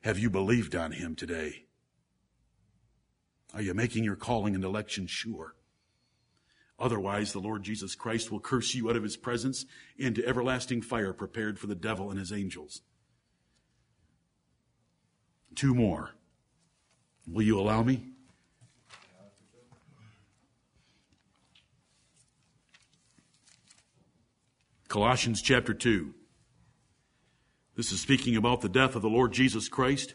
Have 0.00 0.18
you 0.18 0.30
believed 0.30 0.74
on 0.74 0.92
him 0.92 1.14
today? 1.14 1.66
Are 3.52 3.60
you 3.60 3.74
making 3.74 4.04
your 4.04 4.16
calling 4.16 4.54
and 4.54 4.64
election 4.64 5.06
sure? 5.06 5.56
Otherwise, 6.78 7.34
the 7.34 7.38
Lord 7.38 7.62
Jesus 7.62 7.94
Christ 7.94 8.32
will 8.32 8.40
curse 8.40 8.74
you 8.74 8.88
out 8.88 8.96
of 8.96 9.02
his 9.02 9.18
presence 9.18 9.66
into 9.98 10.26
everlasting 10.26 10.80
fire 10.80 11.12
prepared 11.12 11.58
for 11.58 11.66
the 11.66 11.74
devil 11.74 12.08
and 12.08 12.18
his 12.18 12.32
angels. 12.32 12.80
Two 15.54 15.74
more. 15.74 16.12
Will 17.26 17.42
you 17.42 17.60
allow 17.60 17.82
me? 17.82 18.13
Colossians 24.94 25.42
chapter 25.42 25.74
2. 25.74 26.14
This 27.74 27.90
is 27.90 28.00
speaking 28.00 28.36
about 28.36 28.60
the 28.60 28.68
death 28.68 28.94
of 28.94 29.02
the 29.02 29.08
Lord 29.08 29.32
Jesus 29.32 29.68
Christ. 29.68 30.14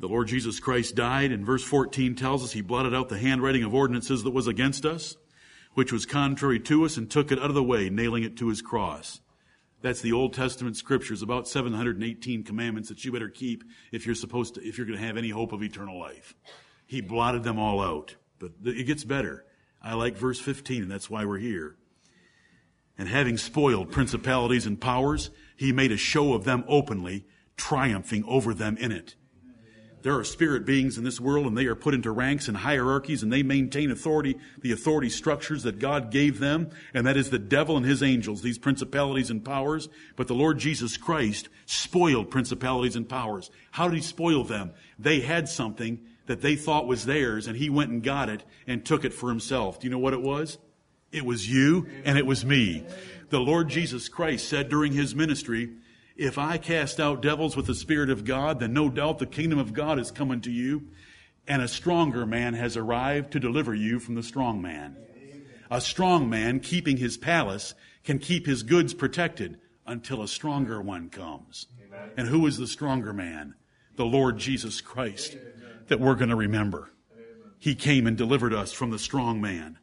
The 0.00 0.08
Lord 0.08 0.26
Jesus 0.26 0.58
Christ 0.58 0.96
died, 0.96 1.30
and 1.30 1.46
verse 1.46 1.62
14 1.62 2.16
tells 2.16 2.42
us 2.42 2.50
he 2.50 2.60
blotted 2.60 2.92
out 2.92 3.08
the 3.08 3.18
handwriting 3.18 3.62
of 3.62 3.72
ordinances 3.72 4.24
that 4.24 4.32
was 4.32 4.48
against 4.48 4.84
us, 4.84 5.14
which 5.74 5.92
was 5.92 6.06
contrary 6.06 6.58
to 6.58 6.84
us, 6.84 6.96
and 6.96 7.08
took 7.08 7.30
it 7.30 7.38
out 7.38 7.50
of 7.50 7.54
the 7.54 7.62
way, 7.62 7.88
nailing 7.88 8.24
it 8.24 8.36
to 8.38 8.48
his 8.48 8.62
cross. 8.62 9.20
That's 9.82 10.02
the 10.02 10.12
Old 10.12 10.34
Testament 10.34 10.76
scriptures, 10.76 11.22
about 11.22 11.48
718 11.48 12.44
commandments 12.44 12.88
that 12.90 13.04
you 13.04 13.12
better 13.12 13.28
keep 13.28 13.64
if 13.92 14.04
you're 14.04 14.14
supposed 14.14 14.56
to, 14.56 14.66
if 14.66 14.76
you're 14.76 14.86
going 14.86 14.98
to 14.98 15.06
have 15.06 15.16
any 15.16 15.30
hope 15.30 15.52
of 15.52 15.62
eternal 15.62 15.98
life. 15.98 16.34
He 16.86 17.00
blotted 17.00 17.44
them 17.44 17.58
all 17.58 17.80
out. 17.80 18.16
But 18.38 18.52
it 18.64 18.84
gets 18.84 19.04
better. 19.04 19.44
I 19.82 19.94
like 19.94 20.16
verse 20.16 20.40
15, 20.40 20.82
and 20.82 20.90
that's 20.90 21.08
why 21.08 21.24
we're 21.24 21.38
here. 21.38 21.76
And 22.98 23.08
having 23.08 23.38
spoiled 23.38 23.90
principalities 23.90 24.66
and 24.66 24.78
powers, 24.80 25.30
he 25.56 25.72
made 25.72 25.92
a 25.92 25.96
show 25.96 26.34
of 26.34 26.44
them 26.44 26.64
openly, 26.68 27.26
triumphing 27.56 28.24
over 28.26 28.52
them 28.52 28.76
in 28.76 28.92
it. 28.92 29.14
There 30.02 30.18
are 30.18 30.24
spirit 30.24 30.64
beings 30.64 30.96
in 30.96 31.04
this 31.04 31.20
world 31.20 31.46
and 31.46 31.56
they 31.56 31.66
are 31.66 31.74
put 31.74 31.94
into 31.94 32.10
ranks 32.10 32.48
and 32.48 32.56
hierarchies 32.56 33.22
and 33.22 33.32
they 33.32 33.42
maintain 33.42 33.90
authority, 33.90 34.36
the 34.60 34.72
authority 34.72 35.10
structures 35.10 35.62
that 35.64 35.78
God 35.78 36.10
gave 36.10 36.38
them. 36.38 36.70
And 36.94 37.06
that 37.06 37.16
is 37.16 37.30
the 37.30 37.38
devil 37.38 37.76
and 37.76 37.84
his 37.84 38.02
angels, 38.02 38.40
these 38.40 38.58
principalities 38.58 39.30
and 39.30 39.44
powers. 39.44 39.88
But 40.16 40.26
the 40.26 40.34
Lord 40.34 40.58
Jesus 40.58 40.96
Christ 40.96 41.48
spoiled 41.66 42.30
principalities 42.30 42.96
and 42.96 43.08
powers. 43.08 43.50
How 43.72 43.88
did 43.88 43.96
he 43.96 44.02
spoil 44.02 44.44
them? 44.44 44.72
They 44.98 45.20
had 45.20 45.48
something 45.48 46.00
that 46.26 46.40
they 46.40 46.56
thought 46.56 46.86
was 46.86 47.04
theirs 47.04 47.46
and 47.46 47.56
he 47.56 47.68
went 47.68 47.90
and 47.90 48.02
got 48.02 48.28
it 48.28 48.44
and 48.66 48.84
took 48.84 49.04
it 49.04 49.12
for 49.12 49.28
himself. 49.28 49.80
Do 49.80 49.86
you 49.86 49.90
know 49.90 49.98
what 49.98 50.14
it 50.14 50.22
was? 50.22 50.58
It 51.12 51.24
was 51.24 51.50
you 51.50 51.88
and 52.04 52.16
it 52.16 52.26
was 52.26 52.44
me. 52.44 52.86
The 53.30 53.40
Lord 53.40 53.68
Jesus 53.68 54.08
Christ 54.08 54.48
said 54.48 54.68
during 54.68 54.92
his 54.92 55.14
ministry, 55.14 55.70
if 56.20 56.36
I 56.36 56.58
cast 56.58 57.00
out 57.00 57.22
devils 57.22 57.56
with 57.56 57.64
the 57.64 57.74
Spirit 57.74 58.10
of 58.10 58.26
God, 58.26 58.60
then 58.60 58.74
no 58.74 58.90
doubt 58.90 59.20
the 59.20 59.26
kingdom 59.26 59.58
of 59.58 59.72
God 59.72 59.98
is 59.98 60.10
coming 60.10 60.42
to 60.42 60.50
you, 60.50 60.88
and 61.48 61.62
a 61.62 61.66
stronger 61.66 62.26
man 62.26 62.52
has 62.52 62.76
arrived 62.76 63.32
to 63.32 63.40
deliver 63.40 63.74
you 63.74 63.98
from 63.98 64.16
the 64.16 64.22
strong 64.22 64.60
man. 64.60 64.98
A 65.70 65.80
strong 65.80 66.28
man 66.28 66.60
keeping 66.60 66.98
his 66.98 67.16
palace 67.16 67.72
can 68.04 68.18
keep 68.18 68.44
his 68.44 68.62
goods 68.62 68.92
protected 68.92 69.60
until 69.86 70.20
a 70.20 70.28
stronger 70.28 70.82
one 70.82 71.08
comes. 71.08 71.68
Amen. 71.86 72.10
And 72.18 72.28
who 72.28 72.46
is 72.46 72.58
the 72.58 72.66
stronger 72.66 73.14
man? 73.14 73.54
The 73.96 74.04
Lord 74.04 74.36
Jesus 74.36 74.82
Christ 74.82 75.38
Amen. 75.40 75.78
that 75.88 76.00
we're 76.00 76.16
going 76.16 76.28
to 76.28 76.36
remember. 76.36 76.92
Amen. 77.14 77.52
He 77.58 77.74
came 77.74 78.06
and 78.06 78.18
delivered 78.18 78.52
us 78.52 78.74
from 78.74 78.90
the 78.90 78.98
strong 78.98 79.40
man. 79.40 79.78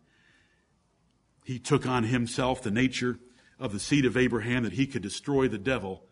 He 1.45 1.57
took 1.57 1.87
on 1.87 2.03
himself 2.03 2.61
the 2.61 2.69
nature 2.69 3.17
of 3.59 3.73
the 3.73 3.79
seed 3.79 4.05
of 4.05 4.15
Abraham 4.15 4.65
that 4.65 4.73
he 4.73 4.85
could 4.85 5.01
destroy 5.01 5.47
the 5.47 5.57
devil 5.57 6.03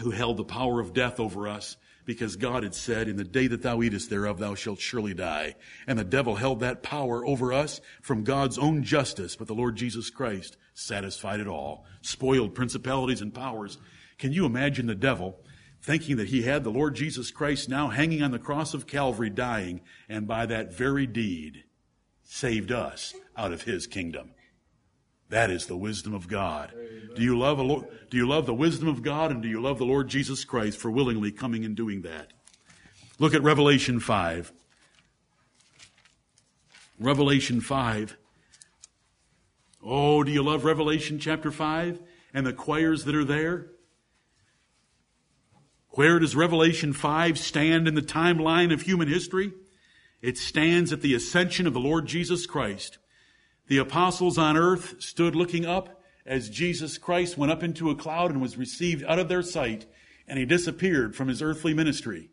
who 0.00 0.10
held 0.10 0.36
the 0.36 0.44
power 0.44 0.80
of 0.80 0.92
death 0.92 1.20
over 1.20 1.48
us 1.48 1.76
because 2.04 2.36
God 2.36 2.62
had 2.62 2.74
said, 2.74 3.08
in 3.08 3.16
the 3.16 3.24
day 3.24 3.46
that 3.46 3.62
thou 3.62 3.82
eatest 3.82 4.10
thereof, 4.10 4.38
thou 4.38 4.54
shalt 4.54 4.80
surely 4.80 5.14
die. 5.14 5.54
And 5.86 5.98
the 5.98 6.04
devil 6.04 6.34
held 6.34 6.60
that 6.60 6.82
power 6.82 7.24
over 7.24 7.52
us 7.52 7.80
from 8.00 8.24
God's 8.24 8.58
own 8.58 8.82
justice, 8.82 9.36
but 9.36 9.46
the 9.46 9.54
Lord 9.54 9.76
Jesus 9.76 10.10
Christ 10.10 10.56
satisfied 10.74 11.40
it 11.40 11.46
all, 11.46 11.84
spoiled 12.00 12.54
principalities 12.54 13.20
and 13.20 13.32
powers. 13.32 13.78
Can 14.18 14.32
you 14.32 14.46
imagine 14.46 14.86
the 14.86 14.94
devil 14.94 15.38
thinking 15.80 16.16
that 16.16 16.28
he 16.28 16.42
had 16.42 16.64
the 16.64 16.70
Lord 16.70 16.94
Jesus 16.94 17.30
Christ 17.30 17.68
now 17.68 17.88
hanging 17.88 18.22
on 18.22 18.30
the 18.30 18.38
cross 18.38 18.74
of 18.74 18.86
Calvary 18.86 19.30
dying, 19.30 19.80
and 20.08 20.26
by 20.26 20.46
that 20.46 20.72
very 20.72 21.06
deed 21.06 21.64
saved 22.22 22.72
us 22.72 23.14
out 23.36 23.52
of 23.52 23.62
his 23.62 23.86
kingdom? 23.86 24.30
That 25.32 25.50
is 25.50 25.64
the 25.64 25.78
wisdom 25.78 26.12
of 26.12 26.28
God. 26.28 26.74
Do 27.16 27.22
you 27.22 27.38
love 27.38 27.58
Lord, 27.58 27.86
do 28.10 28.18
you 28.18 28.28
love 28.28 28.44
the 28.44 28.52
wisdom 28.52 28.86
of 28.86 29.02
God 29.02 29.30
and 29.30 29.42
do 29.42 29.48
you 29.48 29.62
love 29.62 29.78
the 29.78 29.86
Lord 29.86 30.08
Jesus 30.08 30.44
Christ 30.44 30.76
for 30.76 30.90
willingly 30.90 31.32
coming 31.32 31.64
and 31.64 31.74
doing 31.74 32.02
that? 32.02 32.34
Look 33.18 33.32
at 33.32 33.42
Revelation 33.42 33.98
5. 33.98 34.52
Revelation 37.00 37.62
5. 37.62 38.18
Oh, 39.82 40.22
do 40.22 40.30
you 40.30 40.42
love 40.42 40.66
Revelation 40.66 41.18
chapter 41.18 41.50
5 41.50 42.02
and 42.34 42.46
the 42.46 42.52
choirs 42.52 43.04
that 43.04 43.14
are 43.14 43.24
there? 43.24 43.68
Where 45.92 46.18
does 46.18 46.36
Revelation 46.36 46.92
5 46.92 47.38
stand 47.38 47.88
in 47.88 47.94
the 47.94 48.02
timeline 48.02 48.70
of 48.70 48.82
human 48.82 49.08
history? 49.08 49.54
It 50.20 50.36
stands 50.36 50.92
at 50.92 51.00
the 51.00 51.14
ascension 51.14 51.66
of 51.66 51.72
the 51.72 51.80
Lord 51.80 52.04
Jesus 52.04 52.44
Christ. 52.44 52.98
The 53.68 53.78
apostles 53.78 54.38
on 54.38 54.56
earth 54.56 55.00
stood 55.00 55.34
looking 55.34 55.64
up 55.64 56.02
as 56.26 56.50
Jesus 56.50 56.98
Christ 56.98 57.36
went 57.36 57.52
up 57.52 57.62
into 57.62 57.90
a 57.90 57.96
cloud 57.96 58.30
and 58.30 58.40
was 58.40 58.56
received 58.56 59.04
out 59.04 59.18
of 59.18 59.28
their 59.28 59.42
sight, 59.42 59.86
and 60.26 60.38
he 60.38 60.44
disappeared 60.44 61.16
from 61.16 61.28
his 61.28 61.42
earthly 61.42 61.74
ministry. 61.74 62.30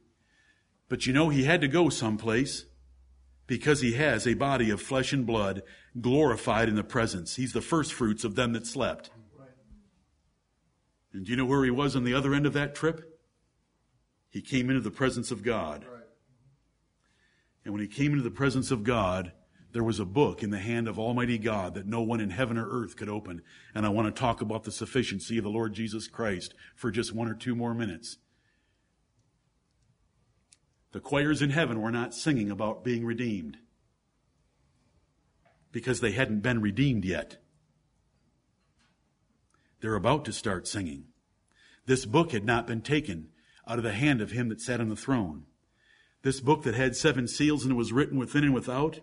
But 0.88 1.06
you 1.06 1.14
know, 1.14 1.30
he 1.30 1.44
had 1.44 1.62
to 1.62 1.68
go 1.68 1.90
someplace 1.90 2.66
because 3.48 3.82
he 3.82 3.94
has 3.94 4.28
a 4.28 4.36
body 4.36 4.70
of 4.70 4.82
flesh 4.82 5.12
and 5.12 5.26
blood 5.26 5.64
glorified 6.00 6.70
in 6.70 6.76
the 6.76 6.84
presence. 6.84 7.36
He's 7.36 7.54
the 7.54 7.62
first 7.62 7.94
fruits 7.94 8.24
of 8.24 8.36
them 8.36 8.54
that 8.54 8.68
slept. 8.68 9.10
And 11.12 11.26
do 11.26 11.32
you 11.32 11.38
know 11.38 11.46
where 11.46 11.64
he 11.64 11.72
was 11.72 11.96
on 11.96 12.04
the 12.04 12.14
other 12.14 12.34
end 12.34 12.46
of 12.46 12.54
that 12.54 12.76
trip? 12.76 13.20
He 14.30 14.42
came 14.42 14.70
into 14.70 14.82
the 14.82 14.92
presence 14.92 15.32
of 15.32 15.44
God. 15.44 15.86
And 17.66 17.74
when 17.74 17.82
he 17.82 17.88
came 17.88 18.12
into 18.12 18.24
the 18.24 18.30
presence 18.30 18.70
of 18.70 18.84
God, 18.84 19.32
there 19.72 19.84
was 19.84 20.00
a 20.00 20.06
book 20.06 20.42
in 20.42 20.50
the 20.50 20.58
hand 20.58 20.88
of 20.88 20.98
Almighty 20.98 21.38
God 21.38 21.76
that 21.76 21.86
no 21.86 22.02
one 22.02 22.20
in 22.20 22.32
heaven 22.32 22.58
or 22.58 22.68
earth 22.70 22.96
could 22.96 23.10
open. 23.10 23.42
And 23.76 23.86
I 23.86 23.90
want 23.90 24.14
to 24.14 24.20
talk 24.20 24.42
about 24.42 24.64
the 24.64 24.72
sufficiency 24.72 25.38
of 25.38 25.44
the 25.44 25.50
Lord 25.50 25.74
Jesus 25.74 26.08
Christ 26.08 26.56
for 26.76 26.90
just 26.90 27.14
one 27.14 27.28
or 27.28 27.36
two 27.36 27.56
more 27.56 27.76
minutes. 27.76 28.18
The 30.92 31.00
choirs 31.00 31.44
in 31.44 31.52
heaven 31.52 31.82
were 31.82 31.92
not 31.92 32.16
singing 32.16 32.50
about 32.50 32.84
being 32.84 33.06
redeemed 33.06 33.58
because 35.72 36.02
they 36.02 36.14
hadn't 36.14 36.40
been 36.40 36.62
redeemed 36.62 37.06
yet. 37.06 37.38
They're 39.82 39.94
about 39.94 40.26
to 40.26 40.34
start 40.34 40.68
singing. 40.68 41.06
This 41.86 42.06
book 42.06 42.32
had 42.32 42.44
not 42.44 42.66
been 42.66 42.82
taken 42.82 43.30
out 43.68 43.78
of 43.78 43.84
the 43.84 43.94
hand 43.94 44.20
of 44.20 44.32
him 44.32 44.50
that 44.50 44.62
sat 44.62 44.82
on 44.82 44.90
the 44.90 44.96
throne. 44.96 45.44
This 46.24 46.42
book 46.42 46.64
that 46.64 46.74
had 46.74 46.96
seven 46.96 47.28
seals 47.28 47.66
and 47.66 47.78
was 47.78 47.94
written 47.94 48.18
within 48.18 48.44
and 48.44 48.54
without 48.54 49.00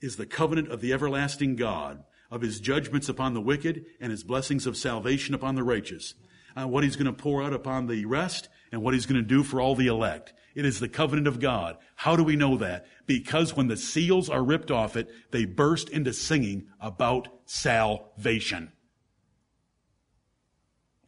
is 0.00 0.16
the 0.16 0.26
covenant 0.26 0.70
of 0.70 0.80
the 0.80 0.92
everlasting 0.92 1.56
God, 1.56 2.04
of 2.30 2.42
his 2.42 2.60
judgments 2.60 3.08
upon 3.08 3.34
the 3.34 3.40
wicked 3.40 3.84
and 4.00 4.10
his 4.10 4.24
blessings 4.24 4.66
of 4.66 4.76
salvation 4.76 5.34
upon 5.34 5.54
the 5.54 5.62
righteous. 5.62 6.14
Uh, 6.56 6.66
what 6.66 6.84
he's 6.84 6.96
going 6.96 7.06
to 7.06 7.12
pour 7.12 7.42
out 7.42 7.52
upon 7.52 7.86
the 7.86 8.04
rest 8.06 8.48
and 8.72 8.82
what 8.82 8.94
he's 8.94 9.06
going 9.06 9.20
to 9.20 9.26
do 9.26 9.42
for 9.42 9.60
all 9.60 9.74
the 9.74 9.86
elect. 9.86 10.32
It 10.54 10.64
is 10.64 10.80
the 10.80 10.88
covenant 10.88 11.26
of 11.26 11.38
God. 11.38 11.76
How 11.96 12.16
do 12.16 12.24
we 12.24 12.34
know 12.34 12.56
that? 12.56 12.86
Because 13.06 13.54
when 13.54 13.68
the 13.68 13.76
seals 13.76 14.30
are 14.30 14.42
ripped 14.42 14.70
off 14.70 14.96
it, 14.96 15.10
they 15.30 15.44
burst 15.44 15.90
into 15.90 16.14
singing 16.14 16.68
about 16.80 17.28
salvation. 17.44 18.72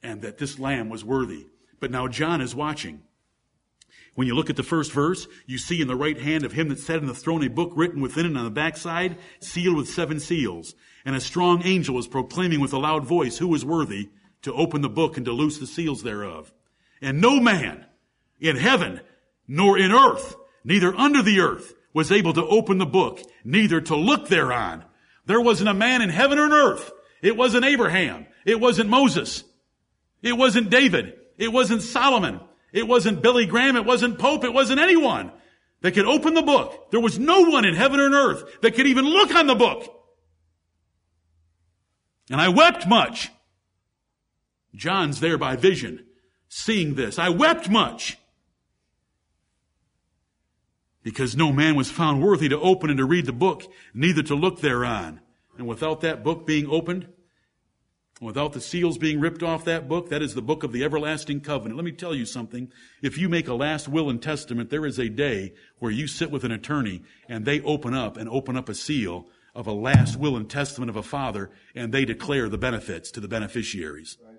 And 0.02 0.20
that 0.22 0.38
this 0.38 0.58
lamb 0.58 0.90
was 0.90 1.04
worthy. 1.04 1.46
But 1.80 1.90
now 1.90 2.08
John 2.08 2.40
is 2.40 2.54
watching. 2.54 3.02
When 4.18 4.26
you 4.26 4.34
look 4.34 4.50
at 4.50 4.56
the 4.56 4.64
first 4.64 4.90
verse, 4.90 5.28
you 5.46 5.58
see 5.58 5.80
in 5.80 5.86
the 5.86 5.94
right 5.94 6.20
hand 6.20 6.44
of 6.44 6.50
him 6.50 6.70
that 6.70 6.80
sat 6.80 6.98
on 6.98 7.06
the 7.06 7.14
throne 7.14 7.44
a 7.44 7.48
book 7.48 7.70
written 7.76 8.00
within 8.00 8.26
it 8.26 8.36
on 8.36 8.42
the 8.42 8.50
backside, 8.50 9.16
sealed 9.38 9.76
with 9.76 9.88
seven 9.88 10.18
seals. 10.18 10.74
And 11.04 11.14
a 11.14 11.20
strong 11.20 11.62
angel 11.64 11.94
was 11.94 12.08
proclaiming 12.08 12.58
with 12.58 12.72
a 12.72 12.78
loud 12.78 13.04
voice, 13.04 13.38
who 13.38 13.54
is 13.54 13.64
worthy 13.64 14.10
to 14.42 14.52
open 14.52 14.80
the 14.80 14.88
book 14.88 15.16
and 15.16 15.24
to 15.26 15.30
loose 15.30 15.58
the 15.58 15.68
seals 15.68 16.02
thereof. 16.02 16.52
And 17.00 17.20
no 17.20 17.38
man 17.38 17.86
in 18.40 18.56
heaven, 18.56 19.02
nor 19.46 19.78
in 19.78 19.92
earth, 19.92 20.34
neither 20.64 20.92
under 20.96 21.22
the 21.22 21.38
earth, 21.38 21.74
was 21.94 22.10
able 22.10 22.32
to 22.32 22.44
open 22.44 22.78
the 22.78 22.86
book, 22.86 23.20
neither 23.44 23.80
to 23.82 23.94
look 23.94 24.26
thereon. 24.26 24.84
There 25.26 25.40
wasn't 25.40 25.70
a 25.70 25.74
man 25.74 26.02
in 26.02 26.08
heaven 26.08 26.40
or 26.40 26.46
in 26.46 26.52
earth. 26.52 26.90
It 27.22 27.36
wasn't 27.36 27.66
Abraham. 27.66 28.26
It 28.44 28.58
wasn't 28.58 28.90
Moses. 28.90 29.44
It 30.22 30.32
wasn't 30.32 30.70
David. 30.70 31.14
It 31.36 31.52
wasn't 31.52 31.82
Solomon. 31.82 32.40
It 32.72 32.86
wasn't 32.86 33.22
Billy 33.22 33.46
Graham. 33.46 33.76
It 33.76 33.84
wasn't 33.84 34.18
Pope. 34.18 34.44
It 34.44 34.52
wasn't 34.52 34.80
anyone 34.80 35.32
that 35.80 35.92
could 35.92 36.06
open 36.06 36.34
the 36.34 36.42
book. 36.42 36.90
There 36.90 37.00
was 37.00 37.18
no 37.18 37.42
one 37.42 37.64
in 37.64 37.74
heaven 37.74 38.00
or 38.00 38.10
earth 38.10 38.60
that 38.62 38.74
could 38.74 38.86
even 38.86 39.04
look 39.04 39.34
on 39.34 39.46
the 39.46 39.54
book. 39.54 39.94
And 42.30 42.40
I 42.40 42.48
wept 42.48 42.86
much. 42.86 43.30
John's 44.74 45.20
there 45.20 45.38
by 45.38 45.56
vision, 45.56 46.04
seeing 46.48 46.94
this. 46.94 47.18
I 47.18 47.30
wept 47.30 47.70
much 47.70 48.18
because 51.02 51.36
no 51.36 51.52
man 51.52 51.74
was 51.74 51.90
found 51.90 52.22
worthy 52.22 52.50
to 52.50 52.60
open 52.60 52.90
and 52.90 52.98
to 52.98 53.04
read 53.06 53.24
the 53.24 53.32
book, 53.32 53.62
neither 53.94 54.22
to 54.22 54.34
look 54.34 54.60
thereon. 54.60 55.20
And 55.56 55.66
without 55.66 56.02
that 56.02 56.22
book 56.22 56.46
being 56.46 56.68
opened, 56.68 57.08
Without 58.20 58.52
the 58.52 58.60
seals 58.60 58.98
being 58.98 59.20
ripped 59.20 59.44
off 59.44 59.64
that 59.64 59.88
book, 59.88 60.08
that 60.08 60.22
is 60.22 60.34
the 60.34 60.42
book 60.42 60.64
of 60.64 60.72
the 60.72 60.82
everlasting 60.82 61.40
covenant. 61.40 61.76
Let 61.76 61.84
me 61.84 61.92
tell 61.92 62.14
you 62.14 62.26
something. 62.26 62.72
If 63.00 63.16
you 63.16 63.28
make 63.28 63.46
a 63.46 63.54
last 63.54 63.86
will 63.86 64.10
and 64.10 64.20
testament, 64.20 64.70
there 64.70 64.84
is 64.84 64.98
a 64.98 65.08
day 65.08 65.54
where 65.78 65.92
you 65.92 66.08
sit 66.08 66.30
with 66.30 66.42
an 66.42 66.50
attorney 66.50 67.02
and 67.28 67.44
they 67.44 67.60
open 67.60 67.94
up 67.94 68.16
and 68.16 68.28
open 68.28 68.56
up 68.56 68.68
a 68.68 68.74
seal 68.74 69.26
of 69.54 69.68
a 69.68 69.72
last 69.72 70.16
will 70.16 70.36
and 70.36 70.50
testament 70.50 70.90
of 70.90 70.96
a 70.96 71.02
father 71.02 71.50
and 71.76 71.92
they 71.92 72.04
declare 72.04 72.48
the 72.48 72.58
benefits 72.58 73.12
to 73.12 73.20
the 73.20 73.28
beneficiaries. 73.28 74.18
Right. 74.24 74.38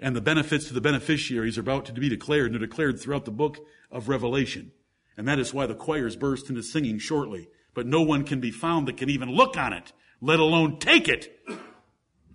And 0.00 0.16
the 0.16 0.22
benefits 0.22 0.66
to 0.68 0.74
the 0.74 0.80
beneficiaries 0.80 1.58
are 1.58 1.62
about 1.62 1.84
to 1.86 1.92
be 1.92 2.08
declared 2.08 2.46
and 2.46 2.54
they're 2.54 2.66
declared 2.66 2.98
throughout 2.98 3.26
the 3.26 3.30
book 3.30 3.58
of 3.90 4.08
Revelation. 4.08 4.72
And 5.18 5.28
that 5.28 5.38
is 5.38 5.52
why 5.52 5.66
the 5.66 5.74
choirs 5.74 6.16
burst 6.16 6.48
into 6.48 6.62
singing 6.62 6.98
shortly. 6.98 7.48
But 7.74 7.86
no 7.86 8.00
one 8.00 8.24
can 8.24 8.40
be 8.40 8.50
found 8.50 8.88
that 8.88 8.96
can 8.96 9.10
even 9.10 9.30
look 9.30 9.56
on 9.56 9.74
it, 9.74 9.92
let 10.20 10.40
alone 10.40 10.78
take 10.78 11.08
it. 11.08 11.38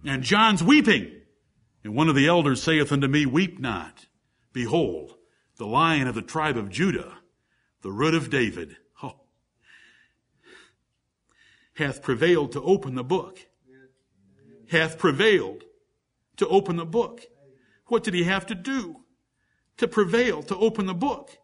And 0.07 0.23
John's 0.23 0.63
weeping. 0.63 1.11
And 1.83 1.93
one 1.93 2.07
of 2.09 2.15
the 2.15 2.27
elders 2.27 2.63
saith 2.63 2.91
unto 2.91 3.07
me, 3.07 3.25
Weep 3.25 3.59
not. 3.59 4.07
Behold, 4.53 5.15
the 5.57 5.67
lion 5.67 6.07
of 6.07 6.15
the 6.15 6.21
tribe 6.21 6.57
of 6.57 6.69
Judah, 6.69 7.17
the 7.81 7.91
root 7.91 8.13
of 8.13 8.29
David, 8.29 8.77
oh, 9.03 9.19
hath 11.75 12.01
prevailed 12.01 12.53
to 12.53 12.61
open 12.61 12.95
the 12.95 13.03
book. 13.03 13.39
Hath 14.69 14.97
prevailed 14.97 15.63
to 16.37 16.47
open 16.47 16.77
the 16.77 16.85
book. 16.85 17.21
What 17.85 18.03
did 18.03 18.13
he 18.13 18.23
have 18.23 18.45
to 18.47 18.55
do 18.55 19.03
to 19.77 19.87
prevail 19.87 20.41
to 20.43 20.57
open 20.57 20.85
the 20.85 20.93
book? 20.93 21.37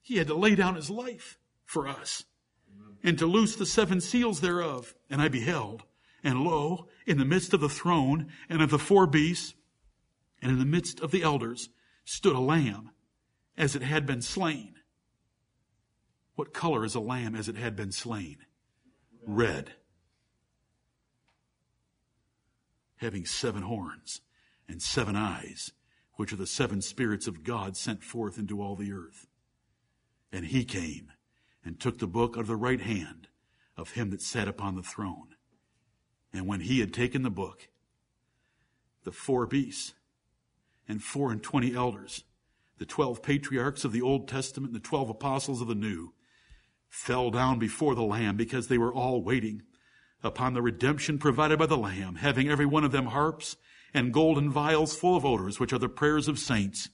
He 0.00 0.16
had 0.16 0.26
to 0.28 0.34
lay 0.34 0.54
down 0.54 0.74
his 0.74 0.90
life 0.90 1.38
for 1.64 1.86
us 1.86 2.24
and 3.04 3.18
to 3.18 3.26
loose 3.26 3.56
the 3.56 3.66
seven 3.66 4.00
seals 4.00 4.40
thereof. 4.40 4.94
And 5.08 5.20
I 5.20 5.28
beheld, 5.28 5.84
and 6.24 6.42
lo, 6.42 6.88
in 7.06 7.18
the 7.18 7.24
midst 7.24 7.52
of 7.52 7.60
the 7.60 7.68
throne 7.68 8.28
and 8.48 8.62
of 8.62 8.70
the 8.70 8.78
four 8.78 9.06
beasts, 9.06 9.54
and 10.40 10.52
in 10.52 10.58
the 10.58 10.64
midst 10.64 11.00
of 11.00 11.10
the 11.10 11.22
elders, 11.22 11.68
stood 12.04 12.34
a 12.34 12.40
lamb 12.40 12.90
as 13.56 13.76
it 13.76 13.82
had 13.82 14.06
been 14.06 14.22
slain. 14.22 14.74
What 16.34 16.54
color 16.54 16.84
is 16.84 16.94
a 16.94 17.00
lamb 17.00 17.34
as 17.34 17.48
it 17.48 17.56
had 17.56 17.76
been 17.76 17.92
slain? 17.92 18.38
Red. 19.24 19.72
Having 22.96 23.26
seven 23.26 23.62
horns 23.62 24.20
and 24.68 24.80
seven 24.80 25.16
eyes, 25.16 25.72
which 26.14 26.32
are 26.32 26.36
the 26.36 26.46
seven 26.46 26.80
spirits 26.80 27.26
of 27.26 27.44
God 27.44 27.76
sent 27.76 28.02
forth 28.02 28.38
into 28.38 28.62
all 28.62 28.76
the 28.76 28.92
earth. 28.92 29.26
And 30.32 30.46
he 30.46 30.64
came 30.64 31.12
and 31.64 31.78
took 31.78 31.98
the 31.98 32.06
book 32.06 32.34
out 32.36 32.42
of 32.42 32.46
the 32.46 32.56
right 32.56 32.80
hand 32.80 33.28
of 33.76 33.92
him 33.92 34.10
that 34.10 34.22
sat 34.22 34.48
upon 34.48 34.76
the 34.76 34.82
throne. 34.82 35.31
And 36.32 36.46
when 36.46 36.60
he 36.60 36.80
had 36.80 36.94
taken 36.94 37.22
the 37.22 37.30
book, 37.30 37.68
the 39.04 39.12
four 39.12 39.46
beasts 39.46 39.94
and 40.88 41.02
four 41.02 41.30
and 41.30 41.42
twenty 41.42 41.74
elders, 41.74 42.24
the 42.78 42.86
twelve 42.86 43.22
patriarchs 43.22 43.84
of 43.84 43.92
the 43.92 44.02
Old 44.02 44.28
Testament 44.28 44.72
and 44.72 44.80
the 44.80 44.86
twelve 44.86 45.10
apostles 45.10 45.60
of 45.60 45.68
the 45.68 45.74
New, 45.74 46.14
fell 46.88 47.30
down 47.30 47.58
before 47.58 47.94
the 47.94 48.02
Lamb 48.02 48.36
because 48.36 48.68
they 48.68 48.78
were 48.78 48.92
all 48.92 49.22
waiting 49.22 49.62
upon 50.22 50.54
the 50.54 50.62
redemption 50.62 51.18
provided 51.18 51.58
by 51.58 51.66
the 51.66 51.76
Lamb, 51.76 52.16
having 52.16 52.48
every 52.48 52.66
one 52.66 52.84
of 52.84 52.92
them 52.92 53.06
harps 53.06 53.56
and 53.94 54.12
golden 54.12 54.50
vials 54.50 54.96
full 54.96 55.16
of 55.16 55.24
odors, 55.24 55.58
which 55.58 55.72
are 55.72 55.78
the 55.78 55.88
prayers 55.88 56.28
of 56.28 56.38
saints. 56.38 56.88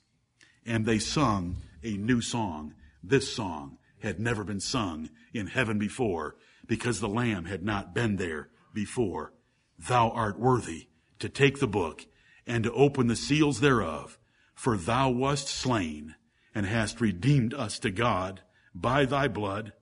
And 0.66 0.84
they 0.84 0.98
sung 0.98 1.58
a 1.82 1.96
new 1.96 2.20
song. 2.20 2.74
This 3.02 3.32
song 3.32 3.78
had 4.02 4.18
never 4.18 4.44
been 4.44 4.60
sung 4.60 5.10
in 5.32 5.46
heaven 5.46 5.78
before 5.78 6.36
because 6.66 7.00
the 7.00 7.08
Lamb 7.08 7.44
had 7.44 7.62
not 7.62 7.94
been 7.94 8.16
there 8.16 8.48
before. 8.78 9.32
Thou 9.76 10.10
art 10.10 10.38
worthy 10.38 10.86
to 11.18 11.28
take 11.28 11.58
the 11.58 11.66
book 11.66 12.06
and 12.46 12.62
to 12.62 12.72
open 12.72 13.08
the 13.08 13.16
seals 13.16 13.58
thereof, 13.58 14.20
for 14.54 14.76
thou 14.76 15.10
wast 15.10 15.48
slain 15.48 16.14
and 16.54 16.64
hast 16.64 17.00
redeemed 17.00 17.52
us 17.52 17.80
to 17.80 17.90
God 17.90 18.42
by 18.72 19.04
thy 19.04 19.26
blood 19.26 19.72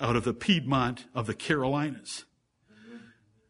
out 0.00 0.16
of 0.16 0.24
the 0.24 0.34
Piedmont 0.34 1.06
of 1.14 1.28
the 1.28 1.34
Carolinas, 1.34 2.24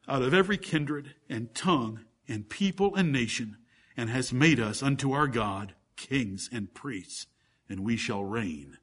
out 0.07 0.21
of 0.21 0.35
every 0.35 0.59
kindred 0.59 1.15
and 1.31 1.55
tongue 1.55 2.01
and 2.29 2.51
people 2.51 2.95
and 2.95 3.11
nation, 3.11 3.57
and 3.97 4.11
has 4.11 4.31
made 4.31 4.61
us 4.61 4.83
unto 4.83 5.13
our 5.13 5.27
God 5.27 5.75
kings 5.97 6.51
and 6.53 6.75
priests, 6.75 7.29
and 7.67 7.81
we 7.81 7.97
shall 7.97 8.25
reign 8.25 8.77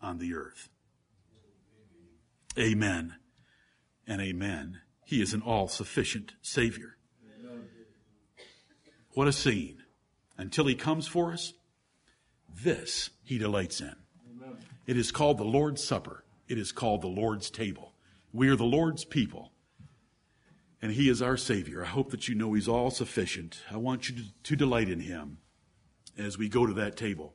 on 0.00 0.18
the 0.18 0.32
earth. 0.32 0.68
Amen 2.56 3.16
and 4.08 4.20
amen. 4.22 4.80
He 5.04 5.22
is 5.22 5.34
an 5.34 5.42
all 5.42 5.68
sufficient 5.68 6.32
Savior. 6.42 6.96
What 9.12 9.28
a 9.28 9.32
scene. 9.32 9.82
Until 10.36 10.66
He 10.66 10.74
comes 10.74 11.06
for 11.06 11.32
us, 11.32 11.52
this 12.62 13.10
He 13.22 13.38
delights 13.38 13.80
in. 13.80 13.94
It 14.86 14.96
is 14.96 15.12
called 15.12 15.38
the 15.38 15.44
Lord's 15.44 15.84
Supper. 15.84 16.24
It 16.48 16.58
is 16.58 16.72
called 16.72 17.02
the 17.02 17.08
Lord's 17.08 17.50
table. 17.50 17.92
We 18.32 18.48
are 18.48 18.56
the 18.56 18.64
Lord's 18.64 19.04
people. 19.04 19.52
And 20.80 20.92
He 20.92 21.08
is 21.08 21.20
our 21.20 21.36
Savior. 21.36 21.84
I 21.84 21.88
hope 21.88 22.10
that 22.10 22.28
you 22.28 22.34
know 22.34 22.54
He's 22.54 22.68
all 22.68 22.90
sufficient. 22.90 23.62
I 23.70 23.76
want 23.76 24.08
you 24.08 24.16
to, 24.16 24.22
to 24.44 24.56
delight 24.56 24.88
in 24.88 25.00
Him 25.00 25.38
as 26.16 26.38
we 26.38 26.48
go 26.48 26.66
to 26.66 26.72
that 26.74 26.96
table 26.96 27.34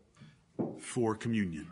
for 0.80 1.16
communion. 1.16 1.68